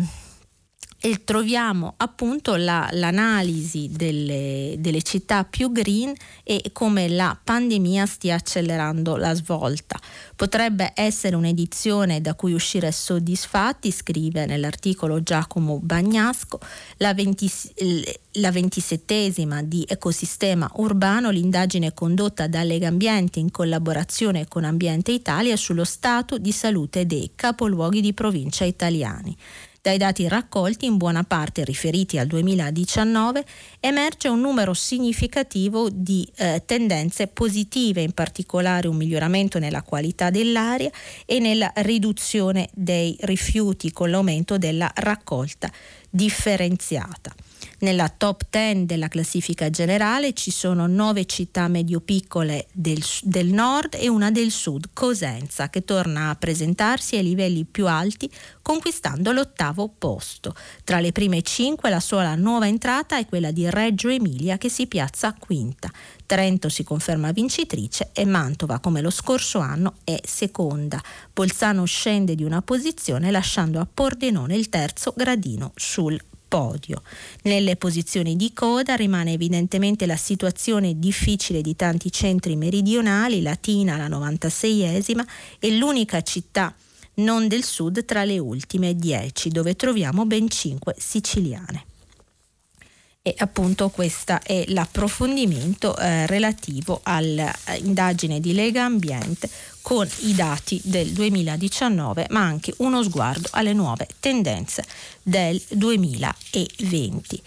e 1.05 1.25
troviamo 1.25 1.95
appunto 1.97 2.55
la, 2.55 2.87
l'analisi 2.93 3.89
delle, 3.91 4.75
delle, 4.77 5.01
città 5.01 5.43
più 5.43 5.69
green 5.69 6.13
e 6.45 6.69
come 6.71 7.09
la 7.09 7.37
pandemia 7.43 8.05
stia 8.05 8.35
accelerando 8.35 9.17
la 9.17 9.33
svolta. 9.33 9.99
Potrebbe 10.33 10.93
essere 10.95 11.35
un'edizione 11.35 12.21
da 12.21 12.35
cui 12.35 12.53
uscire 12.53 12.89
soddisfatti, 12.93 13.91
scrive 13.91 14.45
nell'articolo 14.45 15.21
Giacomo 15.21 15.77
Bagnasco, 15.81 16.61
la, 16.99 17.13
20, 17.13 17.51
la 18.39 18.51
ventisettesima 18.51 19.61
di 19.61 19.85
ecosistema 19.85 20.71
urbano, 20.75 21.31
l'indagine 21.31 21.93
condotta 21.93 22.47
da 22.47 22.63
Legambiente 22.63 23.39
in 23.39 23.51
collaborazione 23.51 24.47
con 24.47 24.63
Ambiente 24.63 25.11
Italia 25.11 25.57
sullo 25.57 25.83
stato 25.83 26.37
di 26.37 26.53
salute 26.53 27.05
dei 27.05 27.31
capoluoghi 27.35 27.99
di 27.99 28.13
provincia 28.13 28.63
italiani. 28.63 29.35
Dai 29.83 29.97
dati 29.97 30.29
raccolti, 30.29 30.85
in 30.85 30.95
buona 30.95 31.25
parte 31.25 31.65
riferiti 31.65 32.17
al 32.17 32.27
2019, 32.27 33.43
emerge 33.81 34.29
un 34.29 34.39
numero 34.39 34.73
significativo 34.73 35.89
di 35.89 36.25
eh, 36.37 36.63
tendenze 36.65 37.27
positive, 37.27 38.01
in 38.01 38.13
particolare 38.13 38.87
un 38.87 38.95
miglioramento 38.95 39.59
nella 39.59 39.81
qualità 39.81 40.29
dell'aria 40.29 40.89
e 41.25 41.39
nella 41.39 41.69
riduzione 41.75 42.69
dei 42.71 43.17
rifiuti 43.23 43.91
con 43.91 44.09
l'aumento 44.09 44.57
della 44.57 44.89
raccolta 44.95 45.69
differenziata. 46.09 47.35
Nella 47.83 48.07
top 48.07 48.43
10 48.49 48.85
della 48.85 49.09
classifica 49.09 49.69
generale 49.69 50.31
ci 50.31 50.51
sono 50.51 50.87
nove 50.87 51.25
città 51.25 51.67
medio-piccole 51.67 52.67
del, 52.71 53.03
del, 53.23 53.47
nord 53.47 53.97
e 53.99 54.07
una 54.07 54.31
del 54.31 54.51
sud, 54.51 54.91
Cosenza, 54.93 55.69
che 55.69 55.83
torna 55.83 56.29
a 56.29 56.35
presentarsi 56.35 57.17
ai 57.17 57.23
livelli 57.23 57.65
più 57.65 57.85
alti 57.85 58.31
conquistando 58.61 59.33
l'ottavo 59.33 59.93
posto. 59.97 60.55
Tra 60.85 61.01
le 61.01 61.11
prime 61.11 61.41
cinque 61.41 61.89
la 61.89 61.99
sola 61.99 62.35
nuova 62.35 62.67
entrata 62.67 63.17
è 63.17 63.25
quella 63.25 63.51
di 63.51 63.69
Reggio 63.69 64.07
Emilia 64.07 64.57
che 64.57 64.69
si 64.69 64.87
piazza 64.87 65.35
quinta. 65.37 65.91
Trento 66.25 66.69
si 66.69 66.85
conferma 66.85 67.33
vincitrice 67.33 68.11
e 68.13 68.23
Mantova, 68.23 68.79
come 68.79 69.01
lo 69.01 69.09
scorso 69.09 69.59
anno, 69.59 69.95
è 70.05 70.21
seconda. 70.23 71.01
Bolzano 71.33 71.83
scende 71.83 72.33
di 72.35 72.45
una 72.45 72.61
posizione 72.61 73.29
lasciando 73.29 73.81
a 73.81 73.87
Pordenone 73.93 74.55
il 74.55 74.69
terzo 74.69 75.13
gradino 75.17 75.73
sul 75.75 76.17
podio. 76.53 77.01
Nelle 77.45 77.77
posizioni 77.77 78.35
di 78.35 78.53
coda 78.53 78.93
rimane 78.93 79.33
evidentemente 79.33 80.05
la 80.05 80.15
situazione 80.15 80.99
difficile 80.99 81.61
di 81.61 81.75
tanti 81.75 82.11
centri 82.11 82.55
meridionali, 82.55 83.41
Latina 83.41 83.97
la 83.97 84.07
96esima 84.07 85.25
e 85.57 85.75
l'unica 85.75 86.21
città 86.21 86.71
non 87.15 87.47
del 87.47 87.63
sud 87.63 88.05
tra 88.05 88.23
le 88.23 88.37
ultime 88.37 88.95
10, 88.95 89.49
dove 89.49 89.75
troviamo 89.75 90.27
ben 90.27 90.47
5 90.47 90.93
siciliane 90.95 91.85
e 93.25 93.33
appunto 93.37 93.87
questo 93.87 94.37
è 94.43 94.65
l'approfondimento 94.67 95.95
eh, 95.95 96.27
relativo 96.27 96.99
all'indagine 97.03 98.41
di 98.41 98.53
Lega 98.53 98.83
Ambiente 98.83 99.49
con 99.81 100.05
i 100.23 100.35
dati 100.35 100.81
del 100.83 101.11
2019 101.11 102.27
ma 102.31 102.41
anche 102.41 102.73
uno 102.79 103.01
sguardo 103.01 103.47
alle 103.51 103.71
nuove 103.71 104.07
tendenze 104.19 104.83
del 105.21 105.61
2020. 105.69 107.41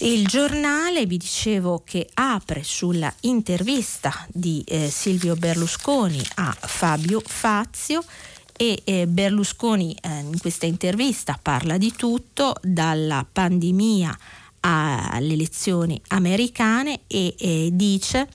Il 0.00 0.26
giornale, 0.26 1.04
vi 1.04 1.18
dicevo, 1.18 1.82
che 1.84 2.08
apre 2.14 2.62
sulla 2.62 3.12
intervista 3.22 4.26
di 4.28 4.64
eh, 4.66 4.88
Silvio 4.88 5.34
Berlusconi 5.34 6.24
a 6.36 6.56
Fabio 6.58 7.20
Fazio 7.22 8.02
e 8.56 8.80
eh, 8.84 9.06
Berlusconi 9.06 9.94
eh, 10.00 10.20
in 10.20 10.38
questa 10.38 10.64
intervista 10.64 11.38
parla 11.40 11.76
di 11.76 11.92
tutto, 11.94 12.54
dalla 12.62 13.26
pandemia 13.30 14.16
alle 14.60 15.32
elezioni 15.32 16.00
americane 16.08 17.00
e, 17.06 17.34
e 17.38 17.70
dice 17.72 18.28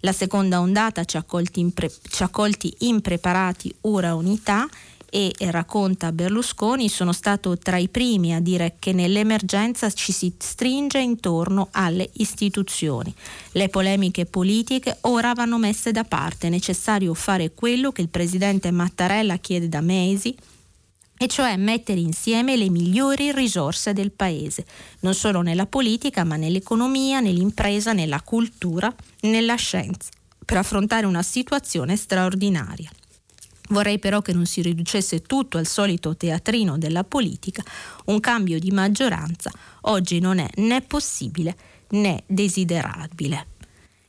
la 0.00 0.12
seconda 0.12 0.60
ondata 0.60 1.04
ci 1.04 1.16
ha 1.16 1.22
colti, 1.22 1.72
ha 2.18 2.28
colti 2.28 2.74
impreparati, 2.80 3.74
ora 3.82 4.14
unità 4.14 4.68
e 5.08 5.32
racconta 5.38 6.10
Berlusconi, 6.10 6.88
sono 6.88 7.12
stato 7.12 7.56
tra 7.56 7.76
i 7.76 7.88
primi 7.88 8.34
a 8.34 8.40
dire 8.40 8.74
che 8.80 8.92
nell'emergenza 8.92 9.88
ci 9.92 10.10
si 10.10 10.34
stringe 10.36 10.98
intorno 10.98 11.68
alle 11.70 12.10
istituzioni. 12.14 13.14
Le 13.52 13.68
polemiche 13.68 14.26
politiche 14.26 14.98
ora 15.02 15.32
vanno 15.32 15.56
messe 15.56 15.92
da 15.92 16.02
parte, 16.02 16.48
è 16.48 16.50
necessario 16.50 17.14
fare 17.14 17.52
quello 17.54 17.92
che 17.92 18.02
il 18.02 18.08
presidente 18.08 18.72
Mattarella 18.72 19.36
chiede 19.36 19.68
da 19.68 19.80
mesi 19.80 20.36
e 21.16 21.26
cioè 21.28 21.56
mettere 21.56 22.00
insieme 22.00 22.56
le 22.56 22.70
migliori 22.70 23.32
risorse 23.32 23.92
del 23.92 24.12
paese, 24.12 24.66
non 25.00 25.14
solo 25.14 25.42
nella 25.42 25.66
politica, 25.66 26.24
ma 26.24 26.36
nell'economia, 26.36 27.20
nell'impresa, 27.20 27.92
nella 27.92 28.20
cultura, 28.20 28.94
nella 29.20 29.54
scienza, 29.54 30.10
per 30.44 30.58
affrontare 30.58 31.06
una 31.06 31.22
situazione 31.22 31.96
straordinaria. 31.96 32.90
Vorrei 33.68 33.98
però 33.98 34.20
che 34.20 34.34
non 34.34 34.44
si 34.44 34.60
riducesse 34.60 35.22
tutto 35.22 35.56
al 35.56 35.66
solito 35.66 36.16
teatrino 36.16 36.76
della 36.76 37.04
politica, 37.04 37.62
un 38.06 38.20
cambio 38.20 38.58
di 38.58 38.70
maggioranza 38.70 39.50
oggi 39.82 40.18
non 40.18 40.38
è 40.38 40.48
né 40.56 40.82
possibile 40.82 41.56
né 41.90 42.22
desiderabile 42.26 43.52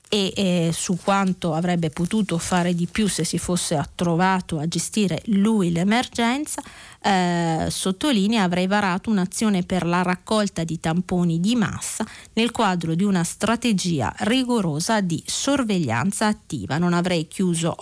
e 0.07 0.33
eh, 0.35 0.71
su 0.71 0.97
quanto 1.03 1.53
avrebbe 1.53 1.89
potuto 1.89 2.37
fare 2.37 2.75
di 2.75 2.85
più 2.85 3.07
se 3.07 3.23
si 3.23 3.37
fosse 3.37 3.81
trovato 3.95 4.59
a 4.59 4.67
gestire 4.67 5.21
lui 5.25 5.71
l'emergenza, 5.71 6.61
eh, 7.05 7.67
sottolinea 7.69 8.41
avrei 8.41 8.65
varato 8.65 9.11
un'azione 9.11 9.61
per 9.61 9.85
la 9.85 10.01
raccolta 10.01 10.63
di 10.63 10.79
tamponi 10.79 11.39
di 11.39 11.55
massa 11.55 12.03
nel 12.33 12.49
quadro 12.49 12.95
di 12.95 13.03
una 13.03 13.23
strategia 13.23 14.11
rigorosa 14.19 15.01
di 15.01 15.21
sorveglianza 15.23 16.25
attiva. 16.25 16.79
Non 16.79 16.93
avrei 16.93 17.27
chiuso, 17.27 17.75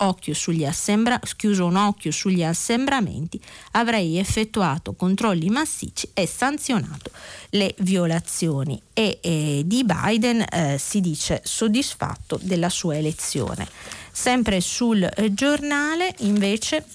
assembra- 0.66 1.22
chiuso 1.38 1.66
un 1.66 1.78
occhio 1.78 2.12
sugli 2.12 2.44
assembramenti, 2.44 3.40
avrei 3.72 4.18
effettuato 4.18 4.94
controlli 4.94 5.50
massicci 5.50 6.10
e 6.14 6.28
sanzionato 6.28 7.12
le 7.52 7.74
violazioni. 7.80 8.82
E, 8.92 9.20
e 9.22 9.64
di 9.66 9.86
Biden 9.86 10.46
eh, 10.50 10.78
si 10.78 11.00
dice 11.00 11.42
soddisfatto 11.46 12.38
della 12.42 12.70
sua 12.70 12.98
elezione. 12.98 13.68
Sempre 14.12 14.60
sul 14.60 15.02
eh, 15.02 15.34
giornale 15.34 16.14
invece 16.20 16.86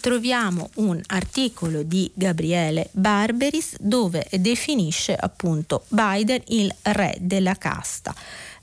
troviamo 0.00 0.70
un 0.76 1.00
articolo 1.06 1.82
di 1.82 2.10
Gabriele 2.14 2.88
Barberis 2.92 3.76
dove 3.78 4.26
definisce 4.32 5.14
appunto 5.14 5.84
Biden 5.88 6.42
il 6.48 6.74
re 6.82 7.16
della 7.20 7.56
casta 7.56 8.14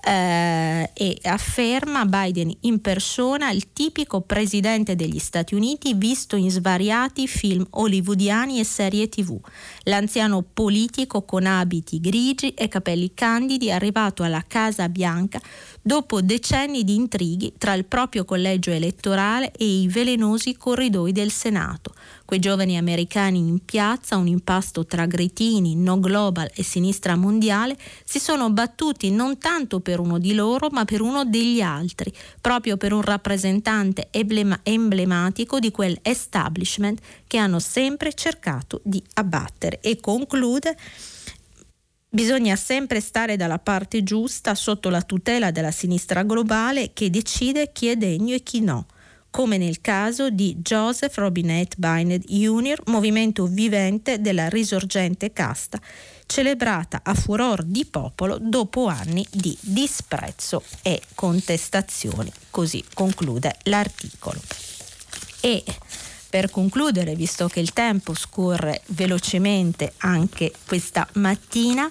eh, 0.01 0.89
e 0.93 1.17
afferma 1.23 2.05
Biden 2.05 2.55
in 2.61 2.79
persona 2.81 3.51
il 3.51 3.73
tipico 3.73 4.21
presidente 4.21 4.95
degli 4.95 5.19
Stati 5.19 5.55
Uniti 5.55 5.93
visto 5.93 6.35
in 6.35 6.49
svariati 6.49 7.27
film 7.27 7.65
hollywoodiani 7.69 8.59
e 8.59 8.63
serie 8.63 9.09
tv. 9.09 9.39
L'anziano 9.83 10.41
politico 10.41 11.23
con 11.23 11.45
abiti 11.45 11.99
grigi 11.99 12.53
e 12.53 12.67
capelli 12.67 13.13
candidi 13.13 13.71
arrivato 13.71 14.23
alla 14.23 14.43
Casa 14.47 14.87
Bianca 14.87 15.41
dopo 15.81 16.21
decenni 16.21 16.83
di 16.83 16.95
intrighi 16.95 17.53
tra 17.57 17.73
il 17.73 17.85
proprio 17.85 18.25
collegio 18.25 18.71
elettorale 18.71 19.51
e 19.51 19.81
i 19.81 19.87
velenosi 19.87 20.55
corridoi 20.55 21.11
del 21.11 21.31
Senato. 21.31 21.93
Quei 22.29 22.39
giovani 22.39 22.77
americani 22.77 23.39
in 23.39 23.65
piazza, 23.65 24.15
un 24.15 24.27
impasto 24.27 24.85
tra 24.85 25.07
gretini, 25.07 25.75
no 25.75 25.99
global 25.99 26.47
e 26.53 26.61
sinistra 26.61 27.15
mondiale, 27.15 27.75
si 28.05 28.19
sono 28.19 28.51
battuti 28.51 29.09
non 29.09 29.39
tanto 29.39 29.79
per 29.79 29.99
uno 29.99 30.19
di 30.19 30.35
loro, 30.35 30.67
ma 30.69 30.85
per 30.85 31.01
uno 31.01 31.25
degli 31.25 31.59
altri, 31.59 32.13
proprio 32.39 32.77
per 32.77 32.93
un 32.93 33.01
rappresentante 33.01 34.09
emblematico 34.11 35.57
di 35.57 35.71
quel 35.71 35.97
establishment 36.03 37.01
che 37.25 37.37
hanno 37.37 37.57
sempre 37.57 38.13
cercato 38.13 38.79
di 38.83 39.01
abbattere. 39.15 39.79
E 39.81 39.99
conclude 39.99 40.77
Bisogna 42.11 42.55
sempre 42.55 42.99
stare 43.01 43.37
dalla 43.37 43.57
parte 43.57 44.03
giusta 44.03 44.53
sotto 44.53 44.89
la 44.89 45.01
tutela 45.01 45.49
della 45.49 45.71
sinistra 45.71 46.21
globale 46.21 46.91
che 46.93 47.09
decide 47.09 47.71
chi 47.71 47.87
è 47.87 47.95
degno 47.95 48.35
e 48.35 48.43
chi 48.43 48.61
no, 48.61 48.85
come 49.29 49.57
nel 49.57 49.81
caso 49.81 50.29
di 50.29 50.55
Joseph 50.57 51.15
Robinette 51.17 51.75
Byned 51.77 52.23
Jr., 52.25 52.81
movimento 52.85 53.45
vivente 53.45 54.19
della 54.21 54.49
risorgente 54.49 55.31
casta, 55.31 55.79
celebrata 56.25 57.01
a 57.03 57.13
furor 57.13 57.63
di 57.63 57.85
popolo 57.85 58.37
dopo 58.39 58.87
anni 58.87 59.25
di 59.31 59.57
disprezzo 59.61 60.63
e 60.81 61.01
contestazioni. 61.15 62.31
Così 62.49 62.83
conclude 62.93 63.55
l'articolo. 63.63 64.39
E 65.41 65.63
per 66.29 66.51
concludere, 66.51 67.15
visto 67.15 67.47
che 67.47 67.59
il 67.59 67.73
tempo 67.73 68.13
scorre 68.13 68.81
velocemente 68.87 69.93
anche 69.97 70.51
questa 70.67 71.07
mattina, 71.13 71.89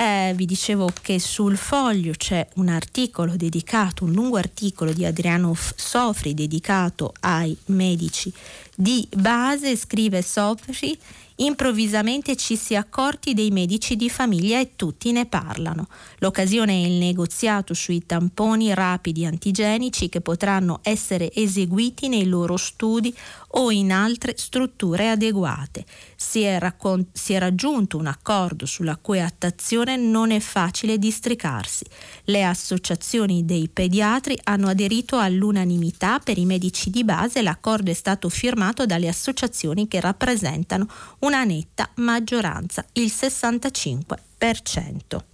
eh, 0.00 0.32
vi 0.34 0.46
dicevo 0.46 0.90
che 1.02 1.20
sul 1.20 1.58
foglio 1.58 2.12
c'è 2.12 2.48
un 2.54 2.68
articolo 2.68 3.36
dedicato, 3.36 4.04
un 4.04 4.12
lungo 4.12 4.38
articolo 4.38 4.94
di 4.94 5.04
Adriano 5.04 5.54
Sofri 5.54 6.32
dedicato 6.32 7.12
ai 7.20 7.54
medici 7.66 8.32
di 8.74 9.06
base, 9.14 9.76
scrive 9.76 10.22
Sofri 10.22 10.98
Improvvisamente 11.40 12.36
ci 12.36 12.54
si 12.54 12.74
è 12.74 12.76
accorti 12.76 13.32
dei 13.32 13.50
medici 13.50 13.96
di 13.96 14.10
famiglia 14.10 14.60
e 14.60 14.72
tutti 14.76 15.10
ne 15.10 15.24
parlano. 15.24 15.88
L'occasione 16.18 16.72
è 16.72 16.86
il 16.86 16.98
negoziato 16.98 17.72
sui 17.72 18.04
tamponi 18.04 18.74
rapidi 18.74 19.24
antigenici 19.24 20.10
che 20.10 20.20
potranno 20.20 20.80
essere 20.82 21.32
eseguiti 21.32 22.08
nei 22.08 22.26
loro 22.26 22.58
studi 22.58 23.14
o 23.52 23.70
in 23.70 23.90
altre 23.90 24.34
strutture 24.36 25.08
adeguate. 25.08 25.86
Si 26.14 26.42
è, 26.42 26.58
raccon- 26.58 27.06
si 27.12 27.32
è 27.32 27.38
raggiunto 27.38 27.96
un 27.96 28.06
accordo 28.06 28.66
sulla 28.66 28.98
cui 28.98 29.20
attuazione 29.20 29.96
non 29.96 30.32
è 30.32 30.40
facile 30.40 30.98
districarsi. 30.98 31.86
Le 32.24 32.44
associazioni 32.44 33.46
dei 33.46 33.70
pediatri 33.72 34.38
hanno 34.44 34.68
aderito 34.68 35.16
all'unanimità 35.16 36.18
per 36.18 36.36
i 36.36 36.44
medici 36.44 36.90
di 36.90 37.02
base. 37.02 37.40
L'accordo 37.40 37.90
è 37.90 37.94
stato 37.94 38.28
firmato 38.28 38.84
dalle 38.84 39.08
associazioni 39.08 39.88
che 39.88 40.00
rappresentano 40.00 40.86
una 41.30 41.44
netta 41.44 41.88
maggioranza, 41.96 42.84
il 42.94 43.06
65%. 43.06 45.24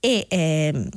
E, 0.00 0.26
ehm, 0.28 0.88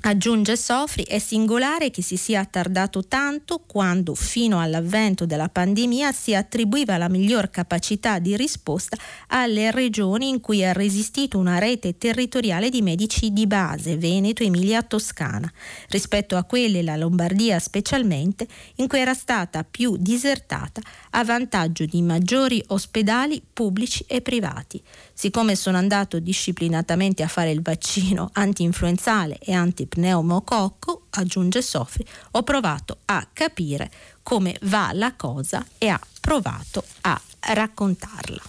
Aggiunge 0.00 0.56
Sofri, 0.56 1.02
è 1.02 1.18
singolare 1.18 1.90
che 1.90 2.02
si 2.02 2.16
sia 2.16 2.44
tardato 2.44 3.04
tanto 3.06 3.64
quando 3.66 4.14
fino 4.14 4.60
all'avvento 4.60 5.26
della 5.26 5.48
pandemia 5.48 6.12
si 6.12 6.36
attribuiva 6.36 6.96
la 6.96 7.08
miglior 7.08 7.50
capacità 7.50 8.20
di 8.20 8.36
risposta 8.36 8.96
alle 9.26 9.72
regioni 9.72 10.28
in 10.28 10.40
cui 10.40 10.64
ha 10.64 10.72
resistito 10.72 11.36
una 11.36 11.58
rete 11.58 11.98
territoriale 11.98 12.70
di 12.70 12.80
medici 12.80 13.32
di 13.32 13.48
base, 13.48 13.96
Veneto, 13.96 14.44
Emilia, 14.44 14.82
Toscana, 14.82 15.52
rispetto 15.88 16.36
a 16.36 16.44
quelle, 16.44 16.82
la 16.82 16.96
Lombardia 16.96 17.58
specialmente, 17.58 18.46
in 18.76 18.86
cui 18.86 19.00
era 19.00 19.14
stata 19.14 19.64
più 19.64 19.96
disertata 19.98 20.80
a 21.10 21.24
vantaggio 21.24 21.84
di 21.86 22.02
maggiori 22.02 22.62
ospedali 22.68 23.42
pubblici 23.52 24.04
e 24.06 24.20
privati. 24.20 24.80
Siccome 25.20 25.56
sono 25.56 25.78
andato 25.78 26.20
disciplinatamente 26.20 27.24
a 27.24 27.26
fare 27.26 27.50
il 27.50 27.60
vaccino 27.60 28.30
anti-influenzale 28.34 29.38
e 29.40 29.52
anti-pneumococco, 29.52 31.06
aggiunge 31.10 31.60
Sofri, 31.60 32.06
ho 32.30 32.44
provato 32.44 32.98
a 33.06 33.26
capire 33.32 33.90
come 34.22 34.56
va 34.62 34.90
la 34.92 35.14
cosa 35.16 35.66
e 35.76 35.88
ha 35.88 36.00
provato 36.20 36.84
a 37.00 37.20
raccontarla. 37.40 38.40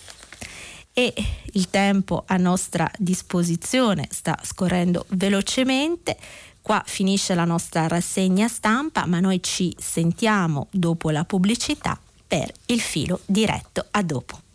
E 0.93 1.11
il 1.53 1.71
tempo 1.71 2.23
a 2.27 2.37
nostra 2.37 2.87
disposizione 2.99 4.07
sta 4.11 4.39
scorrendo 4.43 5.07
velocemente. 5.13 6.19
Qua 6.61 6.83
finisce 6.85 7.33
la 7.33 7.45
nostra 7.45 7.87
rassegna 7.87 8.47
stampa, 8.47 9.07
ma 9.07 9.19
noi 9.19 9.41
ci 9.41 9.75
sentiamo 9.75 10.67
dopo 10.69 11.09
la 11.09 11.25
pubblicità 11.25 11.99
per 12.27 12.51
il 12.67 12.79
filo 12.79 13.21
diretto 13.25 13.87
a 13.89 14.03
dopo. 14.03 14.48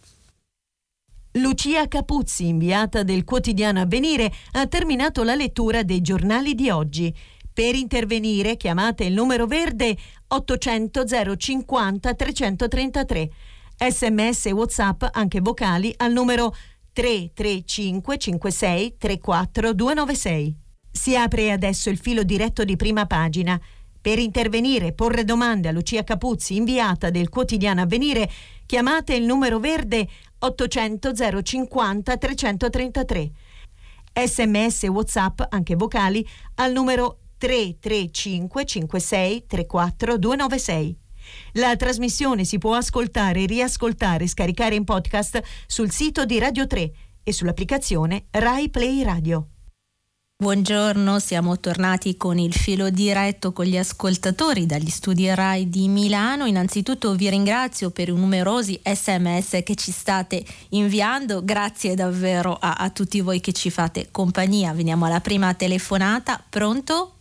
Lucia 1.38 1.88
Capuzzi, 1.88 2.46
inviata 2.46 3.02
del 3.02 3.24
quotidiano 3.24 3.80
Avvenire, 3.80 4.32
ha 4.52 4.68
terminato 4.68 5.24
la 5.24 5.34
lettura 5.34 5.82
dei 5.82 6.00
giornali 6.00 6.54
di 6.54 6.70
oggi. 6.70 7.12
Per 7.52 7.74
intervenire 7.74 8.56
chiamate 8.56 9.02
il 9.02 9.14
numero 9.14 9.46
verde 9.46 9.96
800 10.28 11.04
050 11.36 12.14
333. 12.14 13.30
Sms 13.76 14.46
e 14.46 14.52
WhatsApp 14.52 15.02
anche 15.10 15.40
vocali 15.40 15.92
al 15.96 16.12
numero 16.12 16.54
335 16.92 18.16
56 18.16 18.94
34 18.96 19.72
296. 19.72 20.56
Si 20.88 21.16
apre 21.16 21.50
adesso 21.50 21.90
il 21.90 21.98
filo 21.98 22.22
diretto 22.22 22.62
di 22.62 22.76
prima 22.76 23.06
pagina. 23.06 23.60
Per 24.00 24.18
intervenire 24.20 24.88
e 24.88 24.92
porre 24.92 25.24
domande 25.24 25.66
a 25.66 25.72
Lucia 25.72 26.04
Capuzzi, 26.04 26.54
inviata 26.54 27.10
del 27.10 27.30
quotidiano 27.30 27.80
Avvenire, 27.80 28.30
chiamate 28.66 29.14
il 29.14 29.24
numero 29.24 29.58
verde 29.58 30.06
800 30.44 31.12
050 31.42 32.16
333. 32.16 33.30
Sms 34.12 34.84
e 34.84 34.88
WhatsApp, 34.88 35.40
anche 35.48 35.74
vocali, 35.74 36.26
al 36.56 36.72
numero 36.72 37.20
335 37.38 38.64
56 38.64 39.46
34 39.46 40.18
296. 40.18 40.96
La 41.52 41.74
trasmissione 41.76 42.44
si 42.44 42.58
può 42.58 42.74
ascoltare, 42.74 43.46
riascoltare 43.46 44.24
e 44.24 44.28
scaricare 44.28 44.74
in 44.74 44.84
podcast 44.84 45.42
sul 45.66 45.90
sito 45.90 46.24
di 46.26 46.38
Radio 46.38 46.66
3 46.66 46.92
e 47.22 47.32
sull'applicazione 47.32 48.26
Rai 48.30 48.68
Play 48.68 49.02
Radio. 49.02 49.53
Buongiorno, 50.44 51.20
siamo 51.20 51.58
tornati 51.58 52.18
con 52.18 52.36
il 52.36 52.52
filo 52.52 52.90
diretto 52.90 53.52
con 53.52 53.64
gli 53.64 53.78
ascoltatori 53.78 54.66
dagli 54.66 54.90
studi 54.90 55.34
RAI 55.34 55.70
di 55.70 55.88
Milano. 55.88 56.44
Innanzitutto 56.44 57.14
vi 57.14 57.30
ringrazio 57.30 57.88
per 57.90 58.08
i 58.08 58.12
numerosi 58.14 58.78
sms 58.84 59.62
che 59.64 59.74
ci 59.74 59.90
state 59.90 60.44
inviando, 60.72 61.42
grazie 61.42 61.94
davvero 61.94 62.58
a, 62.60 62.74
a 62.76 62.90
tutti 62.90 63.22
voi 63.22 63.40
che 63.40 63.52
ci 63.54 63.70
fate 63.70 64.08
compagnia. 64.12 64.74
Veniamo 64.74 65.06
alla 65.06 65.20
prima 65.20 65.54
telefonata, 65.54 66.38
pronto? 66.46 67.12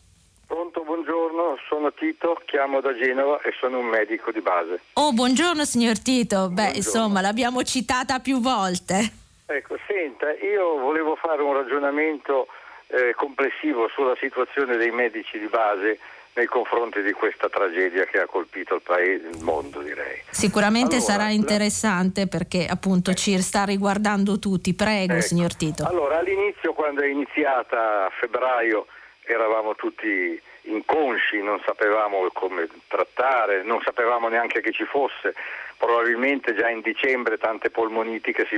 Pronto, 0.46 0.84
buongiorno, 0.84 1.56
sono 1.70 1.94
Tito, 1.94 2.42
chiamo 2.46 2.82
da 2.82 2.94
Genova 2.94 3.40
e 3.40 3.54
sono 3.58 3.80
un 3.80 3.86
medico 3.86 4.34
di 4.34 4.42
base. 4.42 4.82
Oh, 4.96 5.14
buongiorno 5.14 5.64
signor 5.64 5.98
Tito, 5.98 6.50
beh 6.50 6.54
buongiorno. 6.54 6.76
insomma 6.76 7.22
l'abbiamo 7.22 7.64
citata 7.64 8.20
più 8.20 8.42
volte. 8.42 9.22
Ecco, 9.46 9.78
senta, 9.88 10.30
io 10.44 10.78
volevo 10.80 11.16
fare 11.16 11.42
un 11.42 11.54
ragionamento 11.54 12.48
eh, 12.94 13.14
complessivo 13.16 13.90
sulla 13.90 14.16
situazione 14.20 14.78
dei 14.78 14.92
medici 14.92 15.40
di 15.40 15.48
base 15.48 15.98
nei 16.36 16.46
confronti 16.46 17.02
di 17.02 17.12
questa 17.12 17.50
tragedia 17.50 18.06
che 18.06 18.20
ha 18.20 18.26
colpito 18.26 18.76
il 18.76 18.82
paese, 18.82 19.28
il 19.28 19.44
mondo 19.44 19.82
direi. 19.82 20.22
Sicuramente 20.30 20.96
allora, 20.96 21.12
sarà 21.12 21.30
interessante 21.30 22.28
perché 22.28 22.66
appunto 22.68 23.12
eh. 23.12 23.16
ci 23.16 23.40
sta 23.42 23.66
riguardando 23.66 24.40
tutti. 24.40 24.74
Prego, 24.74 25.14
ecco. 25.14 25.22
signor 25.22 25.56
Tito. 25.56 25.86
Allora, 25.86 26.20
all'inizio 26.20 26.74
quando 26.74 27.02
è 27.02 27.08
iniziata 27.08 28.06
a 28.06 28.10
febbraio 28.10 28.88
eravamo 29.26 29.76
tutti 29.76 30.42
inconsci, 30.64 31.42
non 31.42 31.62
sapevamo 31.66 32.28
come 32.34 32.68
trattare, 32.88 33.64
non 33.64 33.82
sapevamo 33.84 34.28
neanche 34.28 34.62
che 34.62 34.72
ci 34.72 34.86
fosse. 34.86 35.34
Probabilmente 35.78 36.56
già 36.56 36.70
in 36.70 36.82
dicembre 36.82 37.38
tante 37.38 37.70
polmoniti 37.70 38.32
che 38.32 38.48
si, 38.50 38.58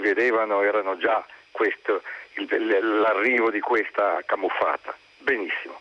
vedevano 0.00 0.62
erano 0.62 0.98
già 0.98 1.24
questo 1.50 2.02
l'arrivo 2.46 3.50
di 3.50 3.60
questa 3.60 4.22
camuffata. 4.26 4.96
Benissimo. 5.18 5.80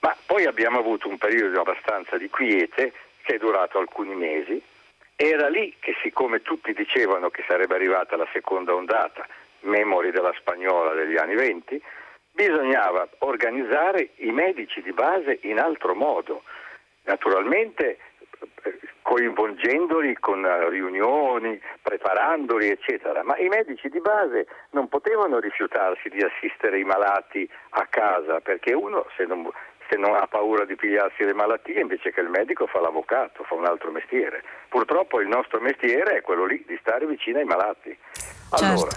Ma 0.00 0.16
poi 0.26 0.46
abbiamo 0.46 0.78
avuto 0.78 1.08
un 1.08 1.18
periodo 1.18 1.60
abbastanza 1.60 2.16
di 2.16 2.28
quiete 2.28 2.92
che 3.22 3.34
è 3.34 3.38
durato 3.38 3.78
alcuni 3.78 4.14
mesi. 4.14 4.60
Era 5.14 5.48
lì 5.48 5.76
che 5.78 5.94
siccome 6.02 6.42
tutti 6.42 6.72
dicevano 6.72 7.30
che 7.30 7.44
sarebbe 7.46 7.74
arrivata 7.74 8.16
la 8.16 8.26
seconda 8.32 8.74
ondata, 8.74 9.26
memori 9.60 10.10
della 10.10 10.34
spagnola 10.36 10.92
degli 10.94 11.16
anni 11.16 11.34
venti, 11.34 11.80
bisognava 12.32 13.08
organizzare 13.18 14.10
i 14.16 14.32
medici 14.32 14.82
di 14.82 14.92
base 14.92 15.38
in 15.42 15.60
altro 15.60 15.94
modo. 15.94 16.42
Naturalmente 17.04 17.98
coinvolgendoli 19.02 20.14
con 20.18 20.44
eh, 20.44 20.68
riunioni, 20.70 21.60
preparandoli, 21.82 22.68
eccetera. 22.70 23.22
Ma 23.22 23.36
i 23.36 23.48
medici 23.48 23.88
di 23.88 24.00
base 24.00 24.46
non 24.70 24.88
potevano 24.88 25.38
rifiutarsi 25.38 26.08
di 26.08 26.22
assistere 26.22 26.78
i 26.78 26.84
malati 26.84 27.48
a 27.70 27.86
casa, 27.90 28.40
perché 28.40 28.72
uno 28.72 29.06
se 29.16 29.24
non, 29.24 29.50
se 29.88 29.96
non 29.96 30.14
ha 30.14 30.26
paura 30.26 30.64
di 30.64 30.76
pigliarsi 30.76 31.24
le 31.24 31.34
malattie, 31.34 31.80
invece 31.80 32.12
che 32.12 32.20
il 32.20 32.28
medico 32.28 32.66
fa 32.66 32.80
l'avvocato, 32.80 33.42
fa 33.44 33.54
un 33.54 33.66
altro 33.66 33.90
mestiere. 33.90 34.42
Purtroppo 34.68 35.20
il 35.20 35.28
nostro 35.28 35.60
mestiere 35.60 36.16
è 36.16 36.20
quello 36.22 36.44
lì, 36.44 36.62
di 36.66 36.78
stare 36.80 37.06
vicino 37.06 37.38
ai 37.38 37.44
malati. 37.44 37.96
Certo. 38.50 38.64
Allora, 38.64 38.90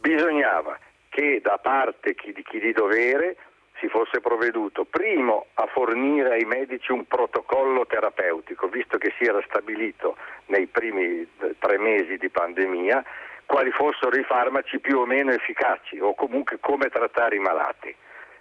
bisognava 0.00 0.78
che 1.08 1.40
da 1.42 1.58
parte 1.58 2.14
di 2.14 2.42
chi 2.42 2.58
di 2.58 2.72
dovere 2.72 3.36
si 3.78 3.88
fosse 3.88 4.20
provveduto 4.20 4.84
primo 4.84 5.46
a 5.54 5.66
fornire 5.66 6.32
ai 6.32 6.44
medici 6.44 6.92
un 6.92 7.06
protocollo 7.06 7.86
terapeutico, 7.86 8.68
visto 8.68 8.98
che 8.98 9.12
si 9.18 9.24
era 9.24 9.42
stabilito 9.46 10.16
nei 10.46 10.66
primi 10.66 11.20
eh, 11.20 11.56
tre 11.58 11.78
mesi 11.78 12.16
di 12.16 12.28
pandemia 12.28 13.04
quali 13.46 13.70
fossero 13.70 14.16
i 14.18 14.24
farmaci 14.24 14.80
più 14.80 14.98
o 14.98 15.06
meno 15.06 15.30
efficaci 15.30 15.98
o 16.00 16.14
comunque 16.14 16.58
come 16.60 16.88
trattare 16.88 17.36
i 17.36 17.40
malati. 17.40 17.94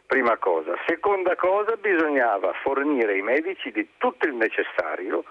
Prima 0.06 0.38
cosa. 0.38 0.76
Seconda 0.86 1.36
cosa, 1.36 1.76
bisognava 1.78 2.54
fornire 2.62 3.14
ai 3.14 3.22
medici 3.22 3.72
di 3.72 3.88
tutto 3.98 4.28
il 4.28 4.36
necessario 4.36 5.24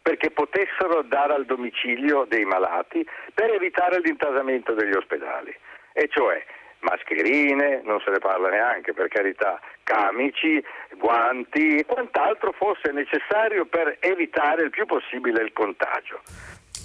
perché 0.00 0.30
potessero 0.30 1.02
dare 1.02 1.34
al 1.34 1.44
domicilio 1.44 2.24
dei 2.24 2.44
malati 2.44 3.06
per 3.34 3.52
evitare 3.52 4.00
l'intasamento 4.00 4.72
degli 4.72 4.94
ospedali. 4.94 5.54
E 5.92 6.08
cioè 6.08 6.42
mascherine, 6.80 7.82
non 7.84 8.00
se 8.04 8.10
ne 8.10 8.18
parla 8.18 8.48
neanche 8.48 8.92
per 8.92 9.08
carità, 9.08 9.60
camici, 9.82 10.62
guanti, 10.96 11.84
quant'altro 11.86 12.52
fosse 12.52 12.92
necessario 12.92 13.66
per 13.66 13.96
evitare 14.00 14.62
il 14.62 14.70
più 14.70 14.86
possibile 14.86 15.42
il 15.42 15.52
contagio. 15.52 16.20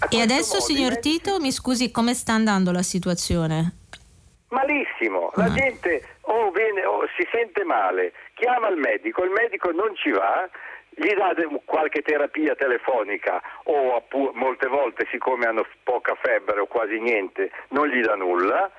e 0.09 0.21
adesso, 0.21 0.59
signor 0.59 0.99
Tito, 0.99 1.39
mi 1.39 1.51
scusi, 1.51 1.91
come 1.91 2.13
sta 2.13 2.33
andando 2.33 2.71
la 2.71 2.81
situazione? 2.81 3.77
Malissimo, 4.49 5.31
la 5.35 5.45
ah. 5.45 5.53
gente 5.53 6.05
o, 6.21 6.51
viene, 6.51 6.85
o 6.85 7.07
si 7.17 7.27
sente 7.31 7.63
male, 7.63 8.13
chiama 8.35 8.67
il 8.69 8.77
medico, 8.77 9.23
il 9.23 9.31
medico 9.31 9.71
non 9.71 9.95
ci 9.95 10.11
va, 10.11 10.47
gli 10.95 11.11
dà 11.13 11.33
qualche 11.65 12.01
terapia 12.01 12.55
telefonica 12.55 13.41
o 13.63 14.03
molte 14.33 14.67
volte 14.67 15.07
siccome 15.09 15.45
hanno 15.45 15.65
poca 15.83 16.15
febbre 16.21 16.59
o 16.59 16.67
quasi 16.67 16.99
niente 16.99 17.51
non 17.69 17.87
gli 17.87 18.01
dà 18.01 18.13
nulla 18.13 18.71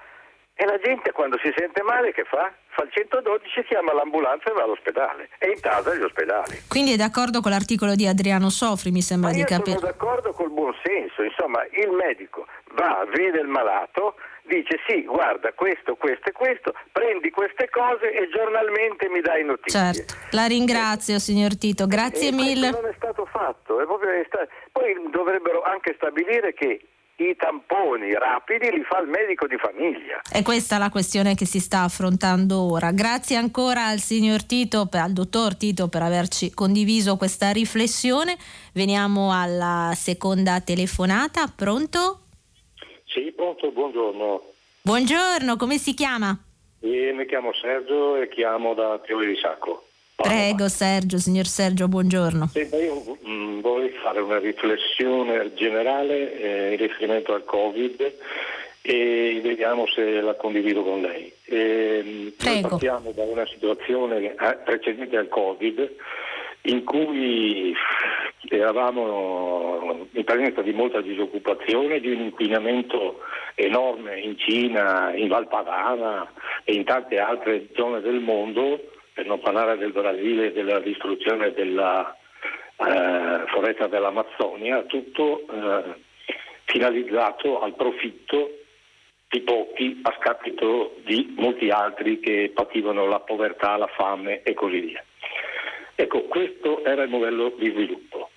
e 0.54 0.64
la 0.66 0.78
gente 0.78 1.10
quando 1.12 1.36
si 1.42 1.52
sente 1.56 1.82
male 1.82 2.12
che 2.12 2.24
fa? 2.24 2.52
Fa 2.68 2.82
il 2.84 2.90
112, 2.92 3.64
chiama 3.64 3.92
l'ambulanza 3.92 4.50
e 4.50 4.52
va 4.52 4.62
all'ospedale 4.62 5.28
e 5.38 5.50
intasa 5.50 5.94
gli 5.94 6.02
ospedali. 6.02 6.62
Quindi 6.68 6.92
è 6.92 6.96
d'accordo 6.96 7.40
con 7.40 7.50
l'articolo 7.50 7.94
di 7.94 8.06
Adriano 8.06 8.50
Sofri, 8.50 8.90
mi 8.90 9.02
sembra 9.02 9.30
Ma 9.30 9.34
di 9.34 9.44
capire. 9.44 9.78
Sono 9.78 9.90
d'accordo 9.90 10.32
col 10.32 10.50
buon 10.50 10.74
senso, 10.82 11.22
insomma 11.22 11.64
il 11.70 11.90
medico 11.90 12.46
va, 12.74 13.04
vede 13.10 13.40
il 13.40 13.48
malato, 13.48 14.14
dice 14.42 14.78
sì, 14.86 15.02
guarda 15.04 15.52
questo, 15.52 15.96
questo 15.96 16.28
e 16.28 16.32
questo, 16.32 16.74
prendi 16.92 17.30
queste 17.30 17.68
cose 17.70 18.12
e 18.12 18.28
giornalmente 18.28 19.08
mi 19.08 19.20
dai 19.20 19.44
notizie. 19.44 19.78
Certo, 19.78 20.14
la 20.30 20.46
ringrazio 20.46 21.18
signor 21.18 21.56
Tito, 21.56 21.86
grazie 21.86 22.28
e 22.28 22.32
mille. 22.32 22.70
non 22.70 22.86
è 22.86 22.94
stato 22.96 23.24
fatto, 23.26 23.80
è 23.80 23.84
è 23.84 24.24
stato... 24.26 24.48
poi 24.72 24.94
dovrebbero 25.10 25.62
anche 25.62 25.94
stabilire 25.96 26.54
che 26.54 26.80
i 27.16 27.36
tamponi 27.36 28.12
rapidi 28.12 28.70
li 28.70 28.82
fa 28.82 28.98
il 29.00 29.08
medico 29.08 29.46
di 29.46 29.56
famiglia. 29.56 30.20
E 30.32 30.42
questa 30.42 30.76
è 30.76 30.78
la 30.78 30.90
questione 30.90 31.34
che 31.34 31.46
si 31.46 31.60
sta 31.60 31.82
affrontando 31.82 32.70
ora. 32.72 32.90
Grazie 32.90 33.36
ancora 33.36 33.86
al 33.86 33.98
signor 33.98 34.44
Tito, 34.44 34.88
al 34.90 35.12
dottor 35.12 35.56
Tito 35.56 35.88
per 35.88 36.02
averci 36.02 36.52
condiviso 36.52 37.16
questa 37.16 37.50
riflessione. 37.52 38.36
Veniamo 38.72 39.32
alla 39.32 39.92
seconda 39.94 40.60
telefonata. 40.60 41.46
Pronto? 41.54 42.20
Sì, 43.06 43.32
pronto, 43.34 43.70
buongiorno. 43.70 44.42
Buongiorno, 44.82 45.56
come 45.56 45.78
si 45.78 45.94
chiama? 45.94 46.36
Io 46.80 47.14
mi 47.14 47.24
chiamo 47.26 47.52
Sergio 47.54 48.16
e 48.16 48.28
chiamo 48.28 48.74
da 48.74 48.98
Piove 48.98 49.26
di 49.26 49.36
Sacco. 49.36 49.83
Prego 50.24 50.68
Sergio, 50.68 51.18
signor 51.18 51.44
Sergio, 51.44 51.86
buongiorno. 51.86 52.46
Senta, 52.46 52.78
io 52.78 52.94
mh, 52.94 53.30
mm, 53.30 53.60
vorrei 53.60 53.90
fare 53.90 54.20
una 54.20 54.38
riflessione 54.38 55.52
generale 55.52 56.40
eh, 56.40 56.70
in 56.72 56.76
riferimento 56.78 57.34
al 57.34 57.44
Covid 57.44 58.14
e 58.80 59.40
vediamo 59.42 59.86
se 59.86 60.22
la 60.22 60.32
condivido 60.32 60.82
con 60.82 61.02
lei. 61.02 61.30
Eh, 61.44 62.32
noi 62.42 62.60
partiamo 62.62 63.12
da 63.12 63.22
una 63.24 63.46
situazione 63.46 64.34
eh, 64.34 64.56
precedente 64.64 65.14
al 65.18 65.28
Covid 65.28 65.92
in 66.62 66.84
cui 66.84 67.74
eravamo 68.48 70.06
in 70.10 70.24
presenza 70.24 70.62
di 70.62 70.72
molta 70.72 71.02
disoccupazione, 71.02 72.00
di 72.00 72.10
un 72.10 72.22
inquinamento 72.22 73.20
enorme 73.56 74.20
in 74.20 74.38
Cina, 74.38 75.12
in 75.14 75.28
Valpadana 75.28 76.26
e 76.64 76.72
in 76.72 76.84
tante 76.84 77.18
altre 77.18 77.68
zone 77.74 78.00
del 78.00 78.20
mondo 78.20 78.80
per 79.14 79.26
non 79.26 79.40
parlare 79.40 79.78
del 79.78 79.92
Brasile 79.92 80.46
e 80.46 80.52
della 80.52 80.80
distruzione 80.80 81.52
della 81.52 82.14
eh, 82.76 83.44
foresta 83.46 83.86
dell'Amazzonia, 83.86 84.82
tutto 84.82 85.46
eh, 85.48 85.94
finalizzato 86.64 87.60
al 87.60 87.74
profitto 87.76 88.58
di 89.28 89.40
pochi 89.40 90.00
a 90.02 90.14
scapito 90.18 90.96
di 91.04 91.32
molti 91.36 91.70
altri 91.70 92.18
che 92.18 92.50
pativano 92.52 93.06
la 93.06 93.20
povertà, 93.20 93.76
la 93.76 93.86
fame 93.86 94.42
e 94.42 94.52
così 94.54 94.80
via. 94.80 95.04
Ecco, 95.94 96.22
questo 96.24 96.84
era 96.84 97.04
il 97.04 97.08
modello 97.08 97.52
di 97.56 97.70
sviluppo. 97.70 98.30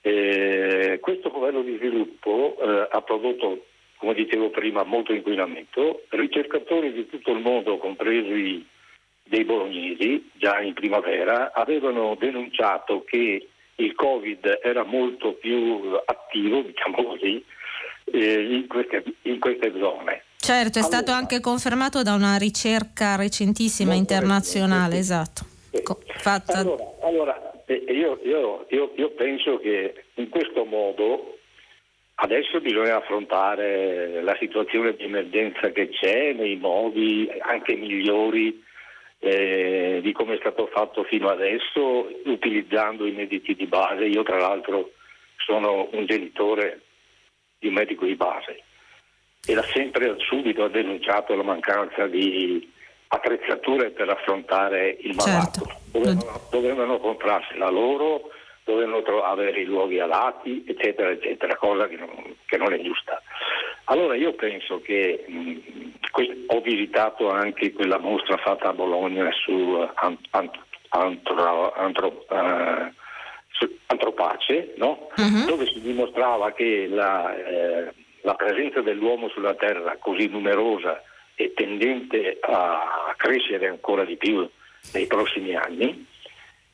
Eh, 0.00 0.98
questo 1.00 1.30
modello 1.30 1.60
di 1.60 1.76
sviluppo 1.76 2.56
eh, 2.58 2.88
ha 2.90 3.02
prodotto, 3.02 3.66
come 3.98 4.14
dicevo 4.14 4.48
prima, 4.48 4.82
molto 4.82 5.12
inquinamento. 5.12 6.04
Ricercatori 6.08 6.92
di 6.92 7.06
tutto 7.06 7.32
il 7.32 7.40
mondo, 7.40 7.76
compresi 7.76 8.64
dei 9.26 9.44
bolognesi, 9.44 10.30
già 10.34 10.60
in 10.60 10.74
primavera, 10.74 11.52
avevano 11.52 12.16
denunciato 12.18 13.04
che 13.04 13.48
il 13.76 13.94
Covid 13.94 14.60
era 14.62 14.84
molto 14.84 15.34
più 15.34 15.80
attivo, 16.04 16.62
diciamo 16.62 17.02
così, 17.04 17.44
eh, 18.04 18.54
in, 18.54 18.66
queste, 18.66 19.04
in, 19.22 19.38
queste, 19.38 19.72
zone. 19.78 20.22
Certo, 20.36 20.78
è 20.78 20.82
allora, 20.82 20.96
stato 20.96 21.12
anche 21.12 21.40
confermato 21.40 22.02
da 22.02 22.14
una 22.14 22.36
ricerca 22.36 23.16
recentissima 23.16 23.94
internazionale, 23.94 24.98
esatto. 24.98 25.44
Fatta... 26.18 26.58
Allora, 26.58 26.84
allora 27.02 27.52
io, 27.88 28.20
io, 28.22 28.66
io, 28.70 28.92
io 28.96 29.10
penso 29.10 29.58
che 29.58 30.04
in 30.14 30.28
questo 30.28 30.64
modo 30.64 31.36
Adesso 32.18 32.60
bisogna 32.62 32.96
affrontare 32.96 34.22
la 34.22 34.34
situazione 34.40 34.94
di 34.96 35.04
emergenza 35.04 35.70
che 35.70 35.90
c'è 35.90 36.32
nei 36.32 36.56
modi 36.56 37.28
anche 37.40 37.74
migliori 37.74 38.64
eh, 39.26 40.00
di 40.02 40.12
come 40.12 40.34
è 40.34 40.38
stato 40.38 40.66
fatto 40.66 41.04
fino 41.04 41.28
adesso, 41.28 42.08
utilizzando 42.24 43.06
i 43.06 43.12
medici 43.12 43.54
di 43.54 43.66
base. 43.66 44.04
Io 44.04 44.22
tra 44.22 44.38
l'altro 44.38 44.92
sono 45.36 45.88
un 45.92 46.06
genitore 46.06 46.82
di 47.58 47.68
un 47.68 47.74
medico 47.74 48.04
di 48.04 48.14
base 48.14 48.62
e 49.44 49.54
da 49.54 49.62
sempre 49.62 50.14
subito 50.18 50.68
denunciato 50.68 51.34
la 51.34 51.42
mancanza 51.42 52.06
di 52.06 52.72
attrezzature 53.08 53.90
per 53.90 54.08
affrontare 54.08 54.96
il 55.00 55.14
malato. 55.14 55.64
Certo. 55.64 55.80
Dovevano, 55.92 56.40
dovevano 56.50 56.98
comprarsela 56.98 57.70
loro 57.70 58.30
dovevano 58.66 59.22
avere 59.22 59.60
i 59.60 59.64
luoghi 59.64 60.00
alati, 60.00 60.64
eccetera, 60.66 61.10
eccetera, 61.10 61.54
cosa 61.54 61.86
che 61.86 61.96
non, 61.96 62.34
che 62.44 62.56
non 62.56 62.72
è 62.72 62.80
giusta. 62.82 63.22
Allora 63.88 64.16
io 64.16 64.32
penso 64.34 64.80
che 64.80 65.24
mh, 65.26 65.58
ho 66.48 66.60
visitato 66.60 67.30
anche 67.30 67.72
quella 67.72 67.98
mostra 67.98 68.36
fatta 68.38 68.68
a 68.68 68.72
Bologna 68.72 69.28
su, 69.44 69.86
ant, 69.94 70.18
antro, 70.90 71.72
antro, 71.74 72.24
uh, 72.28 72.92
su 73.50 73.78
Antropace, 73.86 74.74
no? 74.76 75.08
uh-huh. 75.16 75.46
dove 75.46 75.66
si 75.66 75.80
dimostrava 75.80 76.52
che 76.52 76.88
la, 76.88 77.36
eh, 77.36 77.92
la 78.22 78.34
presenza 78.34 78.80
dell'uomo 78.80 79.28
sulla 79.28 79.54
Terra 79.54 79.96
così 80.00 80.26
numerosa 80.26 81.02
e 81.36 81.52
tendente 81.54 82.38
a 82.40 83.14
crescere 83.16 83.68
ancora 83.68 84.04
di 84.04 84.16
più 84.16 84.48
nei 84.92 85.06
prossimi 85.06 85.54
anni, 85.54 86.06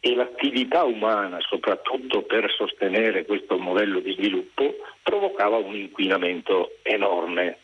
e 0.04 0.16
l'attività 0.16 0.82
umana, 0.82 1.38
soprattutto 1.38 2.22
per 2.22 2.50
sostenere 2.50 3.24
questo 3.24 3.56
modello 3.56 4.00
di 4.00 4.14
sviluppo, 4.14 4.74
provocava 5.00 5.58
un 5.58 5.76
inquinamento 5.76 6.78
enorme 6.82 7.58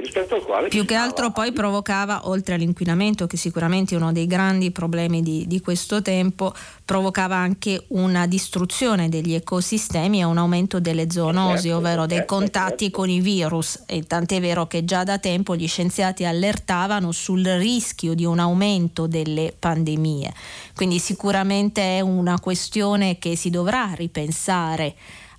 rispetto 0.00 0.34
al 0.36 0.42
quale... 0.42 0.68
Più 0.68 0.84
che 0.84 0.94
altro 0.94 1.30
poi 1.30 1.52
provocava, 1.52 2.28
oltre 2.28 2.54
all'inquinamento, 2.54 3.26
che 3.26 3.36
sicuramente 3.36 3.94
è 3.94 3.98
uno 3.98 4.12
dei 4.12 4.26
grandi 4.26 4.70
problemi 4.70 5.22
di, 5.22 5.46
di, 5.46 5.60
questo 5.60 6.00
tempo, 6.00 6.54
provocava 6.84 7.36
anche 7.36 7.84
una 7.88 8.26
distruzione 8.26 9.08
degli 9.08 9.34
ecosistemi 9.34 10.20
e 10.20 10.24
un 10.24 10.38
aumento 10.38 10.80
delle 10.80 11.10
zoonosi, 11.10 11.64
certo, 11.64 11.76
ovvero 11.76 12.06
dei 12.06 12.18
certo, 12.18 12.34
contatti 12.34 12.84
certo. 12.84 12.98
con 12.98 13.10
i 13.10 13.20
virus. 13.20 13.82
E 13.86 14.04
tant'è 14.04 14.40
vero 14.40 14.66
che 14.66 14.84
già 14.84 15.04
da 15.04 15.18
tempo 15.18 15.56
gli 15.56 15.68
scienziati 15.68 16.24
allertavano 16.24 17.12
sul 17.12 17.44
rischio 17.44 18.14
di 18.14 18.24
un 18.24 18.38
aumento 18.38 19.06
delle 19.06 19.54
pandemie. 19.58 20.32
Quindi 20.74 20.98
sicuramente 20.98 21.98
è 21.98 22.00
una 22.00 22.40
questione 22.40 23.18
che 23.18 23.36
si 23.36 23.50
dovrà 23.50 23.92
ripensare 23.94 24.94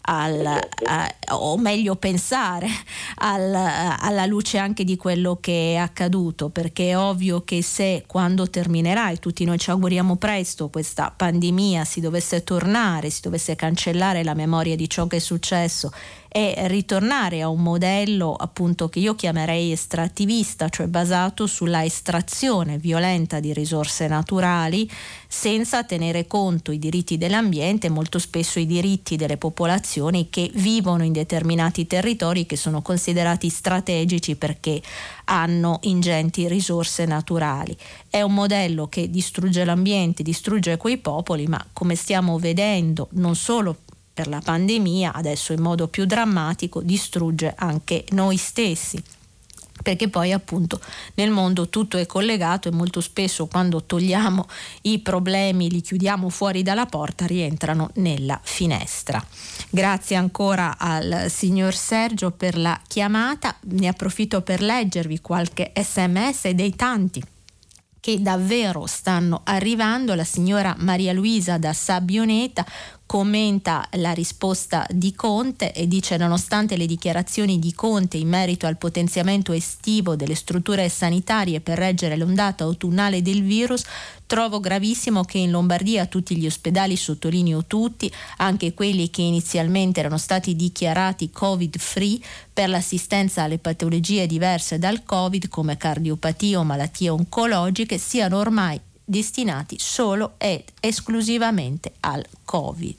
al, 0.05 0.45
a, 0.45 1.15
o 1.31 1.57
meglio 1.57 1.95
pensare 1.95 2.67
al, 3.15 3.53
alla 3.53 4.25
luce 4.25 4.57
anche 4.57 4.83
di 4.83 4.97
quello 4.97 5.37
che 5.39 5.73
è 5.73 5.75
accaduto, 5.75 6.49
perché 6.49 6.89
è 6.89 6.97
ovvio 6.97 7.43
che 7.43 7.61
se 7.61 8.03
quando 8.07 8.49
terminerà, 8.49 9.09
e 9.09 9.17
tutti 9.17 9.45
noi 9.45 9.57
ci 9.57 9.69
auguriamo 9.69 10.15
presto, 10.17 10.69
questa 10.69 11.13
pandemia 11.15 11.85
si 11.85 12.01
dovesse 12.01 12.43
tornare, 12.43 13.09
si 13.09 13.21
dovesse 13.21 13.55
cancellare 13.55 14.23
la 14.23 14.33
memoria 14.33 14.75
di 14.75 14.89
ciò 14.89 15.07
che 15.07 15.17
è 15.17 15.19
successo 15.19 15.91
e 16.35 16.55
ritornare 16.67 17.43
a 17.43 17.47
un 17.47 17.61
modello 17.61 18.33
appunto 18.33 18.89
che 18.89 18.97
io 18.97 19.13
chiamerei 19.13 19.71
estrattivista, 19.71 20.67
cioè 20.67 20.87
basato 20.87 21.45
sulla 21.45 21.85
estrazione 21.85 22.79
violenta 22.79 23.39
di 23.39 23.53
risorse 23.53 24.07
naturali 24.07 24.89
senza 25.27 25.83
tenere 25.83 26.25
conto 26.25 26.71
i 26.71 26.79
diritti 26.79 27.19
dell'ambiente 27.19 27.87
molto 27.87 28.17
spesso 28.17 28.57
i 28.57 28.65
diritti 28.65 29.15
delle 29.15 29.37
popolazioni 29.37 30.29
che 30.31 30.49
vivono 30.55 31.03
in 31.03 31.11
determinati 31.11 31.85
territori 31.85 32.47
che 32.47 32.57
sono 32.57 32.81
considerati 32.81 33.49
strategici 33.49 34.35
perché 34.35 34.81
hanno 35.25 35.77
ingenti 35.83 36.47
risorse 36.47 37.05
naturali. 37.05 37.77
È 38.09 38.21
un 38.21 38.33
modello 38.33 38.87
che 38.87 39.07
distrugge 39.07 39.63
l'ambiente, 39.65 40.23
distrugge 40.23 40.77
quei 40.77 40.97
popoli, 40.97 41.45
ma 41.45 41.63
come 41.73 41.93
stiamo 41.93 42.39
vedendo 42.39 43.09
non 43.11 43.35
solo 43.35 43.77
per 44.13 44.27
la 44.27 44.41
pandemia, 44.43 45.13
adesso 45.13 45.53
in 45.53 45.61
modo 45.61 45.87
più 45.87 46.05
drammatico, 46.05 46.81
distrugge 46.81 47.53
anche 47.57 48.05
noi 48.11 48.37
stessi 48.37 49.01
perché 49.81 50.07
poi 50.07 50.31
appunto 50.31 50.79
nel 51.15 51.29
mondo 51.29 51.67
tutto 51.67 51.97
è 51.97 52.05
collegato 52.05 52.69
e 52.69 52.71
molto 52.71 53.01
spesso 53.01 53.47
quando 53.47 53.83
togliamo 53.83 54.47
i 54.83 54.99
problemi, 54.99 55.69
li 55.69 55.81
chiudiamo 55.81 56.29
fuori 56.29 56.63
dalla 56.63 56.85
porta, 56.85 57.25
rientrano 57.25 57.89
nella 57.95 58.39
finestra. 58.41 59.23
Grazie 59.69 60.15
ancora 60.15 60.77
al 60.77 61.25
signor 61.29 61.75
Sergio 61.75 62.31
per 62.31 62.57
la 62.57 62.79
chiamata, 62.87 63.55
ne 63.61 63.87
approfitto 63.87 64.41
per 64.41 64.61
leggervi 64.61 65.19
qualche 65.19 65.73
sms 65.75 66.49
dei 66.49 66.75
tanti 66.75 67.21
che 67.99 68.21
davvero 68.21 68.85
stanno 68.85 69.41
arrivando. 69.45 70.13
La 70.13 70.25
signora 70.25 70.75
Maria 70.79 71.13
Luisa 71.13 71.57
da 71.57 71.71
Sabioneta 71.71 72.65
commenta 73.13 73.87
la 73.97 74.11
risposta 74.11 74.87
di 74.89 75.13
Conte 75.13 75.71
e 75.71 75.87
dice 75.87 76.17
nonostante 76.17 76.75
le 76.75 76.87
dichiarazioni 76.87 77.59
di 77.59 77.71
Conte 77.75 78.17
in 78.17 78.27
merito 78.27 78.65
al 78.65 78.79
potenziamento 78.79 79.51
estivo 79.51 80.15
delle 80.15 80.33
strutture 80.33 80.89
sanitarie 80.89 81.61
per 81.61 81.77
reggere 81.77 82.17
l'ondata 82.17 82.63
autunnale 82.63 83.21
del 83.21 83.43
virus, 83.43 83.83
trovo 84.25 84.59
gravissimo 84.59 85.23
che 85.25 85.37
in 85.37 85.51
Lombardia 85.51 86.07
tutti 86.07 86.35
gli 86.35 86.47
ospedali, 86.47 86.95
sottolineo 86.95 87.65
tutti, 87.67 88.11
anche 88.37 88.73
quelli 88.73 89.11
che 89.11 89.21
inizialmente 89.21 89.99
erano 89.99 90.17
stati 90.17 90.55
dichiarati 90.55 91.29
covid 91.29 91.77
free 91.77 92.17
per 92.51 92.67
l'assistenza 92.67 93.43
alle 93.43 93.59
patologie 93.59 94.25
diverse 94.25 94.79
dal 94.79 95.03
covid 95.03 95.49
come 95.49 95.77
cardiopatie 95.77 96.55
o 96.55 96.63
malattie 96.63 97.09
oncologiche, 97.09 97.99
siano 97.99 98.39
ormai 98.39 98.81
destinati 99.03 99.75
solo 99.79 100.33
ed 100.37 100.63
esclusivamente 100.79 101.93
al 102.01 102.25
Covid. 102.45 102.97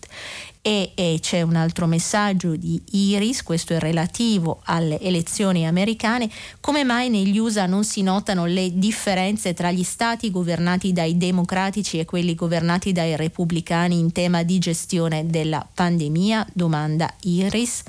E, 0.66 0.92
e, 0.94 1.18
c'è 1.20 1.42
un 1.42 1.56
altro 1.56 1.84
messaggio 1.84 2.56
di 2.56 2.80
Iris, 2.92 3.42
questo 3.42 3.74
è 3.74 3.78
relativo 3.78 4.62
alle 4.64 4.98
elezioni 4.98 5.66
americane, 5.66 6.30
come 6.60 6.84
mai 6.84 7.10
negli 7.10 7.36
USA 7.36 7.66
non 7.66 7.84
si 7.84 8.00
notano 8.00 8.46
le 8.46 8.70
differenze 8.78 9.52
tra 9.52 9.70
gli 9.70 9.82
stati 9.82 10.30
governati 10.30 10.94
dai 10.94 11.18
democratici 11.18 11.98
e 11.98 12.06
quelli 12.06 12.34
governati 12.34 12.92
dai 12.92 13.14
repubblicani 13.14 13.98
in 13.98 14.12
tema 14.12 14.42
di 14.42 14.58
gestione 14.58 15.26
della 15.26 15.66
pandemia? 15.74 16.46
Domanda 16.54 17.12
Iris. 17.24 17.82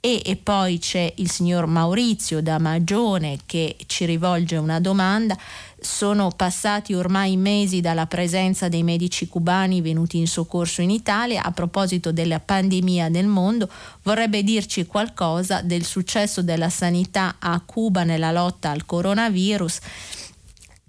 E, 0.00 0.22
e, 0.24 0.36
poi 0.36 0.78
c'è 0.78 1.12
il 1.16 1.30
signor 1.30 1.66
Maurizio 1.66 2.40
da 2.40 2.58
Magione 2.58 3.38
che 3.46 3.76
ci 3.86 4.04
rivolge 4.04 4.56
una 4.56 4.78
domanda 4.78 5.36
sono 5.80 6.30
passati 6.34 6.94
ormai 6.94 7.36
mesi 7.36 7.80
dalla 7.80 8.06
presenza 8.06 8.68
dei 8.68 8.82
medici 8.82 9.28
cubani 9.28 9.80
venuti 9.80 10.18
in 10.18 10.26
soccorso 10.26 10.82
in 10.82 10.90
Italia. 10.90 11.42
A 11.44 11.52
proposito 11.52 12.12
della 12.12 12.40
pandemia 12.40 13.08
nel 13.08 13.26
mondo, 13.26 13.68
vorrebbe 14.02 14.42
dirci 14.42 14.86
qualcosa 14.86 15.60
del 15.62 15.84
successo 15.84 16.42
della 16.42 16.68
sanità 16.68 17.36
a 17.38 17.60
Cuba 17.64 18.04
nella 18.04 18.32
lotta 18.32 18.70
al 18.70 18.86
coronavirus 18.86 19.78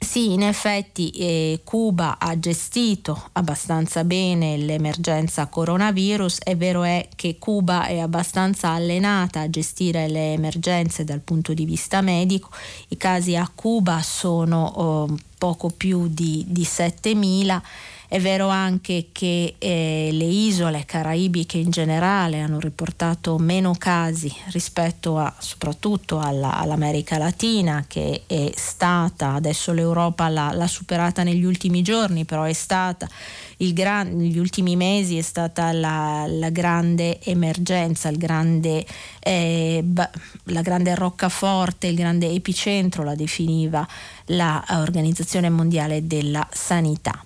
sì, 0.02 0.32
in 0.32 0.44
effetti 0.44 1.10
eh, 1.10 1.60
Cuba 1.66 2.18
ha 2.20 2.40
gestito 2.40 3.30
abbastanza 3.34 4.06
bene 4.06 4.56
l'emergenza 4.56 5.48
coronavirus, 5.48 6.40
è 6.40 6.56
vero 6.56 6.84
è 6.84 7.10
che 7.16 7.38
Cuba 7.38 7.86
è 7.86 8.00
abbastanza 8.00 8.70
allenata 8.70 9.42
a 9.42 9.50
gestire 9.50 10.08
le 10.08 10.34
emergenze 10.34 11.04
dal 11.04 11.20
punto 11.20 11.54
di 11.54 11.66
vista 11.66 12.00
medico, 12.00 12.50
i 12.88 12.98
casi 12.98 13.36
a 13.36 13.52
Cuba 13.54 14.02
sono 14.02 14.66
oh, 14.66 15.18
poco 15.38 15.70
più 15.70 16.08
di, 16.08 16.46
di 16.48 16.64
7.000 16.64 17.62
è 18.10 18.20
vero 18.20 18.48
anche 18.48 19.10
che 19.12 19.54
eh, 19.60 20.10
le 20.12 20.26
isole 20.26 20.84
caraibiche 20.84 21.60
in 21.60 21.70
generale 21.70 22.40
hanno 22.40 22.60
riportato 22.60 23.38
meno 23.38 23.76
casi 23.78 24.34
rispetto 24.48 25.20
a, 25.20 25.32
soprattutto 25.38 26.20
alla, 26.20 26.56
all'America 26.56 27.20
Latina 27.20 27.86
che 27.88 28.24
è 28.26 28.52
stata, 28.56 29.34
adesso 29.34 29.74
l'Europa 29.74 30.28
l'ha, 30.28 30.52
l'ha 30.54 30.66
superata 30.66 31.22
negli 31.22 31.44
ultimi 31.44 31.84
giorni, 31.84 32.26
però 32.26 32.46
è 32.46 32.54
stata 32.54 33.08
gran, 33.74 34.16
negli 34.16 34.40
ultimi 34.40 34.76
mesi 34.76 35.20
è 35.20 35.22
stata 35.22 35.72
la, 35.72 36.26
la 36.28 36.50
grande 36.50 37.22
emergenza, 37.22 38.10
grande, 38.10 38.84
eh, 39.20 39.84
la 40.46 40.62
grande 40.62 40.96
roccaforte, 40.96 41.86
il 41.86 41.96
grande 41.96 42.28
epicentro, 42.32 43.04
la 43.04 43.14
definiva 43.14 43.88
l'Organizzazione 44.26 45.50
Mondiale 45.50 46.08
della 46.08 46.48
Sanità. 46.52 47.24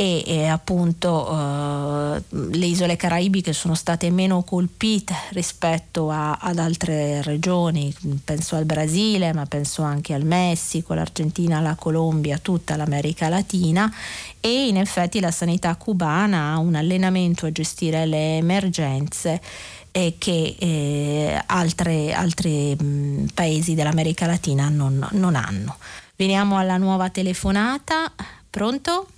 E, 0.00 0.22
e 0.24 0.46
appunto 0.46 1.26
eh, 1.28 2.22
le 2.30 2.66
isole 2.66 2.94
caraibiche 2.94 3.52
sono 3.52 3.74
state 3.74 4.10
meno 4.10 4.44
colpite 4.44 5.12
rispetto 5.30 6.08
a, 6.08 6.38
ad 6.40 6.60
altre 6.60 7.20
regioni, 7.22 7.92
penso 8.24 8.54
al 8.54 8.64
Brasile 8.64 9.32
ma 9.32 9.44
penso 9.46 9.82
anche 9.82 10.14
al 10.14 10.22
Messico, 10.22 10.94
l'Argentina, 10.94 11.58
la 11.58 11.74
Colombia, 11.74 12.38
tutta 12.38 12.76
l'America 12.76 13.28
Latina 13.28 13.92
e 14.38 14.68
in 14.68 14.76
effetti 14.76 15.18
la 15.18 15.32
sanità 15.32 15.74
cubana 15.74 16.52
ha 16.52 16.58
un 16.58 16.76
allenamento 16.76 17.46
a 17.46 17.50
gestire 17.50 18.06
le 18.06 18.36
emergenze 18.36 19.40
eh, 19.90 20.14
che 20.16 20.54
eh, 20.60 21.42
altri 21.46 23.26
paesi 23.34 23.74
dell'America 23.74 24.26
Latina 24.26 24.68
non, 24.68 25.08
non 25.10 25.34
hanno. 25.34 25.76
Veniamo 26.14 26.56
alla 26.56 26.76
nuova 26.76 27.10
telefonata. 27.10 28.12
Pronto? 28.48 29.08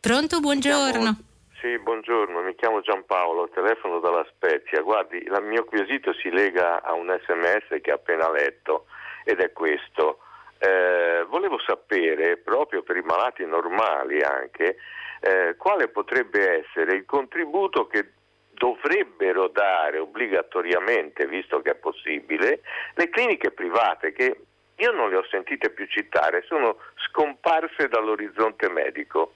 Pronto? 0.00 0.38
Buongiorno. 0.38 0.90
Chiamo... 0.90 1.26
Sì, 1.60 1.76
buongiorno, 1.80 2.40
mi 2.42 2.54
chiamo 2.54 2.80
Giampaolo, 2.80 3.48
telefono 3.48 3.98
dalla 3.98 4.24
Spezia. 4.30 4.80
Guardi, 4.82 5.16
il 5.16 5.36
mio 5.42 5.64
quesito 5.64 6.12
si 6.14 6.30
lega 6.30 6.82
a 6.82 6.92
un 6.92 7.08
sms 7.08 7.80
che 7.82 7.90
ho 7.90 7.96
appena 7.96 8.30
letto 8.30 8.86
ed 9.24 9.40
è 9.40 9.52
questo. 9.52 10.20
Eh, 10.58 11.24
volevo 11.28 11.58
sapere, 11.58 12.36
proprio 12.36 12.82
per 12.82 12.96
i 12.96 13.02
malati 13.02 13.44
normali 13.44 14.22
anche, 14.22 14.76
eh, 15.20 15.56
quale 15.56 15.88
potrebbe 15.88 16.60
essere 16.60 16.94
il 16.94 17.04
contributo 17.04 17.88
che 17.88 18.12
dovrebbero 18.52 19.48
dare 19.48 19.98
obbligatoriamente, 19.98 21.26
visto 21.26 21.60
che 21.60 21.72
è 21.72 21.74
possibile, 21.74 22.60
le 22.94 23.08
cliniche 23.08 23.50
private 23.50 24.12
che 24.12 24.40
io 24.76 24.92
non 24.92 25.10
le 25.10 25.16
ho 25.16 25.26
sentite 25.28 25.70
più 25.70 25.86
citare, 25.86 26.44
sono 26.46 26.76
scomparse 27.08 27.88
dall'orizzonte 27.88 28.68
medico. 28.68 29.32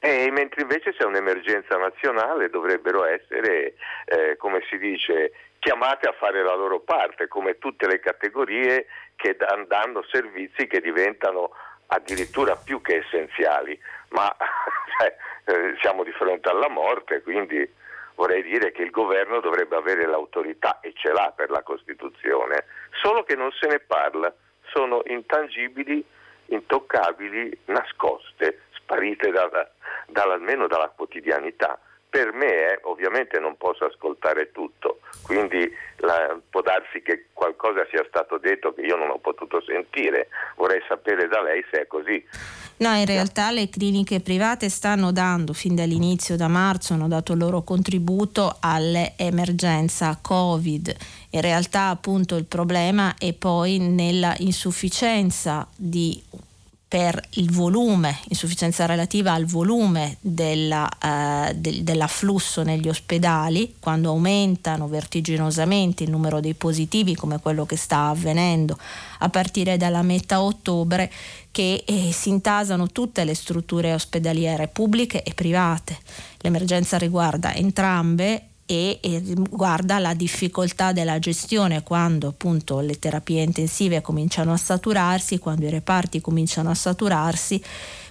E 0.00 0.30
mentre 0.30 0.62
invece 0.62 0.92
c'è 0.92 1.04
un'emergenza 1.04 1.76
nazionale 1.76 2.50
dovrebbero 2.50 3.04
essere, 3.04 3.74
eh, 4.04 4.36
come 4.36 4.62
si 4.68 4.78
dice, 4.78 5.32
chiamate 5.58 6.08
a 6.08 6.12
fare 6.12 6.42
la 6.42 6.54
loro 6.54 6.80
parte, 6.80 7.26
come 7.26 7.58
tutte 7.58 7.88
le 7.88 7.98
categorie 7.98 8.86
che 9.16 9.36
danno 9.66 10.04
servizi 10.04 10.68
che 10.68 10.80
diventano 10.80 11.50
addirittura 11.88 12.54
più 12.54 12.80
che 12.80 12.98
essenziali. 13.04 13.78
Ma 14.10 14.34
cioè, 14.98 15.16
eh, 15.46 15.76
siamo 15.80 16.04
di 16.04 16.12
fronte 16.12 16.48
alla 16.48 16.68
morte, 16.68 17.22
quindi 17.22 17.68
vorrei 18.14 18.42
dire 18.42 18.70
che 18.70 18.82
il 18.82 18.90
governo 18.90 19.40
dovrebbe 19.40 19.76
avere 19.76 20.06
l'autorità 20.06 20.78
e 20.80 20.92
ce 20.94 21.12
l'ha 21.12 21.32
per 21.34 21.50
la 21.50 21.62
Costituzione, 21.62 22.64
solo 23.00 23.24
che 23.24 23.34
non 23.34 23.50
se 23.52 23.66
ne 23.66 23.80
parla 23.80 24.32
sono 24.72 25.02
intangibili, 25.06 26.04
intoccabili, 26.46 27.58
nascoste, 27.66 28.62
sparite 28.88 29.30
dalla, 29.30 29.70
dalla, 30.08 30.34
almeno 30.34 30.66
dalla 30.66 30.90
quotidianità. 30.96 31.78
Per 32.08 32.32
me 32.32 32.72
eh, 32.72 32.78
ovviamente 32.84 33.38
non 33.38 33.58
posso 33.58 33.84
ascoltare 33.84 34.50
tutto, 34.50 35.00
quindi 35.24 35.70
la, 35.98 36.38
può 36.48 36.62
darsi 36.62 37.02
che 37.02 37.26
qualcosa 37.34 37.86
sia 37.90 38.02
stato 38.08 38.38
detto 38.38 38.72
che 38.72 38.80
io 38.80 38.96
non 38.96 39.10
ho 39.10 39.18
potuto 39.18 39.60
sentire, 39.60 40.28
vorrei 40.56 40.80
sapere 40.88 41.28
da 41.28 41.42
lei 41.42 41.62
se 41.70 41.82
è 41.82 41.86
così. 41.86 42.24
No, 42.78 42.94
in 42.94 43.04
realtà 43.04 43.50
le 43.50 43.68
cliniche 43.68 44.20
private 44.20 44.70
stanno 44.70 45.12
dando, 45.12 45.52
fin 45.52 45.74
dall'inizio 45.74 46.36
da 46.36 46.48
marzo, 46.48 46.94
hanno 46.94 47.08
dato 47.08 47.32
il 47.32 47.38
loro 47.38 47.62
contributo 47.62 48.56
all'emergenza 48.58 50.18
Covid. 50.22 50.96
In 51.30 51.40
realtà 51.42 51.88
appunto 51.88 52.36
il 52.36 52.46
problema 52.46 53.16
è 53.18 53.34
poi 53.34 53.78
nella 53.78 54.34
insufficienza 54.38 55.68
di 55.76 56.22
per 56.88 57.22
il 57.32 57.52
volume, 57.52 58.18
insufficienza 58.28 58.86
relativa 58.86 59.34
al 59.34 59.44
volume 59.44 60.16
della, 60.20 60.88
eh, 60.88 61.54
del, 61.54 61.82
dell'afflusso 61.82 62.62
negli 62.62 62.88
ospedali, 62.88 63.74
quando 63.78 64.08
aumentano 64.08 64.88
vertiginosamente 64.88 66.04
il 66.04 66.10
numero 66.10 66.40
dei 66.40 66.54
positivi, 66.54 67.14
come 67.14 67.40
quello 67.40 67.66
che 67.66 67.76
sta 67.76 68.06
avvenendo 68.06 68.78
a 69.18 69.28
partire 69.28 69.76
dalla 69.76 70.00
metà 70.00 70.40
ottobre, 70.40 71.12
che 71.50 71.84
eh, 71.86 72.10
si 72.10 72.30
intasano 72.30 72.86
tutte 72.86 73.24
le 73.24 73.34
strutture 73.34 73.92
ospedaliere 73.92 74.68
pubbliche 74.68 75.22
e 75.22 75.34
private. 75.34 75.98
L'emergenza 76.38 76.96
riguarda 76.96 77.52
entrambe 77.52 78.44
e, 78.70 78.98
e 79.00 79.22
riguarda 79.24 79.98
la 79.98 80.12
difficoltà 80.12 80.92
della 80.92 81.18
gestione 81.18 81.82
quando 81.82 82.28
appunto 82.28 82.80
le 82.80 82.98
terapie 82.98 83.42
intensive 83.42 84.02
cominciano 84.02 84.52
a 84.52 84.58
saturarsi, 84.58 85.38
quando 85.38 85.64
i 85.64 85.70
reparti 85.70 86.20
cominciano 86.20 86.68
a 86.68 86.74
saturarsi. 86.74 87.62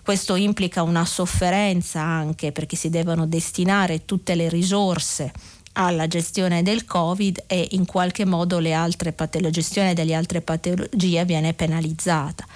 Questo 0.01 0.34
implica 0.36 0.82
una 0.82 1.05
sofferenza 1.05 2.01
anche 2.01 2.51
perché 2.51 2.76
si 2.76 2.89
devono 2.89 3.28
destinare 3.28 4.05
tutte 4.05 4.34
le 4.34 4.49
risorse 4.49 5.32
alla 5.74 6.08
gestione 6.08 6.64
del 6.64 6.86
Covid 6.86 7.43
e 7.45 7.68
in 7.72 7.86
qualche 7.86 8.26
modo 8.26 8.60
pat- 8.60 9.39
la 9.39 9.51
gestione 9.51 9.93
delle 9.93 10.16
altre 10.16 10.41
patologie 10.41 11.24
viene 11.24 11.53
penalizzata. 11.53 12.47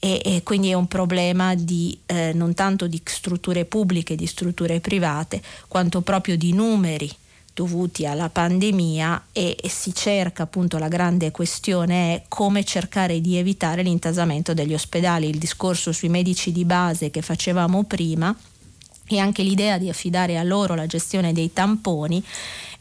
E, 0.00 0.20
e 0.24 0.42
quindi 0.42 0.70
è 0.70 0.74
un 0.74 0.88
problema 0.88 1.54
di, 1.54 1.96
eh, 2.06 2.32
non 2.34 2.52
tanto 2.52 2.88
di 2.88 3.00
strutture 3.04 3.64
pubbliche, 3.64 4.16
di 4.16 4.26
strutture 4.26 4.80
private, 4.80 5.40
quanto 5.68 6.00
proprio 6.00 6.36
di 6.36 6.52
numeri 6.52 7.08
dovuti 7.54 8.04
alla 8.04 8.28
pandemia 8.28 9.26
e, 9.32 9.56
e, 9.60 9.68
si 9.68 9.94
cerca 9.94 10.42
appunto 10.42 10.76
la 10.76 10.88
grande 10.88 11.30
questione 11.30 12.14
è 12.14 12.22
come 12.26 12.64
cercare 12.64 13.20
di 13.20 13.36
evitare 13.36 13.82
l'intasamento 13.82 14.52
degli 14.52 14.74
ospedali, 14.74 15.28
il 15.28 15.38
discorso 15.38 15.92
sui 15.92 16.08
medici 16.08 16.50
di 16.50 16.64
base 16.64 17.10
che 17.10 17.22
facevamo 17.22 17.84
prima 17.84 18.34
e 19.06 19.18
anche 19.18 19.42
l'idea 19.42 19.78
di 19.78 19.88
affidare 19.88 20.36
a 20.36 20.42
loro 20.42 20.74
la 20.74 20.86
gestione 20.86 21.32
dei 21.32 21.52
tamponi 21.52 22.22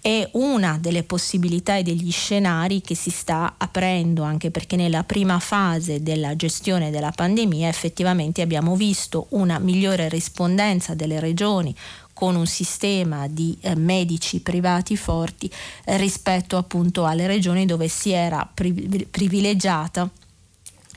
è 0.04 0.28
una 0.34 0.78
delle 0.82 1.04
possibilità 1.04 1.78
e 1.78 1.84
degli 1.84 2.12
scenari 2.12 2.82
che 2.82 2.94
si 2.94 3.10
sta 3.10 3.56
aprendo 3.58 4.24
anche 4.24 4.52
perché 4.52 4.76
nella 4.76 5.06
prima 5.06 5.40
fase 5.40 6.04
della 6.04 6.36
gestione 6.36 6.92
della 6.92 7.12
pandemia 7.12 7.70
effettivamente 7.70 8.42
abbiamo 8.42 8.76
visto 8.76 9.28
una 9.30 9.60
migliore 9.60 10.10
rispondenza 10.10 10.94
delle 10.94 11.22
regioni 11.22 11.74
con 12.24 12.38
un 12.38 12.48
sistema 12.48 13.28
di 13.28 13.58
eh, 13.60 13.76
medici 13.76 14.40
privati 14.40 14.96
forti 14.96 15.52
eh, 15.84 15.98
rispetto 15.98 16.56
appunto 16.56 17.06
alle 17.06 17.28
regioni 17.28 17.66
dove 17.66 17.90
si 17.90 18.12
era 18.12 18.50
pri- 18.50 19.06
privilegiata 19.12 20.10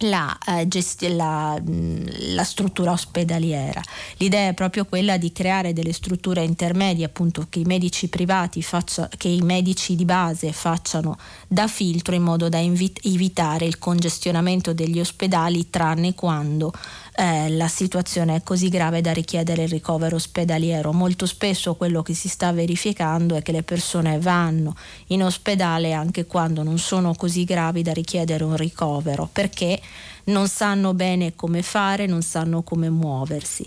la, 0.01 0.39
eh, 0.47 0.68
gesti- 0.68 1.12
la, 1.16 1.61
la, 1.64 2.45
struttura 2.45 2.93
ospedaliera. 2.93 3.83
L'idea 4.18 4.51
è 4.51 4.55
proprio 4.55 4.85
quella 4.85 5.16
di 5.16 5.33
creare 5.33 5.72
delle 5.72 5.93
strutture 5.93 6.45
intermedie, 6.45 7.07
appunto 7.07 7.47
che 7.49 7.59
i 7.59 7.64
medici 7.64 8.09
privati 8.09 8.62
faccia, 8.62 9.09
che 9.16 9.27
i 9.27 9.41
medici 9.41 9.97
di 9.97 10.05
base 10.05 10.53
facciano 10.53 11.18
da 11.49 11.66
filtro 11.66 12.14
in 12.14 12.22
modo 12.22 12.49
da 12.49 12.59
invit- 12.59 13.05
evitare 13.05 13.64
il 13.64 13.79
congestionamento 13.79 14.72
degli 14.72 15.01
ospedali 15.01 15.70
tranne 15.70 16.14
quando 16.14 16.72
eh, 17.17 17.49
la 17.51 17.69
situazione 17.69 18.37
è 18.37 18.43
così 18.43 18.69
grave 18.69 19.01
da 19.01 19.12
richiedere 19.12 19.62
il 19.62 19.69
ricovero 19.69 20.17
ospedaliero. 20.17 20.93
Molto 20.93 21.27
spesso 21.27 21.75
quello 21.75 22.03
che 22.03 22.14
si 22.14 22.29
sta 22.29 22.53
verificando 22.53 23.35
è 23.35 23.43
che 23.43 23.53
le 23.53 23.62
persone 23.62 24.19
vanno 24.19 24.77
in 25.09 25.23
ospedale 25.23 25.93
anche 25.93 26.27
quando 26.27 26.62
non 26.62 26.79
sono 26.79 27.14
così 27.14 27.45
gravi 27.45 27.83
da 27.83 27.93
richiedere 27.93 28.45
un 28.45 28.57
ricovero, 28.57 29.29
perché 29.33 29.81
non 30.25 30.49
sanno 30.49 30.93
bene 30.93 31.35
come 31.35 31.62
fare, 31.62 32.07
non 32.07 32.23
sanno 32.23 32.62
come 32.62 32.91
muoversi 32.91 33.67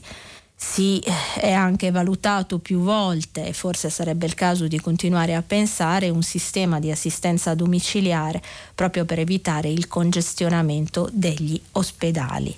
si 0.62 1.00
eh, 1.00 1.40
è 1.40 1.52
anche 1.54 1.90
valutato 1.90 2.60
più 2.60 2.80
volte, 2.82 3.46
e 3.46 3.54
forse 3.54 3.90
sarebbe 3.90 4.26
il 4.26 4.34
caso 4.34 4.68
di 4.68 4.78
continuare 4.82 5.34
a 5.34 5.42
pensare, 5.42 6.10
un 6.10 6.22
sistema 6.22 6.80
di 6.80 6.92
assistenza 6.92 7.56
domiciliare 7.56 8.42
proprio 8.76 9.06
per 9.06 9.20
evitare 9.20 9.70
il 9.70 9.88
congestionamento 9.88 11.10
degli 11.14 11.60
ospedali. 11.72 12.54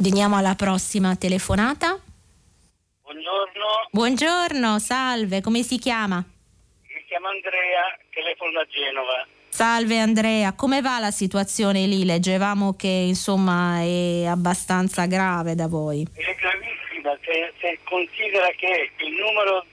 Veniamo 0.00 0.36
alla 0.36 0.54
prossima 0.54 1.16
telefonata. 1.16 1.98
Buongiorno. 3.02 3.88
Buongiorno, 3.90 4.78
salve, 4.78 5.40
come 5.40 5.64
si 5.64 5.76
chiama? 5.76 6.18
Mi 6.18 7.04
chiamo 7.08 7.26
Andrea, 7.26 7.98
telefono 8.10 8.52
da 8.52 8.66
Genova. 8.70 9.26
Salve 9.48 9.98
Andrea, 9.98 10.52
come 10.52 10.82
va 10.82 11.00
la 11.00 11.10
situazione 11.10 11.86
lì? 11.86 12.04
Leggevamo 12.04 12.76
che 12.76 12.86
insomma 12.86 13.80
è 13.80 14.26
abbastanza 14.26 15.06
grave 15.06 15.56
da 15.56 15.66
voi. 15.66 16.06
È 16.14 16.34
gravissima, 16.36 17.18
se, 17.24 17.52
se 17.58 17.78
considera 17.82 18.46
che 18.56 18.92
il 18.98 19.12
numero 19.14 19.66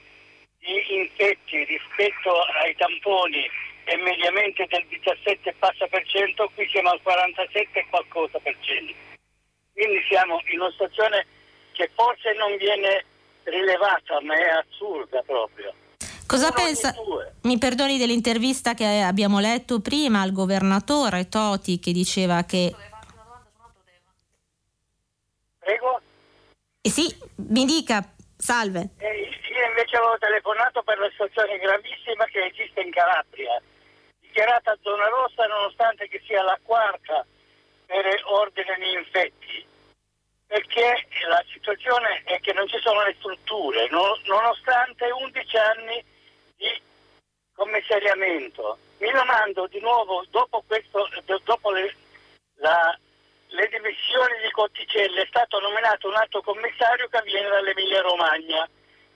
di 0.58 0.96
infetti 0.96 1.62
rispetto 1.62 2.34
ai 2.64 2.74
tamponi 2.74 3.48
è 3.84 3.94
mediamente 3.94 4.66
del 4.68 4.84
17 4.88 5.54
passa 5.56 5.86
per 5.86 6.04
cento, 6.08 6.50
qui 6.52 6.66
siamo 6.68 6.90
al 6.90 7.00
47 7.00 7.78
e 7.78 7.86
qualcosa 7.88 8.40
per 8.40 8.56
cento. 8.58 9.06
Quindi 9.76 10.02
siamo 10.08 10.40
in 10.50 10.60
una 10.60 10.70
situazione 10.70 11.26
che 11.72 11.90
forse 11.94 12.32
non 12.32 12.56
viene 12.56 13.04
rilevata, 13.42 14.18
ma 14.22 14.34
è 14.34 14.48
assurda 14.48 15.20
proprio. 15.20 15.70
Cosa 16.26 16.50
pensa? 16.50 16.94
Mi 17.42 17.58
perdoni 17.58 17.98
dell'intervista 17.98 18.72
che 18.72 19.02
abbiamo 19.02 19.38
letto 19.38 19.80
prima 19.80 20.22
al 20.22 20.32
governatore 20.32 21.28
Toti 21.28 21.78
che 21.78 21.92
diceva 21.92 22.42
che... 22.44 22.74
Prego? 25.58 26.00
Eh 26.80 26.90
sì, 26.90 27.14
mi 27.52 27.66
dica, 27.66 28.02
salve. 28.34 28.88
Eh, 28.96 29.28
io 29.28 29.66
invece 29.68 29.96
avevo 29.96 30.16
telefonato 30.18 30.82
per 30.84 30.98
la 30.98 31.10
situazione 31.10 31.58
gravissima 31.58 32.24
che 32.24 32.46
esiste 32.46 32.80
in 32.80 32.90
Calabria, 32.92 33.60
dichiarata 34.20 34.74
zona 34.80 35.06
rossa 35.08 35.44
nonostante 35.44 36.08
che 36.08 36.22
sia 36.26 36.42
la 36.42 36.58
quarta 36.62 37.26
per 37.86 38.04
ordine 38.24 38.76
di 38.78 38.92
infetti, 38.94 39.45
perché 40.76 41.26
la 41.26 41.42
situazione 41.50 42.20
è 42.24 42.38
che 42.40 42.52
non 42.52 42.68
ci 42.68 42.78
sono 42.82 43.02
le 43.02 43.14
strutture, 43.18 43.88
nonostante 43.88 45.10
11 45.10 45.56
anni 45.56 46.04
di 46.56 46.82
commissariamento. 47.54 48.76
Mi 48.98 49.10
domando 49.10 49.66
di 49.68 49.80
nuovo, 49.80 50.22
dopo, 50.28 50.62
questo, 50.66 51.08
dopo 51.44 51.70
le, 51.72 51.96
la, 52.56 52.94
le 53.48 53.68
dimissioni 53.68 54.34
di 54.44 54.50
Cotticelli, 54.50 55.16
è 55.16 55.26
stato 55.28 55.58
nominato 55.60 56.08
un 56.08 56.16
altro 56.16 56.42
commissario 56.42 57.08
che 57.08 57.22
viene 57.24 57.48
dall'Emilia 57.48 58.02
Romagna. 58.02 58.68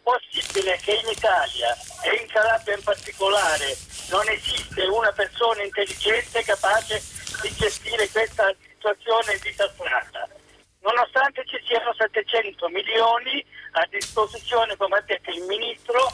Possibile 0.02 0.78
che 0.82 0.92
in 0.92 1.08
Italia 1.10 1.76
e 2.04 2.22
in 2.22 2.26
Calabria 2.28 2.74
in 2.74 2.82
particolare 2.82 3.76
non 4.08 4.26
esiste 4.30 4.82
una 4.86 5.12
persona 5.12 5.62
intelligente 5.62 6.42
capace 6.42 7.02
di 7.42 7.54
gestire 7.54 8.08
questa 8.08 8.50
situazione 8.62 9.38
disastrata? 9.42 10.39
Nonostante 10.82 11.44
ci 11.46 11.60
siano 11.66 11.92
700 11.96 12.68
milioni 12.68 13.44
a 13.72 13.86
disposizione, 13.90 14.76
come 14.76 14.96
ha 14.96 15.02
detto 15.06 15.30
il 15.30 15.42
Ministro, 15.44 16.12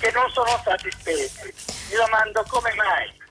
che 0.00 0.10
non 0.12 0.28
sono 0.30 0.58
stati 0.60 0.90
spesi. 0.90 1.54
Mi 1.90 1.96
domando 1.96 2.44
come 2.48 2.74
mai. 2.74 3.22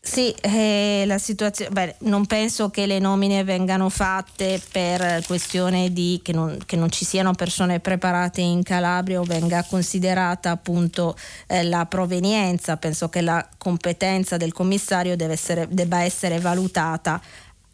Sì, 0.00 0.34
eh, 0.40 1.04
la 1.06 1.18
situazione, 1.18 1.70
beh, 1.70 1.96
non 2.08 2.24
penso 2.24 2.70
che 2.70 2.86
le 2.86 2.98
nomine 2.98 3.44
vengano 3.44 3.90
fatte 3.90 4.58
per 4.72 5.22
questione 5.26 5.92
di 5.92 6.18
che 6.24 6.32
non, 6.32 6.56
che 6.64 6.76
non 6.76 6.90
ci 6.90 7.04
siano 7.04 7.34
persone 7.34 7.80
preparate 7.80 8.40
in 8.40 8.62
Calabria 8.62 9.20
o 9.20 9.24
venga 9.24 9.62
considerata 9.68 10.50
appunto 10.50 11.14
eh, 11.46 11.62
la 11.62 11.84
provenienza, 11.84 12.78
penso 12.78 13.10
che 13.10 13.20
la 13.20 13.46
competenza 13.58 14.38
del 14.38 14.54
commissario 14.54 15.14
essere, 15.18 15.66
debba 15.68 16.00
essere 16.00 16.38
valutata 16.38 17.20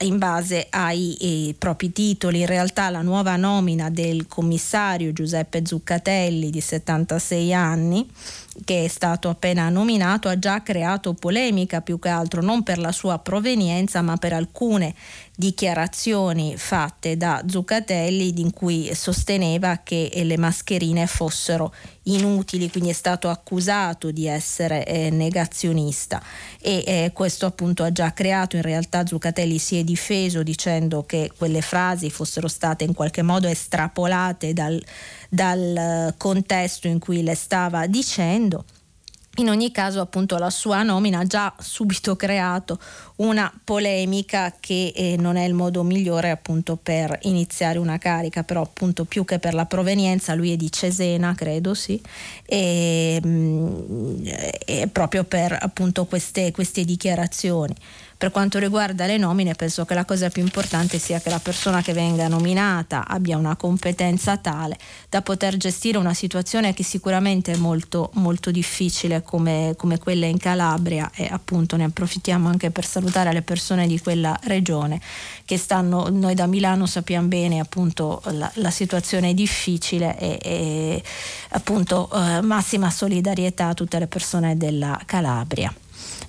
in 0.05 0.19
base 0.19 0.67
ai 0.71 1.17
eh, 1.21 1.55
propri 1.59 1.93
titoli. 1.93 2.41
In 2.41 2.47
realtà 2.47 2.91
la 2.91 3.03
nuova 3.03 3.37
nomina 3.37 3.91
del 3.91 4.27
commissario 4.27 5.13
Giuseppe 5.13 5.65
Zuccatelli 5.65 6.51
di 6.51 6.61
76 6.61 7.53
anni 7.55 8.09
che 8.65 8.85
è 8.85 8.89
stato 8.89 9.29
appena 9.29 9.69
nominato 9.69 10.29
ha 10.29 10.39
già 10.39 10.63
creato 10.63 11.15
polemica 11.15 11.81
più 11.81 11.99
che 11.99 12.09
altro 12.09 12.41
non 12.43 12.63
per 12.63 12.79
la 12.79 12.93
sua 12.93 13.19
provenienza 13.19 14.03
ma 14.03 14.17
per 14.17 14.33
alcune 14.33 14.95
dichiarazioni 15.37 16.57
fatte 16.57 17.17
da 17.17 17.43
Zuccatelli 17.45 18.41
in 18.41 18.53
cui 18.53 18.95
sosteneva 18.95 19.81
che 19.83 20.11
le 20.23 20.37
mascherine 20.37 21.07
fossero 21.07 21.75
inutili, 22.05 22.71
quindi 22.71 22.91
è 22.91 22.93
stato 22.93 23.29
accusato 23.29 24.11
di 24.13 24.27
essere 24.27 24.87
eh, 24.87 25.11
negazionista. 25.11 26.23
E 26.61 26.85
eh, 26.87 27.11
questo 27.13 27.47
appunto 27.47 27.83
ha 27.83 27.91
già 27.91 28.13
creato, 28.13 28.57
in 28.57 28.63
realtà 28.63 29.05
Zuccatelli 29.05 29.59
si 29.59 29.79
è 29.79 29.83
difeso 29.83 30.43
dicendo 30.45 31.05
che 31.05 31.33
quelle 31.37 31.63
frasi 31.63 32.11
fossero 32.11 32.47
state 32.47 32.85
in 32.85 32.95
qualche 32.95 33.23
modo 33.23 33.49
estrapolate 33.49 34.53
dal 34.53 34.81
dal 35.29 36.15
contesto 36.17 36.87
in 36.87 36.99
cui 36.99 37.23
le 37.23 37.35
stava 37.35 37.87
dicendo. 37.87 38.65
In 39.39 39.49
ogni 39.49 39.73
caso, 39.73 40.01
appunto, 40.01 40.39
la 40.39 40.51
sua 40.51 40.85
nomina 40.85 41.19
ha 41.19 41.25
già 41.25 41.53
subito 41.59 42.15
creato 42.15 42.79
una 43.17 43.53
polemica 43.65 44.55
che 44.61 44.93
eh, 44.95 45.17
non 45.19 45.35
è 45.35 45.45
il 45.45 45.55
modo 45.55 45.83
migliore 45.83 46.31
appunto 46.31 46.77
per 46.81 47.19
iniziare 47.23 47.79
una 47.79 47.99
carica, 47.99 48.45
però 48.45 48.63
appunto 48.63 49.05
più 49.05 49.25
che 49.25 49.41
per 49.41 49.55
la 49.55 49.67
provenienza, 49.67 50.35
lui 50.35 50.53
è 50.53 50.57
di 50.57 50.71
Cesena, 50.71 51.35
credo, 51.35 51.75
sì, 51.75 52.01
e, 52.47 53.21
mh, 53.21 53.29
mm, 53.29 54.27
e 54.67 54.89
proprio 54.93 55.25
per 55.25 55.57
appunto 55.61 56.05
queste, 56.05 56.53
queste 56.53 56.85
dichiarazioni. 56.85 57.75
Per 58.25 58.33
quanto 58.33 58.59
riguarda 58.59 59.05
le 59.05 59.19
nomine, 59.19 59.53
penso 59.53 59.85
che 59.85 59.93
la 59.93 60.07
cosa 60.07 60.31
più 60.31 60.41
importante 60.41 60.99
sia 60.99 61.21
che 61.21 61.29
la 61.29 61.41
persona 61.41 61.83
che 61.83 61.93
venga 61.93 62.27
nominata 62.27 63.07
abbia 63.07 63.37
una 63.37 63.55
competenza 63.55 64.39
tale 64.39 64.79
da 65.11 65.21
poter 65.21 65.59
gestire 65.59 65.99
una 65.99 66.15
situazione 66.15 66.73
che 66.73 66.83
sicuramente 66.83 67.53
è 67.53 67.57
molto, 67.57 68.09
molto 68.15 68.51
difficile 68.51 69.21
come, 69.21 69.75
come 69.77 69.99
quella 69.99 70.25
in 70.25 70.39
Calabria 70.39 71.11
e 71.15 71.29
appunto 71.31 71.77
ne 71.77 71.85
approfittiamo 71.85 72.49
anche 72.49 72.71
per 72.71 72.87
salutare 72.87 73.31
le 73.31 73.43
persone 73.43 73.87
di 73.87 74.01
quella 74.01 74.35
regione 74.45 75.03
che 75.45 75.59
stanno, 75.59 76.09
noi 76.09 76.35
da 76.35 76.47
Milano 76.47 76.87
sappiamo 76.87 77.29
bene 77.29 77.61
appunto 77.61 78.23
la, 78.31 78.51
la 78.55 78.71
situazione 78.71 79.29
è 79.29 79.35
difficile 79.35 80.19
e, 80.19 80.39
e 80.43 81.03
appunto 81.51 82.11
eh, 82.11 82.41
massima 82.41 82.89
solidarietà 82.89 83.67
a 83.67 83.75
tutte 83.75 83.99
le 83.99 84.07
persone 84.07 84.57
della 84.57 84.99
Calabria. 85.05 85.71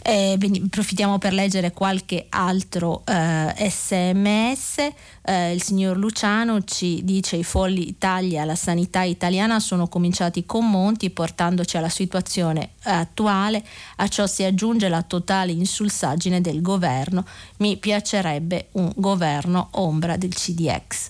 Eh, 0.08 0.38
approfittiamo 0.64 1.18
per 1.18 1.34
leggere 1.34 1.72
qualche 1.72 2.28
altro 2.30 3.02
eh, 3.08 3.70
sms. 3.72 4.78
Eh, 5.24 5.52
il 5.52 5.64
signor 5.64 5.98
Luciano 5.98 6.64
ci 6.64 7.04
dice 7.04 7.38
i 7.38 7.44
folli 7.44 7.98
tagli 7.98 8.38
alla 8.38 8.54
sanità 8.54 9.02
italiana 9.02 9.60
sono 9.60 9.88
cominciati 9.88 10.46
con 10.46 10.70
Monti 10.70 11.10
portandoci 11.10 11.78
alla 11.78 11.90
situazione 11.90 12.74
attuale. 12.84 13.66
A 13.96 14.08
ciò 14.08 14.28
si 14.28 14.44
aggiunge 14.44 14.90
la 14.90 15.02
totale 15.02 15.54
insulsaggine 15.54 16.40
del 16.40 16.62
governo. 16.62 17.26
Mi 17.58 17.78
piacerebbe 17.78 18.68
un 18.74 18.92
governo 18.96 19.70
ombra 19.72 20.18
del 20.18 20.36
CDX. 20.36 21.08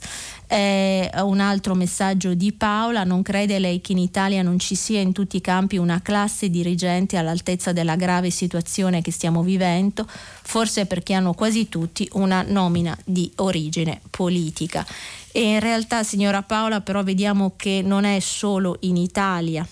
Eh, 0.48 1.10
un 1.22 1.40
altro 1.40 1.74
messaggio 1.74 2.34
di 2.34 2.54
Paola, 2.54 3.04
non 3.04 3.22
crede 3.22 3.60
lei 3.60 3.82
che 3.82 3.94
in 3.94 3.98
Italia 3.98 4.42
non 4.42 4.60
ci 4.60 4.76
sia 4.76 5.00
in 5.00 5.12
tutti 5.12 5.38
i 5.38 5.42
campi 5.42 5.78
una 5.78 6.02
classe 6.02 6.50
dirigente 6.50 7.18
all'altezza 7.18 7.72
della 7.72 7.96
grave 7.96 8.30
situazione 8.30 9.02
che 9.02 9.12
stiamo 9.12 9.42
vivendo, 9.42 10.06
forse 10.08 10.86
perché 10.86 11.14
hanno 11.14 11.34
quasi 11.34 11.68
tutti 11.68 12.08
una 12.14 12.44
nomina 12.44 12.98
di 13.04 13.32
origine 13.38 14.02
politica. 14.10 14.86
E 15.32 15.42
in 15.42 15.60
realtà, 15.60 16.04
signora 16.04 16.44
Paola, 16.44 16.82
però 16.82 17.04
vediamo 17.04 17.54
che 17.56 17.82
non 17.84 18.06
è 18.06 18.20
solo 18.20 18.78
in 18.82 18.98
Italia 18.98 19.68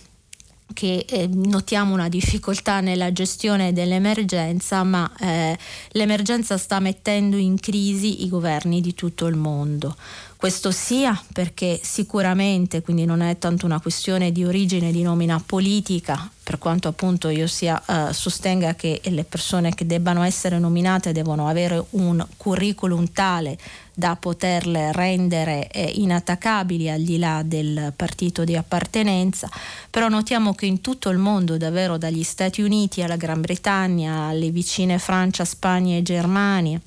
che 0.73 1.05
eh, 1.07 1.27
notiamo 1.27 1.93
una 1.93 2.09
difficoltà 2.09 2.81
nella 2.81 3.11
gestione 3.13 3.73
dell'emergenza, 3.73 4.83
ma 4.83 5.09
eh, 5.19 5.57
l'emergenza 5.91 6.57
sta 6.57 6.79
mettendo 6.79 7.37
in 7.37 7.59
crisi 7.59 8.23
i 8.23 8.29
governi 8.29 8.81
di 8.81 8.93
tutto 8.93 9.27
il 9.27 9.35
mondo. 9.35 9.95
Questo 10.43 10.71
sia 10.71 11.17
perché 11.31 11.79
sicuramente, 11.81 12.81
quindi 12.81 13.05
non 13.05 13.21
è 13.21 13.37
tanto 13.37 13.65
una 13.65 13.79
questione 13.79 14.33
di 14.33 14.43
origine 14.43 14.91
di 14.91 15.01
nomina 15.01 15.41
politica, 15.43 16.29
per 16.43 16.57
quanto 16.57 16.89
appunto 16.89 17.29
io 17.29 17.47
sia, 17.47 17.81
uh, 17.87 18.11
sostenga 18.11 18.75
che 18.75 18.99
le 19.05 19.23
persone 19.23 19.73
che 19.73 19.85
debbano 19.85 20.21
essere 20.21 20.59
nominate 20.59 21.13
devono 21.13 21.47
avere 21.47 21.81
un 21.91 22.27
curriculum 22.35 23.09
tale 23.13 23.57
da 23.93 24.15
poterle 24.15 24.91
rendere 24.91 25.67
eh, 25.69 25.91
inattaccabili 25.95 26.89
al 26.89 27.01
di 27.01 27.17
là 27.19 27.43
del 27.45 27.93
partito 27.95 28.43
di 28.43 28.55
appartenenza, 28.55 29.49
però 29.89 30.07
notiamo 30.09 30.53
che 30.55 30.65
in 30.65 30.81
tutto 30.81 31.09
il 31.09 31.19
mondo, 31.19 31.57
davvero 31.57 31.97
dagli 31.97 32.23
Stati 32.23 32.61
Uniti 32.61 33.01
alla 33.01 33.17
Gran 33.17 33.41
Bretagna, 33.41 34.27
alle 34.27 34.49
vicine 34.49 34.97
Francia, 34.97 35.45
Spagna 35.45 35.95
e 35.95 36.01
Germania, 36.01 36.81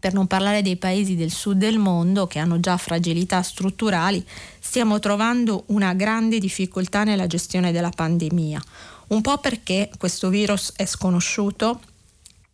per 0.00 0.12
non 0.12 0.28
parlare 0.28 0.62
dei 0.62 0.76
paesi 0.76 1.16
del 1.16 1.32
sud 1.32 1.58
del 1.58 1.78
mondo 1.78 2.28
che 2.28 2.38
hanno 2.38 2.60
già 2.60 2.76
fragilità 2.76 3.42
strutturali, 3.42 4.24
stiamo 4.60 5.00
trovando 5.00 5.64
una 5.66 5.92
grande 5.94 6.38
difficoltà 6.38 7.02
nella 7.02 7.26
gestione 7.26 7.72
della 7.72 7.90
pandemia. 7.90 8.62
Un 9.08 9.22
po' 9.22 9.38
perché 9.38 9.90
questo 9.98 10.28
virus 10.28 10.72
è 10.76 10.86
sconosciuto 10.86 11.80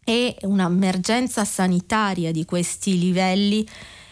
e 0.05 0.37
un'emergenza 0.43 1.45
sanitaria 1.45 2.31
di 2.31 2.45
questi 2.45 2.99
livelli 2.99 3.67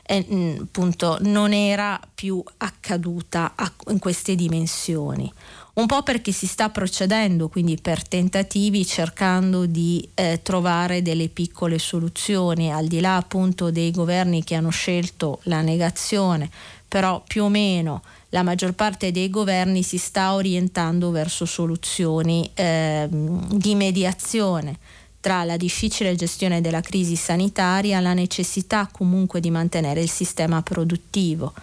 eh, 0.05 0.57
appunto, 0.61 1.19
non 1.21 1.53
era 1.53 2.01
più 2.15 2.43
accaduta 2.59 3.53
a, 3.55 3.73
in 3.89 3.99
queste 3.99 4.35
dimensioni. 4.35 5.33
Un 5.75 5.87
po' 5.87 6.03
perché 6.03 6.33
si 6.33 6.47
sta 6.47 6.69
procedendo, 6.69 7.49
quindi 7.49 7.79
per 7.81 8.07
tentativi, 8.07 8.85
cercando 8.85 9.65
di 9.65 10.07
eh, 10.15 10.41
trovare 10.43 11.01
delle 11.01 11.29
piccole 11.29 11.79
soluzioni, 11.79 12.71
al 12.71 12.89
di 12.89 13.01
là 13.01 13.17
appunto 13.17 13.71
dei 13.71 13.91
governi 13.91 14.45
che 14.45 14.55
hanno 14.55 14.69
scelto 14.69 15.41
la 15.45 15.63
negazione, 15.63 16.51
però 16.87 17.23
più 17.27 17.45
o 17.45 17.49
meno 17.49 18.03
la 18.31 18.43
maggior 18.43 18.73
parte 18.73 19.13
dei 19.13 19.31
governi 19.31 19.83
si 19.83 19.97
sta 19.97 20.35
orientando 20.35 21.11
verso 21.11 21.47
soluzioni 21.47 22.51
eh, 22.53 23.07
di 23.11 23.75
mediazione 23.75 24.79
tra 25.23 25.45
la 25.45 25.57
difficile 25.57 26.17
gestione 26.17 26.61
della 26.61 26.81
crisi 26.81 27.15
sanitaria 27.15 27.99
e 27.99 28.03
la 28.03 28.13
necessità 28.13 28.89
comunque 28.91 29.39
di 29.39 29.51
mantenere 29.51 30.03
il 30.03 30.11
sistema 30.11 30.63
produttivo. 30.63 31.55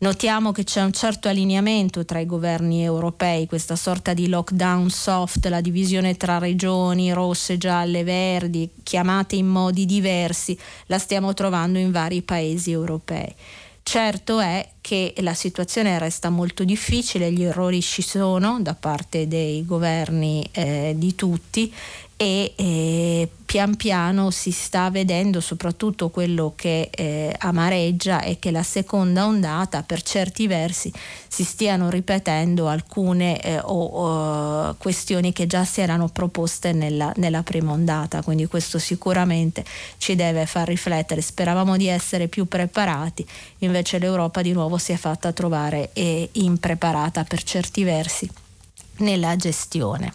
Notiamo 0.00 0.52
che 0.52 0.62
c'è 0.62 0.82
un 0.82 0.92
certo 0.92 1.26
allineamento 1.26 2.04
tra 2.04 2.20
i 2.20 2.26
governi 2.26 2.84
europei, 2.84 3.46
questa 3.46 3.76
sorta 3.76 4.12
di 4.12 4.28
lockdown 4.28 4.90
soft, 4.90 5.46
la 5.46 5.62
divisione 5.62 6.18
tra 6.18 6.36
regioni 6.36 7.10
rosse, 7.10 7.56
gialle, 7.56 8.04
verdi, 8.04 8.68
chiamate 8.82 9.36
in 9.36 9.46
modi 9.46 9.86
diversi, 9.86 10.56
la 10.86 10.98
stiamo 10.98 11.32
trovando 11.32 11.78
in 11.78 11.90
vari 11.90 12.20
paesi 12.20 12.70
europei. 12.70 13.34
Certo 13.82 14.38
è 14.38 14.68
che 14.82 15.14
la 15.20 15.32
situazione 15.32 15.98
resta 15.98 16.28
molto 16.28 16.62
difficile, 16.62 17.32
gli 17.32 17.42
errori 17.42 17.80
ci 17.80 18.02
sono 18.02 18.58
da 18.60 18.74
parte 18.74 19.26
dei 19.26 19.64
governi 19.64 20.46
eh, 20.52 20.92
di 20.94 21.14
tutti 21.14 21.72
e 22.20 22.52
eh, 22.56 23.28
pian 23.46 23.76
piano 23.76 24.32
si 24.32 24.50
sta 24.50 24.90
vedendo 24.90 25.40
soprattutto 25.40 26.08
quello 26.08 26.52
che 26.56 26.90
eh, 26.90 27.32
amareggia 27.38 28.22
è 28.22 28.40
che 28.40 28.50
la 28.50 28.64
seconda 28.64 29.24
ondata 29.24 29.84
per 29.84 30.02
certi 30.02 30.48
versi 30.48 30.92
si 31.28 31.44
stiano 31.44 31.90
ripetendo 31.90 32.66
alcune 32.66 33.40
eh, 33.40 33.60
o, 33.60 33.84
o, 33.84 34.74
questioni 34.78 35.32
che 35.32 35.46
già 35.46 35.64
si 35.64 35.80
erano 35.80 36.08
proposte 36.08 36.72
nella, 36.72 37.12
nella, 37.18 37.44
prima 37.44 37.70
ondata. 37.70 38.20
Quindi 38.22 38.46
questo 38.46 38.80
sicuramente 38.80 39.64
ci 39.98 40.16
deve 40.16 40.44
far 40.44 40.66
riflettere. 40.66 41.20
Speravamo 41.20 41.76
di 41.76 41.86
essere 41.86 42.26
più 42.26 42.46
preparati 42.46 43.24
invece 43.58 44.00
l'Europa 44.00 44.42
di 44.42 44.50
nuovo 44.50 44.76
si 44.76 44.90
è 44.90 44.96
fatta 44.96 45.32
trovare 45.32 45.90
eh, 45.92 46.28
impreparata 46.32 47.22
per 47.22 47.44
certi 47.44 47.84
versi 47.84 48.28
nella 48.96 49.36
gestione 49.36 50.12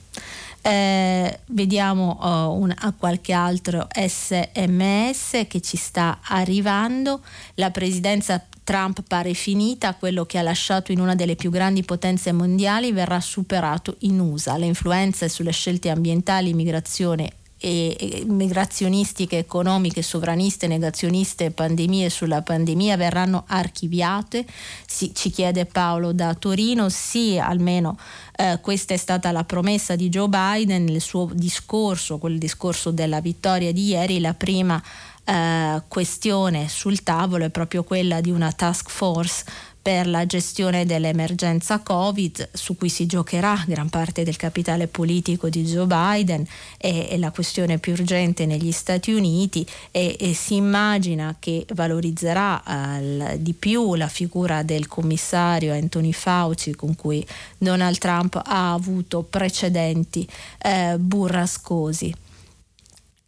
eh, 0.64 1.40
vediamo 1.48 2.18
uh, 2.22 2.62
un, 2.62 2.74
qualche 2.98 3.34
altro 3.34 3.88
sms 3.94 5.46
che 5.48 5.60
ci 5.62 5.76
sta 5.76 6.20
arrivando. 6.24 7.22
La 7.56 7.70
presidenza 7.70 8.42
Trump 8.64 9.04
pare 9.06 9.34
finita, 9.34 9.94
quello 9.96 10.26
che 10.26 10.38
ha 10.38 10.42
lasciato 10.42 10.94
in 10.94 11.02
una 11.02 11.16
delle 11.16 11.36
più 11.36 11.52
grandi 11.52 11.84
potenze 11.84 12.32
mondiali 12.32 12.94
verrà 12.94 13.20
superato 13.20 13.98
in 14.00 14.20
USA. 14.20 14.56
Le 14.58 14.66
influenze 14.66 15.28
sulle 15.28 15.52
scelte 15.52 15.90
ambientali, 15.90 16.54
migrazione 16.54 17.34
e 17.64 18.24
migrazionistiche, 18.28 19.38
economiche, 19.38 20.02
sovraniste, 20.02 20.68
negazioniste, 20.68 21.52
pandemie 21.52 22.10
sulla 22.10 22.42
pandemia 22.42 22.98
verranno 22.98 23.46
archiviate, 23.48 24.46
si, 24.86 25.14
ci 25.16 25.30
chiede 25.30 25.66
Paolo 25.66 26.12
da 26.12 26.34
Torino, 26.34 26.90
sì 26.90 27.40
almeno 27.40 27.98
eh, 28.36 28.60
questa 28.62 28.94
è 28.94 28.98
stata 28.98 29.32
la 29.32 29.46
promessa 29.46 29.96
di 29.96 30.10
Joe 30.10 30.28
Biden 30.28 30.84
nel 30.84 31.00
suo 31.00 31.30
discorso, 31.32 32.18
quel 32.18 32.38
discorso 32.38 32.92
della 32.92 33.22
vittoria 33.22 33.72
di 33.72 33.88
ieri, 33.88 34.20
la 34.20 34.34
prima 34.34 34.82
eh, 35.24 35.82
questione 35.88 36.68
sul 36.68 37.02
tavolo 37.02 37.46
è 37.46 37.50
proprio 37.50 37.84
quella 37.84 38.20
di 38.20 38.30
una 38.30 38.52
task 38.52 38.90
force 38.90 39.46
per 39.84 40.08
la 40.08 40.26
gestione 40.26 40.86
dell'emergenza 40.86 41.80
Covid, 41.80 42.52
su 42.54 42.78
cui 42.78 42.88
si 42.88 43.06
giocherà 43.06 43.62
gran 43.68 43.90
parte 43.90 44.24
del 44.24 44.38
capitale 44.38 44.88
politico 44.88 45.50
di 45.50 45.66
Joe 45.66 45.86
Biden, 45.86 46.48
è, 46.78 47.18
la 47.18 47.32
questione 47.32 47.80
più 47.80 47.92
urgente 47.92 48.46
negli 48.46 48.72
Stati 48.72 49.12
Uniti 49.12 49.68
e, 49.92 50.16
e 50.18 50.34
si 50.34 50.56
immagina 50.56 51.36
che 51.38 51.66
valorizzerà 51.74 52.64
eh, 52.64 53.42
di 53.42 53.52
più 53.52 53.96
la 53.96 54.08
figura 54.08 54.64
del 54.64 54.88
commissario 54.88 55.74
Anthony 55.74 56.14
Fauci 56.14 56.74
con 56.76 56.96
cui 56.96 57.26
Donald 57.58 57.98
Trump 57.98 58.40
ha 58.42 58.72
avuto 58.72 59.22
precedenti 59.24 60.26
eh, 60.60 60.96
burrascosi 60.98 62.23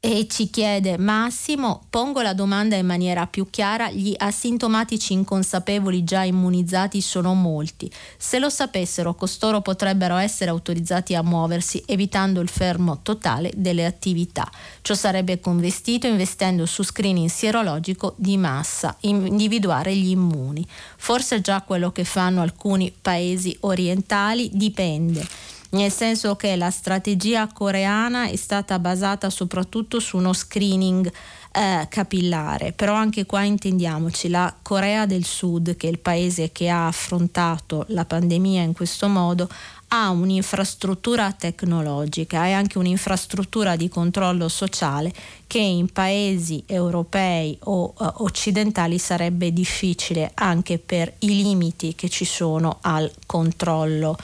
e 0.07 0.27
ci 0.27 0.51
chiede 0.51 0.99
Massimo, 0.99 1.81
pongo 1.89 2.21
la 2.21 2.35
domanda 2.35 2.75
in 2.75 2.85
maniera 2.85 3.25
più 3.25 3.49
chiara, 3.49 3.89
gli 3.89 4.13
asintomatici 4.15 5.13
inconsapevoli 5.13 6.03
già 6.03 6.21
immunizzati 6.21 7.01
sono 7.01 7.33
molti. 7.33 7.91
Se 8.15 8.37
lo 8.37 8.49
sapessero, 8.49 9.15
costoro 9.15 9.61
potrebbero 9.61 10.17
essere 10.17 10.51
autorizzati 10.51 11.15
a 11.15 11.23
muoversi 11.23 11.81
evitando 11.87 12.39
il 12.39 12.49
fermo 12.49 12.99
totale 13.01 13.51
delle 13.55 13.83
attività. 13.83 14.47
Ciò 14.83 14.93
sarebbe 14.93 15.39
convestito 15.39 16.05
investendo 16.05 16.67
su 16.67 16.83
screening 16.83 17.29
sierologico 17.29 18.13
di 18.15 18.37
massa, 18.37 18.95
individuare 19.01 19.95
gli 19.95 20.11
immuni. 20.11 20.63
Forse 20.97 21.41
già 21.41 21.63
quello 21.63 21.91
che 21.91 22.03
fanno 22.03 22.43
alcuni 22.43 22.93
paesi 23.01 23.57
orientali 23.61 24.51
dipende 24.53 25.53
nel 25.75 25.91
senso 25.91 26.35
che 26.35 26.55
la 26.55 26.71
strategia 26.71 27.47
coreana 27.47 28.27
è 28.27 28.35
stata 28.35 28.79
basata 28.79 29.29
soprattutto 29.29 29.99
su 29.99 30.17
uno 30.17 30.33
screening 30.33 31.11
eh, 31.51 31.87
capillare, 31.89 32.71
però 32.73 32.93
anche 32.93 33.25
qua 33.25 33.43
intendiamoci, 33.43 34.29
la 34.29 34.53
Corea 34.61 35.05
del 35.05 35.23
Sud, 35.23 35.75
che 35.75 35.87
è 35.87 35.91
il 35.91 35.99
paese 35.99 36.51
che 36.51 36.69
ha 36.69 36.87
affrontato 36.87 37.85
la 37.89 38.05
pandemia 38.05 38.61
in 38.61 38.73
questo 38.73 39.07
modo, 39.07 39.47
ha 39.89 40.09
un'infrastruttura 40.09 41.31
tecnologica 41.31 42.47
e 42.47 42.51
anche 42.51 42.77
un'infrastruttura 42.77 43.75
di 43.75 43.87
controllo 43.87 44.49
sociale 44.49 45.13
che 45.47 45.59
in 45.59 45.91
paesi 45.91 46.63
europei 46.65 47.57
o 47.63 47.93
uh, 47.95 48.11
occidentali 48.23 48.97
sarebbe 48.97 49.53
difficile 49.53 50.31
anche 50.33 50.79
per 50.79 51.13
i 51.19 51.41
limiti 51.41 51.95
che 51.95 52.09
ci 52.09 52.25
sono 52.25 52.79
al 52.81 53.09
controllo 53.25 54.17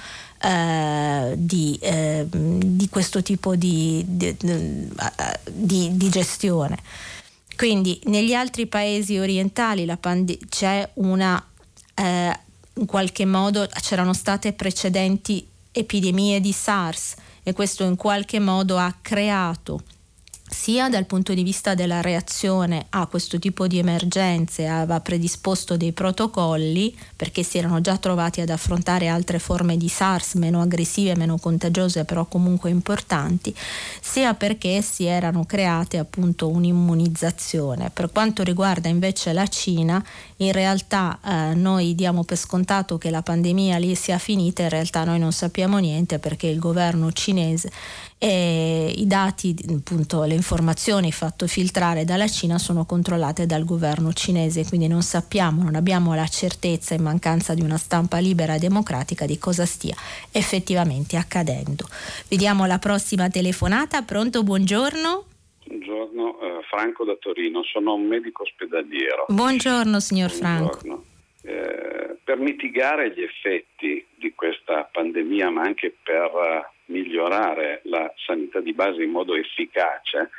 eh, 0.43 1.33
di, 1.37 1.77
eh, 1.81 2.25
di, 2.27 2.89
questo 2.89 3.21
tipo 3.21 3.55
di, 3.55 4.03
di, 4.07 6.09
gestione. 6.09 6.77
Quindi 7.55 7.99
negli 8.05 8.33
altri 8.33 8.65
paesi 8.65 9.17
orientali 9.17 9.85
pande- 9.99 10.39
c'è 10.49 10.87
una, 10.95 11.43
eh, 11.93 12.39
in 12.73 12.85
qualche 12.85 13.25
modo 13.25 13.67
c'erano 13.81 14.13
state 14.13 14.53
precedenti 14.53 15.45
epidemie 15.71 16.41
di 16.41 16.51
SARS 16.51 17.15
e 17.43 17.53
questo 17.53 17.83
in 17.83 17.95
qualche 17.95 18.39
modo 18.39 18.77
ha 18.77 18.93
creato 19.01 19.83
sia 20.53 20.89
dal 20.89 21.05
punto 21.05 21.33
di 21.33 21.43
vista 21.43 21.75
della 21.75 22.01
reazione 22.01 22.87
a 22.89 23.07
questo 23.07 23.39
tipo 23.39 23.67
di 23.67 23.79
emergenze 23.79 24.67
aveva 24.67 24.99
predisposto 24.99 25.77
dei 25.77 25.93
protocolli 25.93 26.95
perché 27.15 27.41
si 27.41 27.57
erano 27.57 27.79
già 27.79 27.97
trovati 27.97 28.41
ad 28.41 28.49
affrontare 28.49 29.07
altre 29.07 29.39
forme 29.39 29.77
di 29.77 29.87
SARS 29.87 30.33
meno 30.33 30.61
aggressive, 30.61 31.15
meno 31.15 31.37
contagiose, 31.37 32.03
però 32.03 32.25
comunque 32.25 32.69
importanti, 32.69 33.55
sia 34.01 34.33
perché 34.33 34.81
si 34.81 35.05
erano 35.05 35.45
create 35.45 35.97
appunto 35.97 36.49
un'immunizzazione. 36.49 37.89
Per 37.91 38.11
quanto 38.11 38.43
riguarda 38.43 38.89
invece 38.89 39.31
la 39.31 39.47
Cina, 39.47 40.03
in 40.37 40.51
realtà 40.51 41.17
eh, 41.23 41.53
noi 41.55 41.95
diamo 41.95 42.23
per 42.23 42.37
scontato 42.37 42.97
che 42.97 43.09
la 43.09 43.21
pandemia 43.21 43.77
lì 43.77 43.95
sia 43.95 44.17
finita, 44.17 44.63
in 44.63 44.69
realtà 44.69 45.05
noi 45.05 45.17
non 45.17 45.31
sappiamo 45.31 45.77
niente 45.77 46.19
perché 46.19 46.47
il 46.47 46.59
governo 46.59 47.11
cinese 47.13 47.71
e 48.23 48.93
i 48.97 49.07
dati, 49.07 49.55
appunto 49.67 50.25
le 50.25 50.35
informazioni 50.35 51.11
fatte 51.11 51.47
filtrare 51.47 52.05
dalla 52.05 52.27
Cina 52.27 52.59
sono 52.59 52.85
controllate 52.85 53.47
dal 53.47 53.65
governo 53.65 54.13
cinese, 54.13 54.63
quindi 54.63 54.87
non 54.87 55.01
sappiamo, 55.01 55.63
non 55.63 55.73
abbiamo 55.73 56.13
la 56.13 56.27
certezza 56.27 56.93
in 56.93 57.01
mancanza 57.01 57.55
di 57.55 57.63
una 57.63 57.77
stampa 57.77 58.19
libera 58.19 58.53
e 58.53 58.59
democratica 58.59 59.25
di 59.25 59.39
cosa 59.39 59.65
stia 59.65 59.95
effettivamente 60.31 61.17
accadendo. 61.17 61.85
Vediamo 62.27 62.67
la 62.67 62.77
prossima 62.77 63.27
telefonata, 63.27 64.03
pronto, 64.03 64.43
buongiorno. 64.43 65.25
Buongiorno, 65.65 66.39
eh, 66.41 66.63
Franco 66.69 67.03
da 67.03 67.15
Torino, 67.19 67.63
sono 67.63 67.95
un 67.95 68.05
medico 68.05 68.43
ospedaliero. 68.43 69.25
Buongiorno 69.29 69.99
signor 69.99 70.29
Franco. 70.29 70.77
Buongiorno. 70.83 71.05
Eh, 71.41 72.17
per 72.23 72.37
mitigare 72.37 73.15
gli 73.15 73.23
effetti 73.23 74.05
di 74.15 74.31
questa 74.35 74.87
pandemia, 74.91 75.49
ma 75.49 75.63
anche 75.63 75.95
per 76.03 76.29
uh, 76.31 76.80
migliorare 76.91 77.81
la 77.85 78.11
sanità 78.25 78.59
di 78.59 78.73
base 78.73 79.01
in 79.01 79.09
modo 79.09 79.33
efficace, 79.33 80.29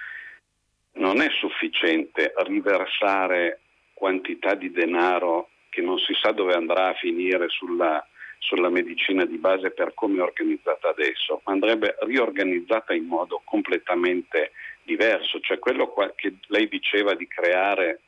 non 0.95 1.21
è 1.21 1.29
sufficiente 1.31 2.33
riversare 2.45 3.61
quantità 3.95 4.55
di 4.55 4.71
denaro 4.71 5.49
che 5.71 5.81
non 5.81 5.99
si 5.99 6.13
sa 6.21 6.33
dove 6.33 6.53
andrà 6.53 6.89
a 6.89 6.95
finire 6.95 7.49
sulla, 7.49 8.07
sulla 8.39 8.69
medicina 8.69 9.25
di 9.25 9.39
base 9.39 9.71
per 9.71 9.95
come 9.95 10.19
è 10.19 10.23
organizzata 10.23 10.91
adesso, 10.91 11.41
ma 11.45 11.53
andrebbe 11.53 11.97
riorganizzata 12.01 12.93
in 12.93 13.07
modo 13.07 13.41
completamente 13.45 14.53
diverso, 14.83 15.41
cioè 15.41 15.59
quello 15.59 15.95
che 16.15 16.35
lei 16.49 16.69
diceva 16.69 17.15
di 17.15 17.27
creare 17.27 18.01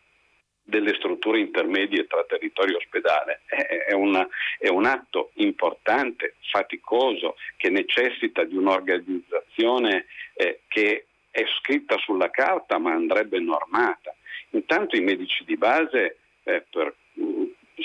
delle 0.64 0.94
strutture 0.94 1.38
intermedie 1.38 2.06
tra 2.06 2.24
territorio 2.24 2.74
e 2.74 2.78
ospedale 2.78 3.40
è, 3.46 3.92
una, 3.92 4.26
è, 4.58 4.68
un 4.68 4.86
atto 4.86 5.30
importante, 5.34 6.36
faticoso, 6.50 7.36
che 7.56 7.68
necessita 7.68 8.44
di 8.44 8.56
un'organizzazione 8.56 10.06
eh, 10.34 10.60
che 10.68 11.06
è 11.30 11.44
scritta 11.60 11.98
sulla 11.98 12.30
carta 12.30 12.78
ma 12.78 12.92
andrebbe 12.92 13.38
normata. 13.40 14.14
Intanto 14.50 14.96
i 14.96 15.00
medici 15.00 15.44
di 15.44 15.56
base 15.56 16.18
eh, 16.44 16.64
per, 16.70 16.94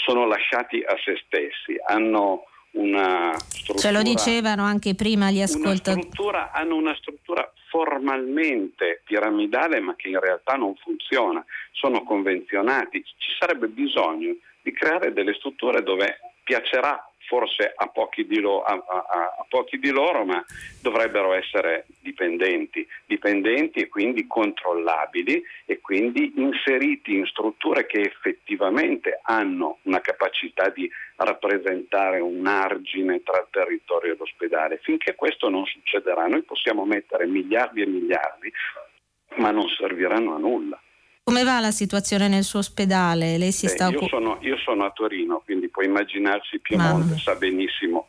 sono 0.06 0.26
lasciati 0.26 0.82
a 0.82 0.96
se 1.04 1.22
stessi, 1.26 1.76
hanno 1.86 2.46
una 2.72 3.34
struttura... 3.38 3.80
Ce 3.80 3.92
lo 3.92 4.02
dicevano 4.02 4.64
anche 4.64 4.96
prima 4.96 5.32
gli 5.32 5.42
ascoltatori. 5.42 6.10
Hanno 6.54 6.76
una 6.76 6.96
struttura 6.96 7.52
formalmente 7.70 9.02
piramidale 9.06 9.80
ma 9.80 9.96
che 9.96 10.10
in 10.10 10.20
realtà 10.20 10.56
non 10.56 10.76
funziona, 10.76 11.44
sono 11.72 12.04
convenzionati. 12.04 13.04
Ci 13.04 13.32
sarebbe 13.40 13.68
bisogno 13.68 14.36
di 14.62 14.72
creare 14.72 15.14
delle 15.14 15.34
strutture 15.36 15.84
dove 15.84 16.20
piacerà 16.50 17.08
forse 17.28 17.72
a 17.76 17.88
pochi, 17.90 18.26
lo, 18.40 18.64
a, 18.64 18.74
a, 18.74 19.06
a 19.38 19.46
pochi, 19.48 19.78
di 19.78 19.92
loro, 19.92 20.26
ma 20.26 20.44
dovrebbero 20.82 21.34
essere 21.34 21.86
dipendenti, 22.02 22.88
dipendenti 23.06 23.82
e 23.82 23.88
quindi 23.88 24.26
controllabili 24.26 25.40
e 25.66 25.80
quindi 25.80 26.34
inseriti 26.38 27.14
in 27.14 27.28
strutture 27.28 27.86
che 27.86 28.02
effettivamente 28.02 29.20
hanno 29.22 29.78
una 29.84 30.02
capacità 30.02 30.70
di 30.70 30.90
rappresentare 31.18 32.20
un 32.20 32.48
argine 32.48 33.22
tra 33.22 33.38
il 33.38 33.48
territorio 33.52 34.14
e 34.14 34.18
l'ospedale. 34.18 34.80
Finché 34.82 35.14
questo 35.14 35.50
non 35.50 35.66
succederà, 35.66 36.26
noi 36.26 36.42
possiamo 36.42 36.84
mettere 36.84 37.28
miliardi 37.28 37.84
e 37.84 37.86
miliardi, 37.86 38.52
ma 39.36 39.52
non 39.52 39.68
serviranno 39.68 40.34
a 40.34 40.40
nulla. 40.40 40.82
Come 41.30 41.44
va 41.44 41.60
la 41.60 41.70
situazione 41.70 42.28
nel 42.28 42.44
suo 42.44 42.58
ospedale? 42.58 43.38
Lei 43.38 43.52
si 43.52 43.68
Beh, 43.68 43.72
sta 43.72 43.90
io, 43.90 44.08
sono, 44.08 44.40
io, 44.42 44.58
sono, 44.58 44.84
a 44.86 44.90
Torino, 44.90 45.44
quindi 45.46 45.70
può 45.70 45.84
immaginarsi 45.84 46.58
Piemonte, 46.58 47.20
sa 47.20 47.36
benissimo 47.36 48.08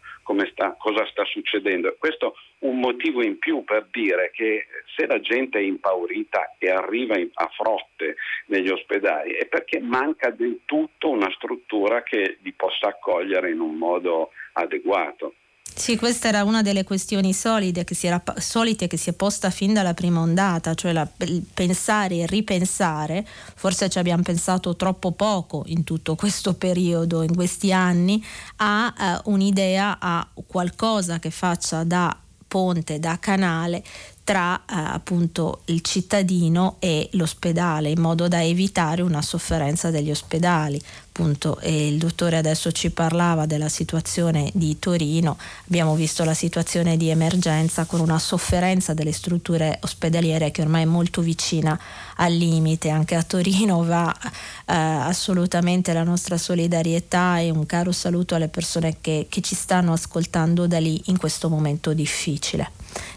sta, 0.52 0.74
cosa 0.78 1.06
sta 1.10 1.24
succedendo. 1.26 1.94
Questo 1.98 2.34
è 2.58 2.64
un 2.66 2.78
motivo 2.78 3.22
in 3.22 3.38
più 3.38 3.62
per 3.64 3.88
dire 3.90 4.30
che 4.32 4.66
se 4.96 5.06
la 5.06 5.20
gente 5.20 5.58
è 5.58 5.62
impaurita 5.62 6.54
e 6.58 6.70
arriva 6.70 7.18
in, 7.18 7.28
a 7.34 7.50
frotte 7.54 8.16
negli 8.46 8.70
ospedali 8.70 9.32
è 9.32 9.46
perché 9.46 9.80
manca 9.80 10.30
del 10.30 10.60
tutto 10.64 11.10
una 11.10 11.30
struttura 11.34 12.02
che 12.02 12.38
li 12.40 12.52
possa 12.52 12.88
accogliere 12.88 13.50
in 13.50 13.60
un 13.60 13.74
modo 13.74 14.30
adeguato. 14.52 15.34
Sì, 15.74 15.96
questa 15.96 16.28
era 16.28 16.44
una 16.44 16.60
delle 16.62 16.84
questioni 16.84 17.32
solide 17.32 17.84
che 17.84 17.94
si 17.94 18.06
era, 18.06 18.22
solite 18.36 18.86
che 18.86 18.96
si 18.96 19.10
è 19.10 19.12
posta 19.12 19.50
fin 19.50 19.72
dalla 19.72 19.94
prima 19.94 20.20
ondata, 20.20 20.74
cioè 20.74 20.92
la, 20.92 21.08
pensare 21.54 22.16
e 22.16 22.26
ripensare, 22.26 23.26
forse 23.54 23.88
ci 23.88 23.98
abbiamo 23.98 24.22
pensato 24.22 24.76
troppo 24.76 25.12
poco 25.12 25.62
in 25.66 25.84
tutto 25.84 26.16
questo 26.16 26.54
periodo, 26.54 27.22
in 27.22 27.34
questi 27.34 27.72
anni, 27.72 28.22
a 28.56 29.22
uh, 29.24 29.30
un'idea, 29.32 29.96
a 29.98 30.28
qualcosa 30.46 31.18
che 31.18 31.30
faccia 31.30 31.82
da 31.84 32.14
ponte, 32.50 32.98
da 32.98 33.16
canale 33.20 33.84
tra 34.24 34.60
eh, 34.60 34.74
appunto 34.74 35.62
il 35.66 35.80
cittadino 35.82 36.76
e 36.80 37.08
l'ospedale 37.12 37.90
in 37.90 38.00
modo 38.00 38.26
da 38.28 38.42
evitare 38.42 39.02
una 39.02 39.22
sofferenza 39.22 39.90
degli 39.90 40.10
ospedali. 40.10 40.80
Appunto, 41.12 41.58
il 41.64 41.98
dottore 41.98 42.36
adesso 42.36 42.70
ci 42.70 42.92
parlava 42.92 43.44
della 43.44 43.68
situazione 43.68 44.48
di 44.54 44.78
Torino, 44.78 45.36
abbiamo 45.66 45.96
visto 45.96 46.22
la 46.22 46.34
situazione 46.34 46.96
di 46.96 47.08
emergenza 47.10 47.84
con 47.84 47.98
una 47.98 48.20
sofferenza 48.20 48.94
delle 48.94 49.10
strutture 49.10 49.78
ospedaliere 49.82 50.52
che 50.52 50.62
ormai 50.62 50.82
è 50.82 50.86
molto 50.86 51.20
vicina 51.20 51.78
al 52.16 52.32
limite. 52.32 52.90
Anche 52.90 53.16
a 53.16 53.24
Torino 53.24 53.82
va 53.84 54.14
eh, 54.22 54.72
assolutamente 54.72 55.92
la 55.92 56.04
nostra 56.04 56.38
solidarietà 56.38 57.40
e 57.40 57.50
un 57.50 57.66
caro 57.66 57.90
saluto 57.90 58.36
alle 58.36 58.48
persone 58.48 58.98
che, 59.00 59.26
che 59.28 59.40
ci 59.40 59.56
stanno 59.56 59.92
ascoltando 59.92 60.68
da 60.68 60.78
lì 60.78 61.02
in 61.06 61.18
questo 61.18 61.48
momento 61.48 61.92
difficile. 61.92 62.70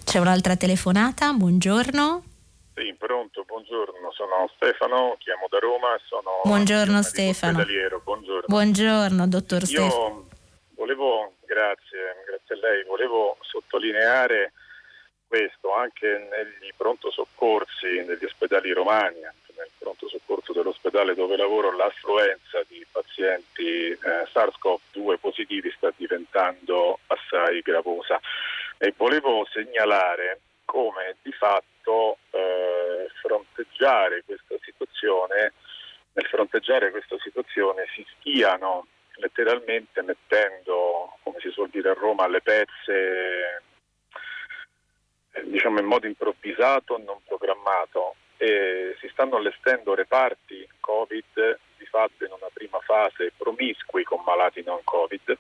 C'è 0.04 0.18
un'altra 0.18 0.56
telefonata, 0.56 1.32
buongiorno. 1.32 2.24
Sì, 2.74 2.96
pronto, 2.98 3.44
buongiorno, 3.46 4.03
sono 4.14 4.50
Stefano, 4.56 5.16
chiamo 5.20 5.48
da 5.50 5.60
Roma, 5.60 6.00
sono 6.06 6.42
Buongiorno 6.44 7.02
Stefano. 7.02 7.64
Buongiorno. 8.04 8.46
Buongiorno, 8.48 9.28
dottor 9.28 9.66
Stefano. 9.66 9.90
Io 9.90 10.28
volevo, 10.76 11.34
grazie, 11.46 12.24
grazie 12.26 12.56
a 12.56 12.60
lei, 12.60 12.84
volevo 12.84 13.38
sottolineare 13.42 14.54
questo 15.28 15.74
anche 15.74 16.28
negli 16.30 16.70
pronto 16.78 17.10
soccorsi 17.10 18.06
negli 18.06 18.24
ospedali 18.24 18.72
romani, 18.72 19.24
anche 19.26 19.54
nel 19.58 19.70
pronto 19.80 20.08
soccorso 20.08 20.54
dell'ospedale 20.54 21.16
dove 21.16 21.36
lavoro, 21.36 21.76
l'affluenza 21.76 22.62
di 22.68 22.86
pazienti 22.92 23.90
eh, 23.90 23.98
SARS-CoV-2 24.32 25.18
positivi 25.20 25.74
sta 25.76 25.92
diventando 25.96 27.00
assai 27.08 27.62
gravosa 27.62 28.20
e 28.78 28.94
volevo 28.96 29.48
segnalare 29.52 30.40
come 30.66 31.16
di 31.24 31.32
fatto 31.32 31.73
eh, 32.32 33.08
fronteggiare 33.22 34.24
questa 34.26 34.56
situazione, 34.62 35.54
nel 36.14 36.26
fronteggiare 36.26 36.92
questa 36.92 37.18
situazione 37.20 37.86
si 37.96 38.06
stiano 38.18 38.88
letteralmente 39.16 40.02
mettendo, 40.02 41.18
come 41.24 41.40
si 41.40 41.50
suol 41.50 41.70
dire 41.70 41.90
a 41.90 41.94
Roma, 41.94 42.28
le 42.28 42.42
pezze 42.42 43.62
eh, 45.32 45.44
diciamo 45.46 45.80
in 45.80 45.86
modo 45.86 46.08
improvvisato, 46.08 46.98
non 46.98 47.20
programmato 47.26 48.16
e 48.38 48.96
si 49.00 49.08
stanno 49.10 49.38
allestendo 49.38 49.94
reparti 49.94 50.68
Covid 50.80 51.60
di 51.78 51.86
fatto 51.86 52.26
in 52.26 52.32
una 52.32 52.50
prima 52.52 52.80
fase 52.80 53.32
promiscui 53.38 54.04
con 54.04 54.22
malati 54.26 54.64
non 54.64 54.82
Covid 54.84 55.38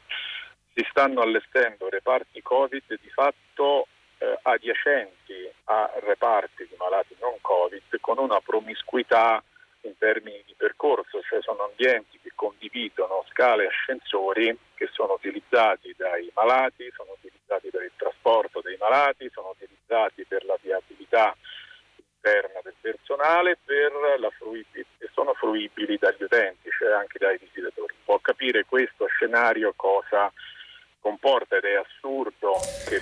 si 0.75 0.85
stanno 0.89 1.21
allestendo 1.21 1.87
reparti 1.89 2.41
Covid 2.41 2.83
di 2.87 3.09
fatto 3.09 3.87
eh, 4.23 4.39
adiacenti 4.43 5.51
a 5.65 5.91
reparti 5.99 6.65
di 6.67 6.75
malati 6.77 7.15
non 7.19 7.35
Covid 7.41 7.99
con 7.99 8.17
una 8.19 8.39
promiscuità 8.39 9.43
in 9.81 9.97
termini 9.97 10.41
di 10.45 10.53
percorso, 10.55 11.21
cioè 11.21 11.41
sono 11.41 11.65
ambienti 11.65 12.17
che 12.21 12.31
condividono 12.33 13.25
scale 13.29 13.65
e 13.65 13.67
ascensori 13.67 14.57
che 14.75 14.87
sono 14.93 15.13
utilizzati 15.13 15.93
dai 15.97 16.31
malati, 16.33 16.89
sono 16.95 17.11
utilizzati 17.11 17.69
per 17.69 17.83
il 17.83 17.91
trasporto 17.97 18.61
dei 18.61 18.77
malati, 18.79 19.29
sono 19.33 19.49
utilizzati 19.49 20.23
per 20.23 20.45
la 20.45 20.57
viabilità 20.61 21.35
interna 21.97 22.61
del 22.63 22.75
personale 22.79 23.57
fruibilità, 24.37 24.87
e 24.99 25.09
sono 25.13 25.33
fruibili 25.33 25.97
dagli 25.97 26.23
utenti, 26.23 26.69
cioè 26.77 26.93
anche 26.93 27.17
dai 27.19 27.37
visitatori. 27.37 27.93
Può 28.05 28.19
capire 28.19 28.65
questo 28.65 29.05
scenario 29.07 29.73
cosa 29.75 30.31
comporta 31.03 31.57
ed 31.57 31.65
è 31.65 31.75
assurdo. 31.75 32.55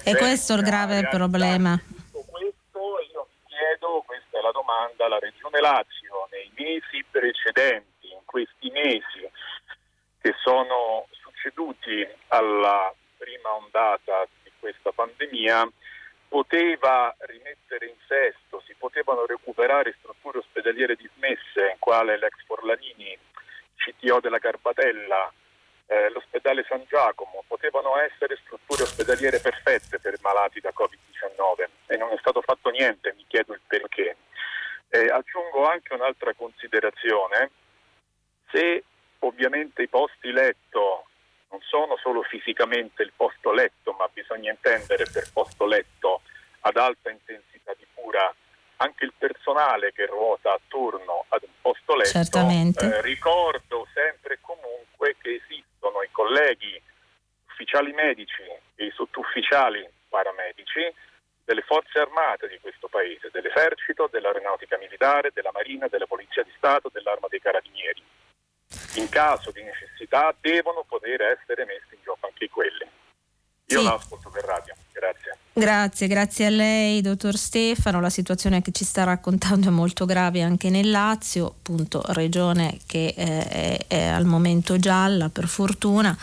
e 0.04 0.18
questo 0.18 0.54
è 0.54 0.58
il 0.58 0.64
grave 0.64 1.08
problema. 1.08 1.80
Questo 2.12 2.82
io 3.14 3.28
mi 3.30 3.46
chiedo, 3.46 4.04
questa 4.06 4.40
è 4.40 4.42
la 4.42 4.52
domanda, 4.52 5.08
la 5.08 5.20
Regione 5.20 5.62
Lazio 5.62 6.28
nei 6.32 6.52
mesi 6.58 7.06
precedenti, 7.10 8.12
in 8.12 8.26
questi 8.26 8.72
mesi 8.72 9.30
che 10.20 10.34
sono 10.42 11.08
succeduti 11.12 12.08
alla 12.30 12.94
prima 13.18 13.54
ondata 13.54 14.28
di 14.44 14.52
questa 14.60 14.92
pandemia, 14.92 15.70
poteva 16.28 17.14
rimettere 17.20 17.86
in 17.88 17.96
sesto, 18.08 18.64
si 18.66 18.74
potevano 18.78 19.26
recuperare 19.26 19.96
strutture 20.00 20.40
ospedaliere 20.40 20.96
dismesse, 20.96 21.76
quale 21.78 22.18
l'ex 22.18 22.34
Forlanini, 22.46 23.18
CTO 23.76 24.20
della 24.20 24.38
Garbatella, 24.38 25.32
eh, 25.92 26.10
l'ospedale 26.12 26.64
San 26.70 26.86
Giacomo, 26.88 27.44
potevano 27.48 27.98
essere 28.00 28.38
strutture 28.38 28.84
ospedaliere 28.84 29.40
perfette 29.40 30.00
per 30.00 30.18
malati 30.22 30.62
da 30.62 30.72
Covid-19 30.74 31.68
e 31.88 31.98
non 31.98 32.14
è 32.14 32.18
stato 32.18 32.42
fatto 32.42 32.70
niente, 32.70 33.14
mi 33.18 33.26
chiedo 33.28 33.54
il 33.54 33.60
perché. 33.68 34.16
Eh, 34.88 35.08
aggiungo 35.08 35.68
anche 35.68 35.94
un'altra 35.94 36.34
considerazione, 36.34 37.52
se 38.52 38.86
ovviamente 39.20 39.82
i 39.82 39.90
posti 39.90 40.32
letto 40.32 41.08
non 41.50 41.60
sono 41.62 41.98
solo 41.98 42.24
fisicamente 42.24 43.04
il 43.04 43.12
posto 43.14 43.52
letto, 43.52 43.92
ma 43.92 44.08
bisogna 44.14 44.52
intendere 44.52 45.06
per 45.12 45.30
posto 45.34 45.66
letto 45.66 46.22
ad 46.62 46.78
alta 46.78 47.10
intensità 47.10 47.74
di 47.78 47.86
cura 47.94 48.34
anche 48.82 49.06
il 49.06 49.14
personale 49.18 49.94
che 49.94 50.06
ruota 50.08 50.54
attorno 50.54 51.26
ad 51.30 51.44
un 51.44 51.54
posto 51.62 51.96
letto. 51.96 52.10
Eh, 52.86 53.02
ricordo 53.02 53.88
sempre 53.94 54.36
e 54.36 54.38
comunque 54.42 55.16
che 55.22 55.42
esiste 55.42 55.70
sono 55.80 56.02
i 56.04 56.10
colleghi 56.12 56.82
ufficiali 57.48 57.92
medici 57.92 58.44
e 58.76 58.86
i 58.86 58.92
sottufficiali 58.92 59.88
paramedici 60.10 60.82
delle 61.44 61.62
forze 61.62 62.00
armate 62.00 62.48
di 62.48 62.60
questo 62.60 62.88
paese, 62.88 63.30
dell'esercito, 63.32 64.08
dell'aeronautica 64.12 64.78
militare, 64.78 65.32
della 65.34 65.52
marina, 65.52 65.88
della 65.88 66.06
polizia 66.06 66.44
di 66.44 66.52
Stato, 66.56 66.90
dell'arma 66.94 67.28
dei 67.28 67.42
carabinieri. 67.42 68.02
In 68.96 69.10
caso 69.10 69.52
di 69.52 69.64
necessità 69.64 70.34
devono 70.40 70.86
poter 70.88 71.22
essere 71.22 71.66
messi 71.66 71.96
in 71.96 72.02
gioco 72.04 72.28
anche 72.28 72.50
quelli. 72.50 72.88
Io 73.72 73.80
sì. 73.80 73.84
l'ascolto 73.84 74.30
per 74.30 74.44
radio. 74.44 74.74
Grazie. 74.92 75.38
Grazie, 75.54 76.08
grazie 76.08 76.46
a 76.46 76.50
lei, 76.50 77.02
dottor 77.02 77.36
Stefano. 77.36 78.00
La 78.00 78.10
situazione 78.10 78.62
che 78.62 78.72
ci 78.72 78.86
sta 78.86 79.04
raccontando 79.04 79.68
è 79.68 79.72
molto 79.72 80.06
grave 80.06 80.42
anche 80.42 80.70
nel 80.70 80.90
Lazio, 80.90 81.48
appunto 81.48 82.02
regione 82.08 82.78
che 82.86 83.14
eh, 83.16 83.48
è, 83.48 83.86
è 83.88 84.04
al 84.06 84.26
momento 84.26 84.78
gialla 84.78 85.30
per 85.30 85.48
fortuna, 85.48 86.18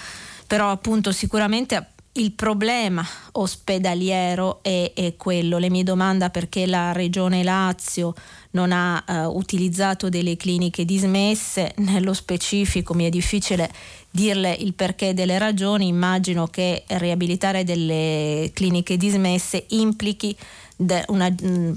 però 0.46 0.70
appunto 0.70 1.12
sicuramente 1.12 1.88
il 2.12 2.32
problema 2.32 3.06
ospedaliero 3.32 4.60
è, 4.62 4.92
è, 4.94 5.14
quello. 5.16 5.58
Lei 5.58 5.70
mi 5.70 5.82
domanda 5.82 6.30
perché 6.30 6.66
la 6.66 6.92
regione 6.92 7.42
Lazio 7.42 8.14
non 8.52 8.72
ha 8.72 9.04
uh, 9.06 9.36
utilizzato 9.36 10.08
delle 10.08 10.36
cliniche 10.36 10.84
dismesse, 10.84 11.72
nello 11.76 12.14
specifico 12.14 12.94
mi 12.94 13.04
è 13.04 13.10
difficile 13.10 13.70
dirle 14.18 14.50
il 14.52 14.74
perché 14.74 15.14
delle 15.14 15.38
ragioni, 15.38 15.86
immagino 15.86 16.48
che 16.48 16.82
riabilitare 16.88 17.62
delle 17.62 18.50
cliniche 18.52 18.96
dismesse 18.96 19.66
implichi 19.68 20.36
una, 21.06 21.30
mm, 21.30 21.72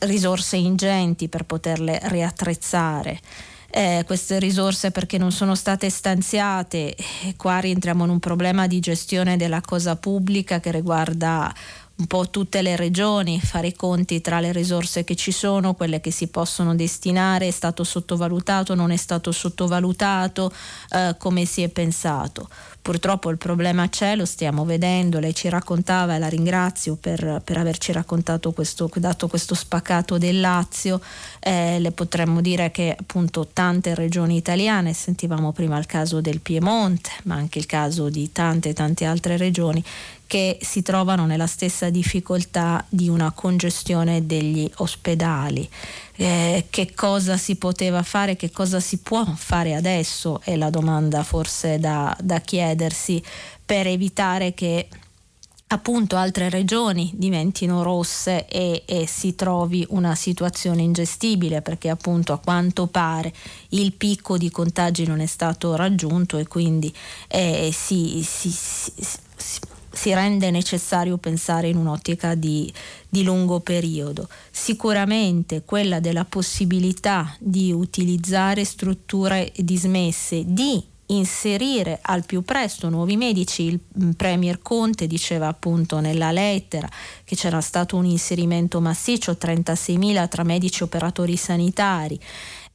risorse 0.00 0.56
ingenti 0.56 1.28
per 1.28 1.44
poterle 1.44 2.00
riattrezzare. 2.04 3.20
eh, 3.68 4.04
queste 4.06 4.38
risorse 4.38 4.90
perché 4.90 5.18
non 5.18 5.32
sono 5.32 5.54
state 5.54 5.90
stanziate. 5.90 6.94
E 6.94 7.34
qua 7.36 7.58
rientriamo 7.58 8.04
in 8.04 8.10
un 8.10 8.20
problema 8.20 8.66
di 8.66 8.80
gestione 8.80 9.36
della 9.36 9.60
cosa 9.60 9.96
pubblica 9.96 10.60
che 10.60 10.70
riguarda 10.70 11.52
un 11.96 12.06
po' 12.06 12.28
tutte 12.28 12.60
le 12.60 12.76
regioni, 12.76 13.40
fare 13.40 13.68
i 13.68 13.74
conti 13.74 14.20
tra 14.20 14.38
le 14.40 14.52
risorse 14.52 15.04
che 15.04 15.16
ci 15.16 15.32
sono, 15.32 15.74
quelle 15.74 16.00
che 16.00 16.10
si 16.10 16.26
possono 16.26 16.74
destinare, 16.74 17.48
è 17.48 17.50
stato 17.50 17.84
sottovalutato, 17.84 18.74
non 18.74 18.90
è 18.90 18.96
stato 18.96 19.32
sottovalutato, 19.32 20.52
eh, 20.90 21.16
come 21.18 21.46
si 21.46 21.62
è 21.62 21.68
pensato. 21.68 22.48
Purtroppo 22.86 23.30
il 23.30 23.36
problema 23.36 23.88
c'è, 23.88 24.14
lo 24.14 24.24
stiamo 24.24 24.64
vedendo, 24.64 25.18
lei 25.18 25.34
ci 25.34 25.48
raccontava 25.48 26.14
e 26.14 26.18
la 26.20 26.28
ringrazio 26.28 26.94
per, 26.94 27.40
per 27.42 27.56
averci 27.56 27.90
raccontato 27.90 28.52
questo, 28.52 28.88
dato 28.94 29.26
questo 29.26 29.56
spaccato 29.56 30.18
del 30.18 30.38
Lazio, 30.38 31.00
eh, 31.40 31.80
le 31.80 31.90
potremmo 31.90 32.40
dire 32.40 32.70
che 32.70 32.94
appunto 32.96 33.48
tante 33.52 33.92
regioni 33.96 34.36
italiane, 34.36 34.92
sentivamo 34.92 35.50
prima 35.50 35.76
il 35.78 35.86
caso 35.86 36.20
del 36.20 36.38
Piemonte, 36.38 37.10
ma 37.24 37.34
anche 37.34 37.58
il 37.58 37.66
caso 37.66 38.08
di 38.08 38.30
tante 38.30 38.72
tante 38.72 39.04
altre 39.04 39.36
regioni 39.36 39.82
che 40.26 40.58
si 40.60 40.82
trovano 40.82 41.26
nella 41.26 41.46
stessa 41.46 41.88
difficoltà 41.90 42.84
di 42.88 43.08
una 43.08 43.30
congestione 43.30 44.26
degli 44.26 44.68
ospedali. 44.76 45.68
Eh, 46.16 46.66
che 46.70 46.94
cosa 46.94 47.36
si 47.36 47.56
poteva 47.56 48.02
fare, 48.02 48.36
che 48.36 48.50
cosa 48.50 48.80
si 48.80 48.98
può 48.98 49.24
fare 49.36 49.74
adesso 49.74 50.40
è 50.42 50.56
la 50.56 50.70
domanda 50.70 51.22
forse 51.22 51.78
da, 51.78 52.16
da 52.18 52.40
chiedersi 52.40 53.22
per 53.64 53.86
evitare 53.86 54.54
che 54.54 54.88
appunto 55.68 56.16
altre 56.16 56.48
regioni 56.48 57.10
diventino 57.14 57.82
rosse 57.82 58.46
e, 58.46 58.84
e, 58.86 59.06
si 59.06 59.34
trovi 59.34 59.84
una 59.90 60.14
situazione 60.14 60.82
ingestibile 60.82 61.60
perché 61.60 61.88
appunto 61.88 62.32
a 62.32 62.38
quanto 62.38 62.86
pare 62.86 63.32
il 63.70 63.92
picco 63.92 64.38
di 64.38 64.48
contagi 64.50 65.06
non 65.06 65.20
è 65.20 65.26
stato 65.26 65.74
raggiunto 65.74 66.38
e 66.38 66.46
quindi 66.46 66.94
eh, 67.28 67.70
si, 67.72 68.22
si, 68.22 68.50
si, 68.50 68.92
si 69.36 69.58
rende 70.04 70.50
necessario 70.50 71.16
pensare 71.16 71.68
in 71.68 71.76
un'ottica 71.76 72.34
di, 72.34 72.72
di, 73.08 73.22
lungo 73.22 73.60
periodo. 73.60 74.28
Sicuramente 74.50 75.62
quella 75.64 76.00
della 76.00 76.24
possibilità 76.24 77.34
di 77.38 77.72
utilizzare 77.72 78.64
strutture 78.64 79.52
dismesse, 79.56 80.44
di 80.46 80.82
inserire 81.06 81.98
al 82.02 82.24
più 82.24 82.42
presto 82.42 82.88
nuovi 82.88 83.16
medici. 83.16 83.62
Il 83.62 83.80
mm, 83.80 84.10
Premier 84.12 84.60
Conte 84.62 85.06
diceva 85.06 85.48
appunto 85.48 86.00
nella 86.00 86.32
lettera 86.32 86.88
che 87.24 87.36
c'era 87.36 87.60
stato 87.60 87.96
un 87.96 88.04
inserimento 88.04 88.80
massiccio, 88.80 89.32
36.000 89.32 90.28
tra 90.28 90.42
medici 90.42 90.80
e 90.80 90.84
operatori 90.84 91.36
sanitari. 91.36 92.18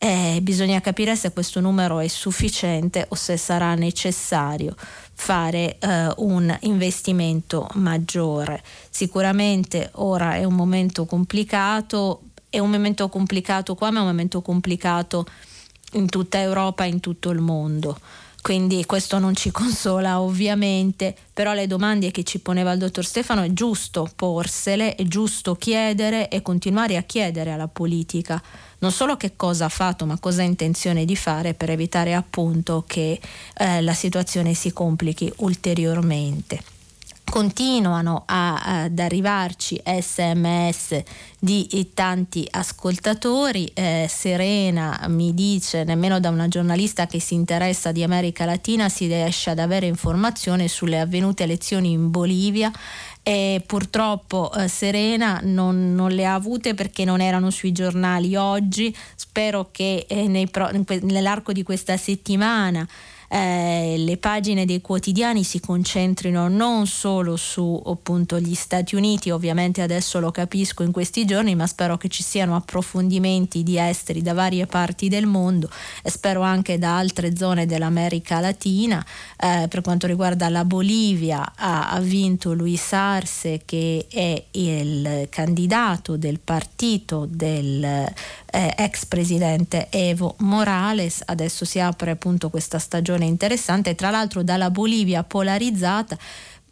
Eh, 0.03 0.39
bisogna 0.41 0.81
capire 0.81 1.15
se 1.15 1.31
questo 1.31 1.59
numero 1.59 1.99
è 1.99 2.07
sufficiente 2.07 3.05
o 3.09 3.13
se 3.13 3.37
sarà 3.37 3.75
necessario 3.75 4.75
fare 5.13 5.77
eh, 5.77 6.11
un 6.17 6.57
investimento 6.61 7.67
maggiore. 7.75 8.63
Sicuramente 8.89 9.91
ora 9.97 10.33
è 10.33 10.43
un 10.43 10.55
momento 10.55 11.05
complicato, 11.05 12.21
è 12.49 12.57
un 12.57 12.71
momento 12.71 13.09
complicato 13.09 13.75
qua, 13.75 13.91
ma 13.91 13.99
è 13.99 14.01
un 14.01 14.07
momento 14.07 14.41
complicato 14.41 15.27
in 15.91 16.09
tutta 16.09 16.39
Europa 16.39 16.83
e 16.83 16.87
in 16.87 16.99
tutto 16.99 17.29
il 17.29 17.39
mondo. 17.39 17.99
Quindi 18.41 18.85
questo 18.85 19.19
non 19.19 19.35
ci 19.35 19.51
consola 19.51 20.19
ovviamente, 20.19 21.15
però 21.31 21.53
le 21.53 21.67
domande 21.67 22.09
che 22.09 22.23
ci 22.23 22.39
poneva 22.39 22.71
il 22.71 22.79
dottor 22.79 23.05
Stefano 23.05 23.43
è 23.43 23.53
giusto 23.53 24.09
porsele, 24.15 24.95
è 24.95 25.03
giusto 25.03 25.55
chiedere 25.55 26.27
e 26.27 26.41
continuare 26.41 26.97
a 26.97 27.03
chiedere 27.03 27.51
alla 27.51 27.67
politica. 27.67 28.41
Non 28.79 28.91
solo 28.91 29.15
che 29.15 29.35
cosa 29.35 29.65
ha 29.65 29.69
fatto, 29.69 30.07
ma 30.07 30.17
cosa 30.19 30.41
ha 30.41 30.45
intenzione 30.45 31.05
di 31.05 31.15
fare 31.15 31.53
per 31.53 31.69
evitare 31.69 32.15
appunto 32.15 32.83
che 32.87 33.19
eh, 33.57 33.81
la 33.81 33.93
situazione 33.93 34.55
si 34.55 34.73
complichi 34.73 35.31
ulteriormente 35.37 36.80
continuano 37.31 38.23
a, 38.25 38.83
ad 38.83 38.99
arrivarci 38.99 39.81
sms 39.85 41.01
di 41.39 41.89
tanti 41.93 42.45
ascoltatori. 42.51 43.71
Eh, 43.73 44.05
Serena 44.09 45.05
mi 45.07 45.33
dice, 45.33 45.85
nemmeno 45.85 46.19
da 46.19 46.27
una 46.27 46.49
giornalista 46.49 47.07
che 47.07 47.21
si 47.21 47.33
interessa 47.33 47.93
di 47.93 48.03
America 48.03 48.43
Latina 48.43 48.89
si 48.89 49.07
riesce 49.07 49.49
ad 49.49 49.59
avere 49.59 49.85
informazioni 49.85 50.67
sulle 50.67 50.99
avvenute 50.99 51.43
elezioni 51.43 51.91
in 51.91 52.11
Bolivia 52.11 52.69
e 53.23 53.63
purtroppo 53.65 54.51
eh, 54.51 54.67
Serena 54.67 55.39
non, 55.41 55.95
non, 55.95 56.11
le 56.11 56.25
ha 56.25 56.33
avute 56.33 56.73
perché 56.73 57.05
non 57.05 57.21
erano 57.21 57.49
sui 57.49 57.71
giornali 57.71 58.35
oggi. 58.35 58.93
Spero 59.15 59.69
che 59.71 60.05
eh, 60.05 60.47
pro, 60.51 60.69
nell'arco 61.03 61.53
di 61.53 61.63
questa 61.63 61.95
settimana 61.95 62.85
eh, 63.33 63.95
le 63.97 64.17
pagine 64.17 64.65
dei 64.65 64.81
quotidiani 64.81 65.45
si 65.45 65.61
concentrino 65.61 66.49
non 66.49 66.85
solo 66.85 67.37
su 67.37 67.81
appunto 67.85 68.37
gli 68.41 68.53
Stati 68.53 68.95
Uniti, 68.95 69.29
ovviamente 69.29 69.81
adesso 69.81 70.19
lo 70.19 70.31
capisco 70.31 70.83
in 70.83 70.91
questi 70.91 71.23
giorni, 71.23 71.55
ma 71.55 71.65
spero 71.65 71.95
che 71.95 72.09
ci 72.09 72.23
siano 72.23 72.57
approfondimenti 72.57 73.63
di 73.63 73.77
esteri 73.77 74.21
da 74.21 74.33
varie 74.33 74.65
parti 74.65 75.07
del 75.07 75.27
mondo 75.27 75.69
e 76.03 76.09
spero 76.09 76.41
anche 76.41 76.77
da 76.77 76.97
altre 76.97 77.37
zone 77.37 77.65
dell'America 77.65 78.41
Latina. 78.41 79.01
Eh, 79.37 79.67
per 79.69 79.79
quanto 79.79 80.07
riguarda 80.07 80.49
la 80.49 80.65
Bolivia 80.65 81.53
ha, 81.55 81.89
ha 81.89 81.99
vinto 82.01 82.51
Luis 82.51 82.91
Arce 82.91 83.61
che 83.63 84.07
è 84.09 84.43
il 84.51 85.27
candidato 85.29 86.17
del 86.17 86.41
partito 86.43 87.25
del 87.29 88.11
eh, 88.51 88.73
ex 88.77 89.05
presidente 89.05 89.87
Evo 89.89 90.35
Morales. 90.39 91.21
Adesso 91.25 91.65
si 91.65 91.79
apre 91.79 92.11
appunto 92.11 92.49
questa 92.49 92.79
stagione 92.79 93.25
interessante, 93.25 93.95
tra 93.95 94.09
l'altro 94.09 94.43
dalla 94.43 94.69
Bolivia 94.69 95.23
polarizzata 95.23 96.17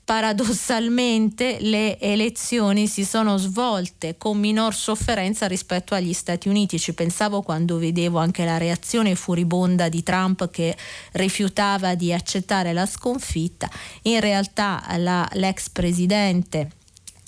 paradossalmente 0.09 1.57
le 1.61 1.99
elezioni 1.99 2.87
si 2.87 3.05
sono 3.05 3.37
svolte 3.37 4.17
con 4.17 4.39
minor 4.39 4.73
sofferenza 4.73 5.45
rispetto 5.45 5.93
agli 5.93 6.13
Stati 6.13 6.47
Uniti. 6.47 6.79
Ci 6.79 6.95
pensavo 6.95 7.43
quando 7.43 7.77
vedevo 7.77 8.17
anche 8.17 8.43
la 8.43 8.57
reazione 8.57 9.13
furibonda 9.13 9.87
di 9.87 10.01
Trump 10.01 10.49
che 10.49 10.75
rifiutava 11.11 11.93
di 11.93 12.11
accettare 12.11 12.73
la 12.73 12.87
sconfitta. 12.87 13.69
In 14.01 14.19
realtà 14.19 14.83
la, 14.97 15.29
l'ex 15.33 15.69
presidente 15.69 16.71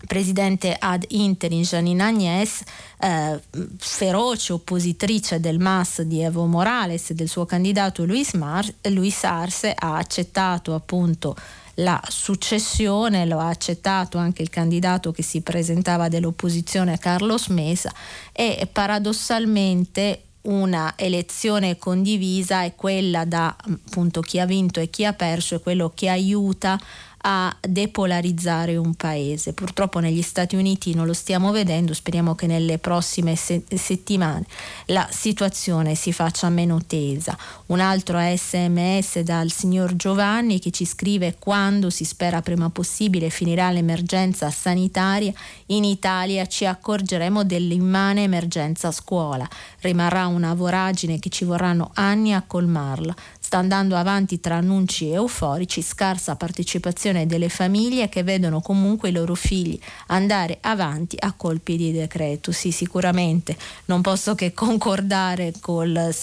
presidente 0.06 0.76
ad 0.78 1.06
interim 1.10 1.64
Janine 1.64 2.04
Agnès, 2.04 2.62
eh, 3.00 3.40
feroce 3.78 4.54
oppositrice 4.54 5.40
del 5.40 5.60
MAS 5.60 6.02
di 6.02 6.22
Evo 6.22 6.46
Morales 6.46 7.10
e 7.12 7.14
del 7.14 7.30
suo 7.30 7.46
candidato 7.46 8.06
Luis, 8.06 8.34
Mar- 8.34 8.74
Luis 8.90 9.24
Arce, 9.24 9.74
ha 9.78 9.96
accettato 9.96 10.74
appunto 10.74 11.36
la 11.76 12.02
successione, 12.08 13.26
lo 13.26 13.40
ha 13.40 13.48
accettato 13.48 14.18
anche 14.18 14.42
il 14.42 14.50
candidato 14.50 15.12
che 15.12 15.24
si 15.24 15.42
presentava 15.42 16.10
dell'opposizione 16.10 16.98
Carlos 16.98 17.48
Mesa 17.48 17.92
e 18.32 18.68
paradossalmente 18.72 20.24
una 20.42 20.94
elezione 20.96 21.78
condivisa 21.78 22.64
è 22.64 22.74
quella 22.76 23.26
da 23.26 23.56
appunto 23.56 24.22
chi 24.22 24.40
ha 24.40 24.46
vinto 24.46 24.80
e 24.80 24.90
chi 24.90 25.06
ha 25.06 25.14
perso, 25.14 25.56
è 25.56 25.62
quello 25.62 25.92
che 25.94 26.10
aiuta 26.10 26.80
a 27.22 27.56
depolarizzare 27.60 28.76
un 28.78 28.94
paese. 28.96 29.54
Purtroppo 29.54 30.00
negli 30.00 30.22
Stati 30.22 30.56
Uniti 30.56 30.94
non 30.94 31.06
lo 31.06 31.14
stiamo 31.14 31.52
vedendo, 31.52 31.94
speriamo 31.94 32.36
che 32.36 32.48
nelle 32.48 32.78
prossime 32.78 33.36
se- 33.36 33.64
settimane 33.76 34.46
la 34.88 35.08
situazione 35.12 35.96
si 35.96 36.12
faccia 36.12 36.50
meno 36.50 36.80
tesa. 36.86 37.38
Un 37.68 37.80
altro 37.80 38.20
sms 38.20 39.20
dal 39.20 39.52
signor 39.52 39.96
Giovanni 39.96 40.60
che 40.60 40.72
ci 40.72 40.86
scrive 40.86 41.36
quando 41.38 41.90
si 41.90 42.04
spera 42.06 42.42
prima 42.42 42.70
possibile 42.70 43.30
finirà 43.30 43.72
l'emergenza 43.72 44.50
sanitaria, 44.50 45.34
in 45.68 45.84
Italia 45.84 46.46
ci 46.48 46.66
accorgeremo 46.66 47.44
dell'immane 47.44 48.24
emergenza 48.24 48.92
scuola. 48.92 49.48
Rimarrà 49.80 50.28
una 50.28 50.54
voragine 50.54 51.20
che 51.20 51.30
ci 51.30 51.46
vorranno 51.46 51.92
anni 51.94 52.34
a 52.34 52.44
colmarla 52.46 53.16
sta 53.52 53.58
andando 53.58 53.98
avanti 53.98 54.40
tra 54.40 54.56
annunci 54.56 55.12
euforici, 55.12 55.82
scarsa 55.82 56.38
partecipazione 56.38 57.26
delle 57.26 57.50
famiglie 57.50 58.08
che 58.08 58.24
vedono 58.24 58.62
comunque 58.62 59.10
i 59.10 59.12
loro 59.12 59.36
figli 59.36 59.78
andare 60.08 60.60
avanti 60.62 61.18
a 61.20 61.34
colpi 61.34 61.76
di 61.76 61.92
decreto. 61.92 62.54
Sì, 62.54 62.72
sicuramente 62.72 63.58
non 63.86 64.00
posso 64.00 64.36
che 64.36 64.54
concordare 64.54 65.52
col 65.60 66.14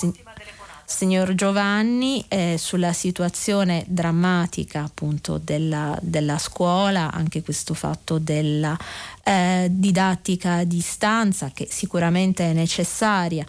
signor 0.87 1.35
Giovanni 1.35 2.25
eh, 2.29 2.57
sulla 2.59 2.95
situazione 2.95 3.85
drammatica 3.87 4.85
appunto 4.85 5.37
della, 5.37 5.99
della, 6.01 6.39
scuola, 6.39 7.13
anche 7.13 7.43
questo 7.43 7.75
fatto 7.75 8.17
della 8.17 8.75
eh, 9.23 9.69
didattica 9.71 10.55
a 10.55 10.65
distanza 10.65 11.51
che 11.53 11.69
sicuramente 11.71 12.51
è 12.51 12.55
necessaria 12.55 13.45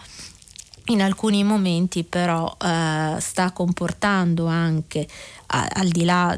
in 0.89 1.01
alcuni 1.01 1.43
momenti 1.43 2.03
però 2.03 2.55
eh, 2.61 3.15
sta 3.19 3.51
comportando 3.51 4.45
anche 4.45 5.07
al 5.51 5.87
di 5.87 6.03
là 6.03 6.37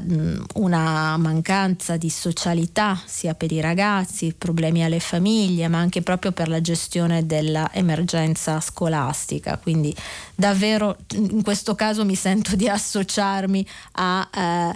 una 0.53 1.17
mancanza 1.17 1.97
di 1.97 2.09
socialità 2.09 2.97
sia 3.05 3.33
per 3.33 3.51
i 3.51 3.59
ragazzi, 3.59 4.33
problemi 4.37 4.85
alle 4.85 5.01
famiglie, 5.01 5.67
ma 5.67 5.79
anche 5.79 6.01
proprio 6.01 6.31
per 6.31 6.47
la 6.47 6.61
gestione 6.61 7.25
dell'emergenza 7.25 8.61
scolastica. 8.61 9.57
Quindi 9.57 9.93
davvero 10.33 10.95
in 11.15 11.43
questo 11.43 11.75
caso 11.75 12.05
mi 12.05 12.15
sento 12.15 12.55
di 12.55 12.69
associarmi 12.69 13.67
a 13.93 14.29
eh, 14.33 14.75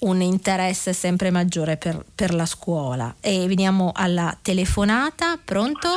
un 0.00 0.20
interesse 0.20 0.92
sempre 0.92 1.30
maggiore 1.30 1.76
per, 1.76 2.04
per 2.14 2.34
la 2.34 2.46
scuola. 2.46 3.14
E 3.20 3.46
veniamo 3.46 3.92
alla 3.94 4.36
telefonata, 4.40 5.38
pronto? 5.42 5.88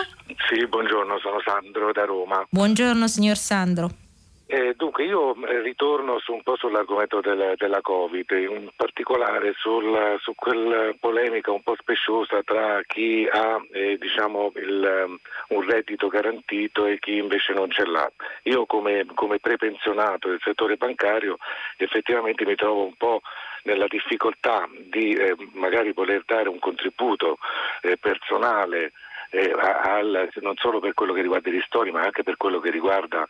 Sì, 0.50 0.66
buongiorno, 0.66 1.20
sono 1.20 1.40
Sandro 1.44 1.92
da 1.92 2.06
Roma. 2.06 2.46
Buongiorno 2.50 3.08
signor 3.08 3.36
Sandro. 3.36 3.90
Eh, 4.54 4.74
dunque 4.76 5.06
io 5.06 5.34
eh, 5.46 5.62
ritorno 5.62 6.20
su 6.20 6.34
un 6.34 6.44
po' 6.44 6.58
sull'argomento 6.58 7.22
del, 7.22 7.54
della 7.56 7.80
Covid, 7.80 8.30
in 8.32 8.70
particolare 8.76 9.54
sul, 9.56 10.18
su 10.20 10.36
quella 10.36 10.94
polemica 11.00 11.54
un 11.54 11.64
po' 11.64 11.76
speciosa 11.80 12.44
tra 12.44 12.82
chi 12.86 13.26
ha 13.32 13.64
eh, 13.72 13.98
diciamo 13.98 14.52
il, 14.56 15.06
um, 15.06 15.18
un 15.56 15.66
reddito 15.66 16.10
garantito 16.10 16.86
e 16.86 17.00
chi 17.00 17.16
invece 17.16 17.54
non 17.54 17.72
ce 17.72 17.86
l'ha. 17.86 18.12
Io 18.44 18.66
come, 18.66 19.06
come 19.14 19.40
prepensionato 19.40 20.28
del 20.28 20.42
settore 20.44 20.76
bancario 20.76 21.38
effettivamente 21.78 22.44
mi 22.44 22.56
trovo 22.56 22.84
un 22.84 22.96
po' 22.98 23.22
nella 23.64 23.88
difficoltà 23.88 24.68
di 24.90 25.14
eh, 25.14 25.36
magari 25.54 25.92
voler 25.94 26.24
dare 26.26 26.50
un 26.50 26.60
contributo 26.60 27.38
eh, 27.82 27.98
personale 27.98 28.92
eh, 29.32 29.54
al, 29.54 30.30
non 30.42 30.56
solo 30.58 30.80
per 30.80 30.94
quello 30.94 31.14
che 31.14 31.22
riguarda 31.22 31.50
i 31.50 31.54
ristori 31.54 31.92
ma 31.92 32.02
anche 32.02 32.24
per 32.24 32.38
quello 32.38 32.60
che 32.60 32.70
riguarda 32.70 33.28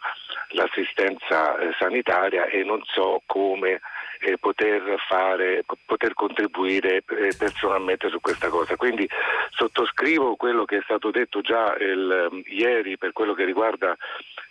l'assistenza 0.50 1.58
eh, 1.58 1.76
sanitaria 1.78 2.46
e 2.46 2.64
non 2.64 2.82
so 2.86 3.22
come 3.26 3.82
eh, 4.22 4.38
poter, 4.38 4.82
fare, 5.08 5.64
poter 5.86 6.14
contribuire 6.14 6.98
eh, 6.98 7.34
personalmente 7.38 8.10
su 8.10 8.20
questa 8.20 8.50
cosa. 8.50 8.76
Quindi 8.76 9.08
sottoscrivo 9.50 10.36
quello 10.36 10.66
che 10.66 10.78
è 10.78 10.82
stato 10.84 11.12
detto 11.12 11.42
già 11.42 11.76
il, 11.78 12.30
um, 12.32 12.42
ieri 12.46 12.98
per 12.98 13.14
quello 13.14 13.34
che 13.34 13.46
riguarda 13.46 13.98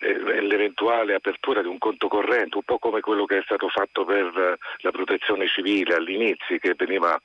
l'eventuale 0.01 1.14
apertura 1.14 1.60
di 1.60 1.68
un 1.68 1.78
conto 1.78 2.09
corrente, 2.09 2.56
un 2.56 2.62
po' 2.62 2.78
come 2.78 3.01
quello 3.01 3.27
che 3.27 3.39
è 3.39 3.43
stato 3.43 3.68
fatto 3.68 4.05
per 4.05 4.27
eh, 4.36 4.59
la 4.78 4.90
protezione 4.90 5.47
civile 5.47 5.94
all'inizio, 5.94 6.59
che 6.59 6.74
veniva 6.77 7.20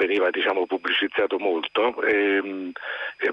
veniva 0.00 0.30
diciamo, 0.30 0.64
pubblicizzato 0.64 1.38
molto, 1.38 2.00
ehm, 2.02 2.72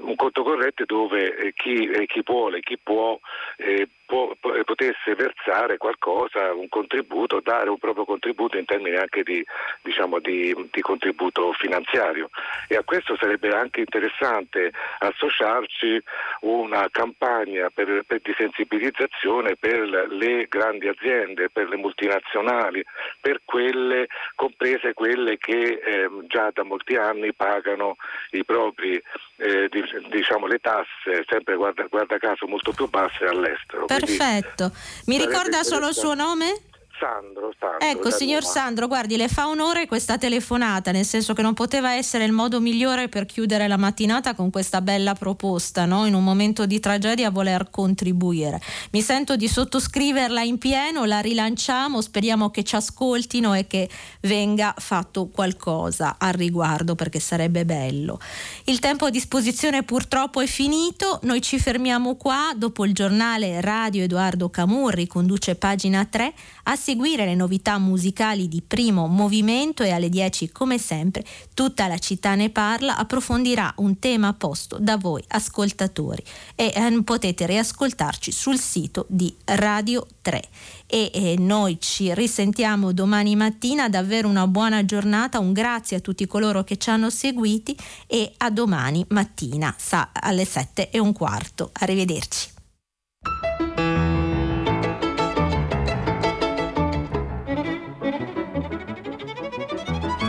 un 0.02 0.16
conto 0.16 0.44
corrente 0.44 0.84
dove 0.86 1.34
eh, 1.36 1.54
chi, 1.54 1.88
eh, 1.88 2.06
chi 2.06 2.22
vuole, 2.26 2.60
chi 2.60 2.78
può, 2.78 3.18
eh, 3.56 3.88
può, 4.06 4.36
potesse 4.66 5.16
versare 5.16 5.78
qualcosa, 5.78 6.54
un 6.54 6.68
contributo, 6.68 7.40
dare 7.40 7.70
un 7.70 7.78
proprio 7.78 8.04
contributo 8.04 8.58
in 8.58 8.66
termini 8.66 8.98
anche 8.98 9.24
di, 9.24 9.44
diciamo, 9.82 10.20
di, 10.20 10.54
di 10.72 10.82
contributo 10.82 11.54
finanziario. 11.54 12.30
E 12.68 12.76
a 12.76 12.84
questo 12.84 13.16
sarebbe 13.18 13.50
anche 13.50 13.80
interessante 13.80 14.72
associarci 15.00 16.02
una 16.42 16.90
campagna 16.92 17.70
per, 17.70 18.04
per 18.06 18.20
di 18.22 18.34
sensibilizzazione 18.38 19.56
per 19.56 19.80
le 20.10 20.48
grandi 20.50 20.90
aziende, 20.90 21.50
per 21.50 21.70
le 21.70 21.78
multinazionali, 21.78 22.84
per 23.22 23.42
quelle, 23.46 24.08
comprese 24.36 24.94
quelle 24.94 25.38
che 25.38 25.80
eh, 25.84 26.10
già 26.28 26.52
da 26.58 26.64
molti 26.64 26.96
anni 26.96 27.34
pagano 27.34 27.98
i 28.32 28.44
propri, 28.44 29.02
eh, 29.38 29.70
diciamo, 30.10 30.48
le 30.48 30.58
tasse, 30.58 31.24
sempre 31.30 31.56
guarda, 31.56 31.86
guarda, 31.88 32.18
caso 32.18 32.48
molto 32.48 32.72
più 32.72 32.90
basse 32.90 33.26
all'estero. 33.26 33.86
Perfetto. 33.86 34.72
Mi 35.06 35.18
ricorda 35.18 35.62
solo 35.64 35.88
il 35.88 35.94
suo 35.94 36.16
nome? 36.16 36.62
Sandro, 37.00 37.52
Sandro. 37.60 37.88
Ecco, 37.88 38.10
signor 38.10 38.42
Roma. 38.42 38.54
Sandro, 38.54 38.88
guardi, 38.88 39.18
le 39.18 39.28
fa 39.28 39.48
onore 39.48 39.88
questa 39.88 40.18
telefonata, 40.18 40.92
nel 40.92 41.06
senso 41.06 41.34
che 41.34 41.42
non 41.42 41.54
poteva 41.54 41.94
essere 41.94 42.26
il 42.26 42.32
modo 42.32 42.60
migliore 42.60 43.08
per 43.08 43.26
chiudere 43.26 43.68
la 43.68 43.78
mattinata 43.78 44.34
con 44.34 44.50
questa 44.50 44.82
bella 44.82 45.14
proposta, 45.14 45.86
no? 45.86 46.06
in 46.06 46.14
un 46.14 46.24
momento 46.24 46.66
di 46.66 46.80
tragedia 46.80 47.30
voler 47.30 47.70
contribuire. 47.70 48.60
Mi 48.92 49.02
sento 49.02 49.36
di 49.36 49.48
sottoscriverla 49.48 50.42
in 50.42 50.58
pieno, 50.58 51.06
la 51.06 51.20
rilanciamo, 51.20 52.02
speriamo 52.02 52.50
che 52.50 52.64
ci 52.64 52.76
ascoltino 52.76 53.54
e 53.54 53.68
che 53.68 53.90
venga 54.22 54.74
fatto 54.78 55.28
qualcosa 55.28 56.16
al 56.18 56.34
riguardo 56.34 56.96
perché 56.96 57.20
sarebbe 57.20 57.66
bello. 57.66 58.20
Il 58.66 58.80
tempo 58.80 59.06
a 59.06 59.10
disposizione 59.10 59.84
purtroppo 59.84 60.42
è 60.42 60.48
finito, 60.48 61.20
noi 61.24 61.42
ci 61.42 61.60
fermiamo 61.60 62.16
qua, 62.16 62.52
dopo 62.56 62.86
il 62.86 62.94
giornale 62.94 63.62
Radio 63.62 64.04
Edoardo 64.04 64.50
Camurri 64.50 65.08
conduce 65.08 65.56
pagina 65.56 66.06
3 66.06 66.34
a 66.64 66.76
seguire 66.88 67.26
le 67.26 67.36
novità 67.36 67.78
musicali 67.80 68.48
di 68.48 68.62
primo 68.66 69.08
movimento 69.08 69.84
e 69.84 69.92
alle 69.92 70.08
10 70.08 70.54
come 70.54 70.78
sempre 70.78 71.22
tutta 71.54 71.86
la 71.88 71.98
città 71.98 72.34
ne 72.36 72.50
parla 72.50 72.96
approfondirà 72.96 73.74
un 73.80 74.00
tema 74.00 74.32
posto 74.32 74.78
da 74.80 74.96
voi 74.96 75.22
ascoltatori. 75.28 76.24
E 76.56 76.72
eh, 76.74 77.04
potete 77.04 77.46
riascoltarci 77.46 78.32
sul 78.32 78.58
sito 78.58 79.06
di 79.10 79.36
Radio 79.44 80.08
3 80.22 80.42
e 80.86 81.12
eh, 81.14 81.36
noi 81.38 81.78
ci 81.82 82.14
risentiamo 82.14 82.94
domani 82.94 83.36
mattina. 83.36 83.90
Davvero 83.90 84.30
una 84.30 84.48
buona 84.48 84.86
giornata. 84.86 85.40
Un 85.40 85.52
grazie 85.52 85.98
a 85.98 86.00
tutti 86.00 86.26
coloro 86.26 86.64
che 86.64 86.78
ci 86.78 86.90
hanno 86.90 87.10
seguiti 87.10 87.76
e 88.08 88.32
a 88.38 88.50
domani 88.50 89.06
mattina 89.10 89.76
sa, 89.78 90.12
alle 90.14 90.46
7 90.46 90.90
e 90.90 91.00
un 91.00 91.12
quarto. 91.12 91.72
Arrivederci 91.74 92.56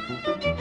thank 0.00 0.44
you 0.44 0.53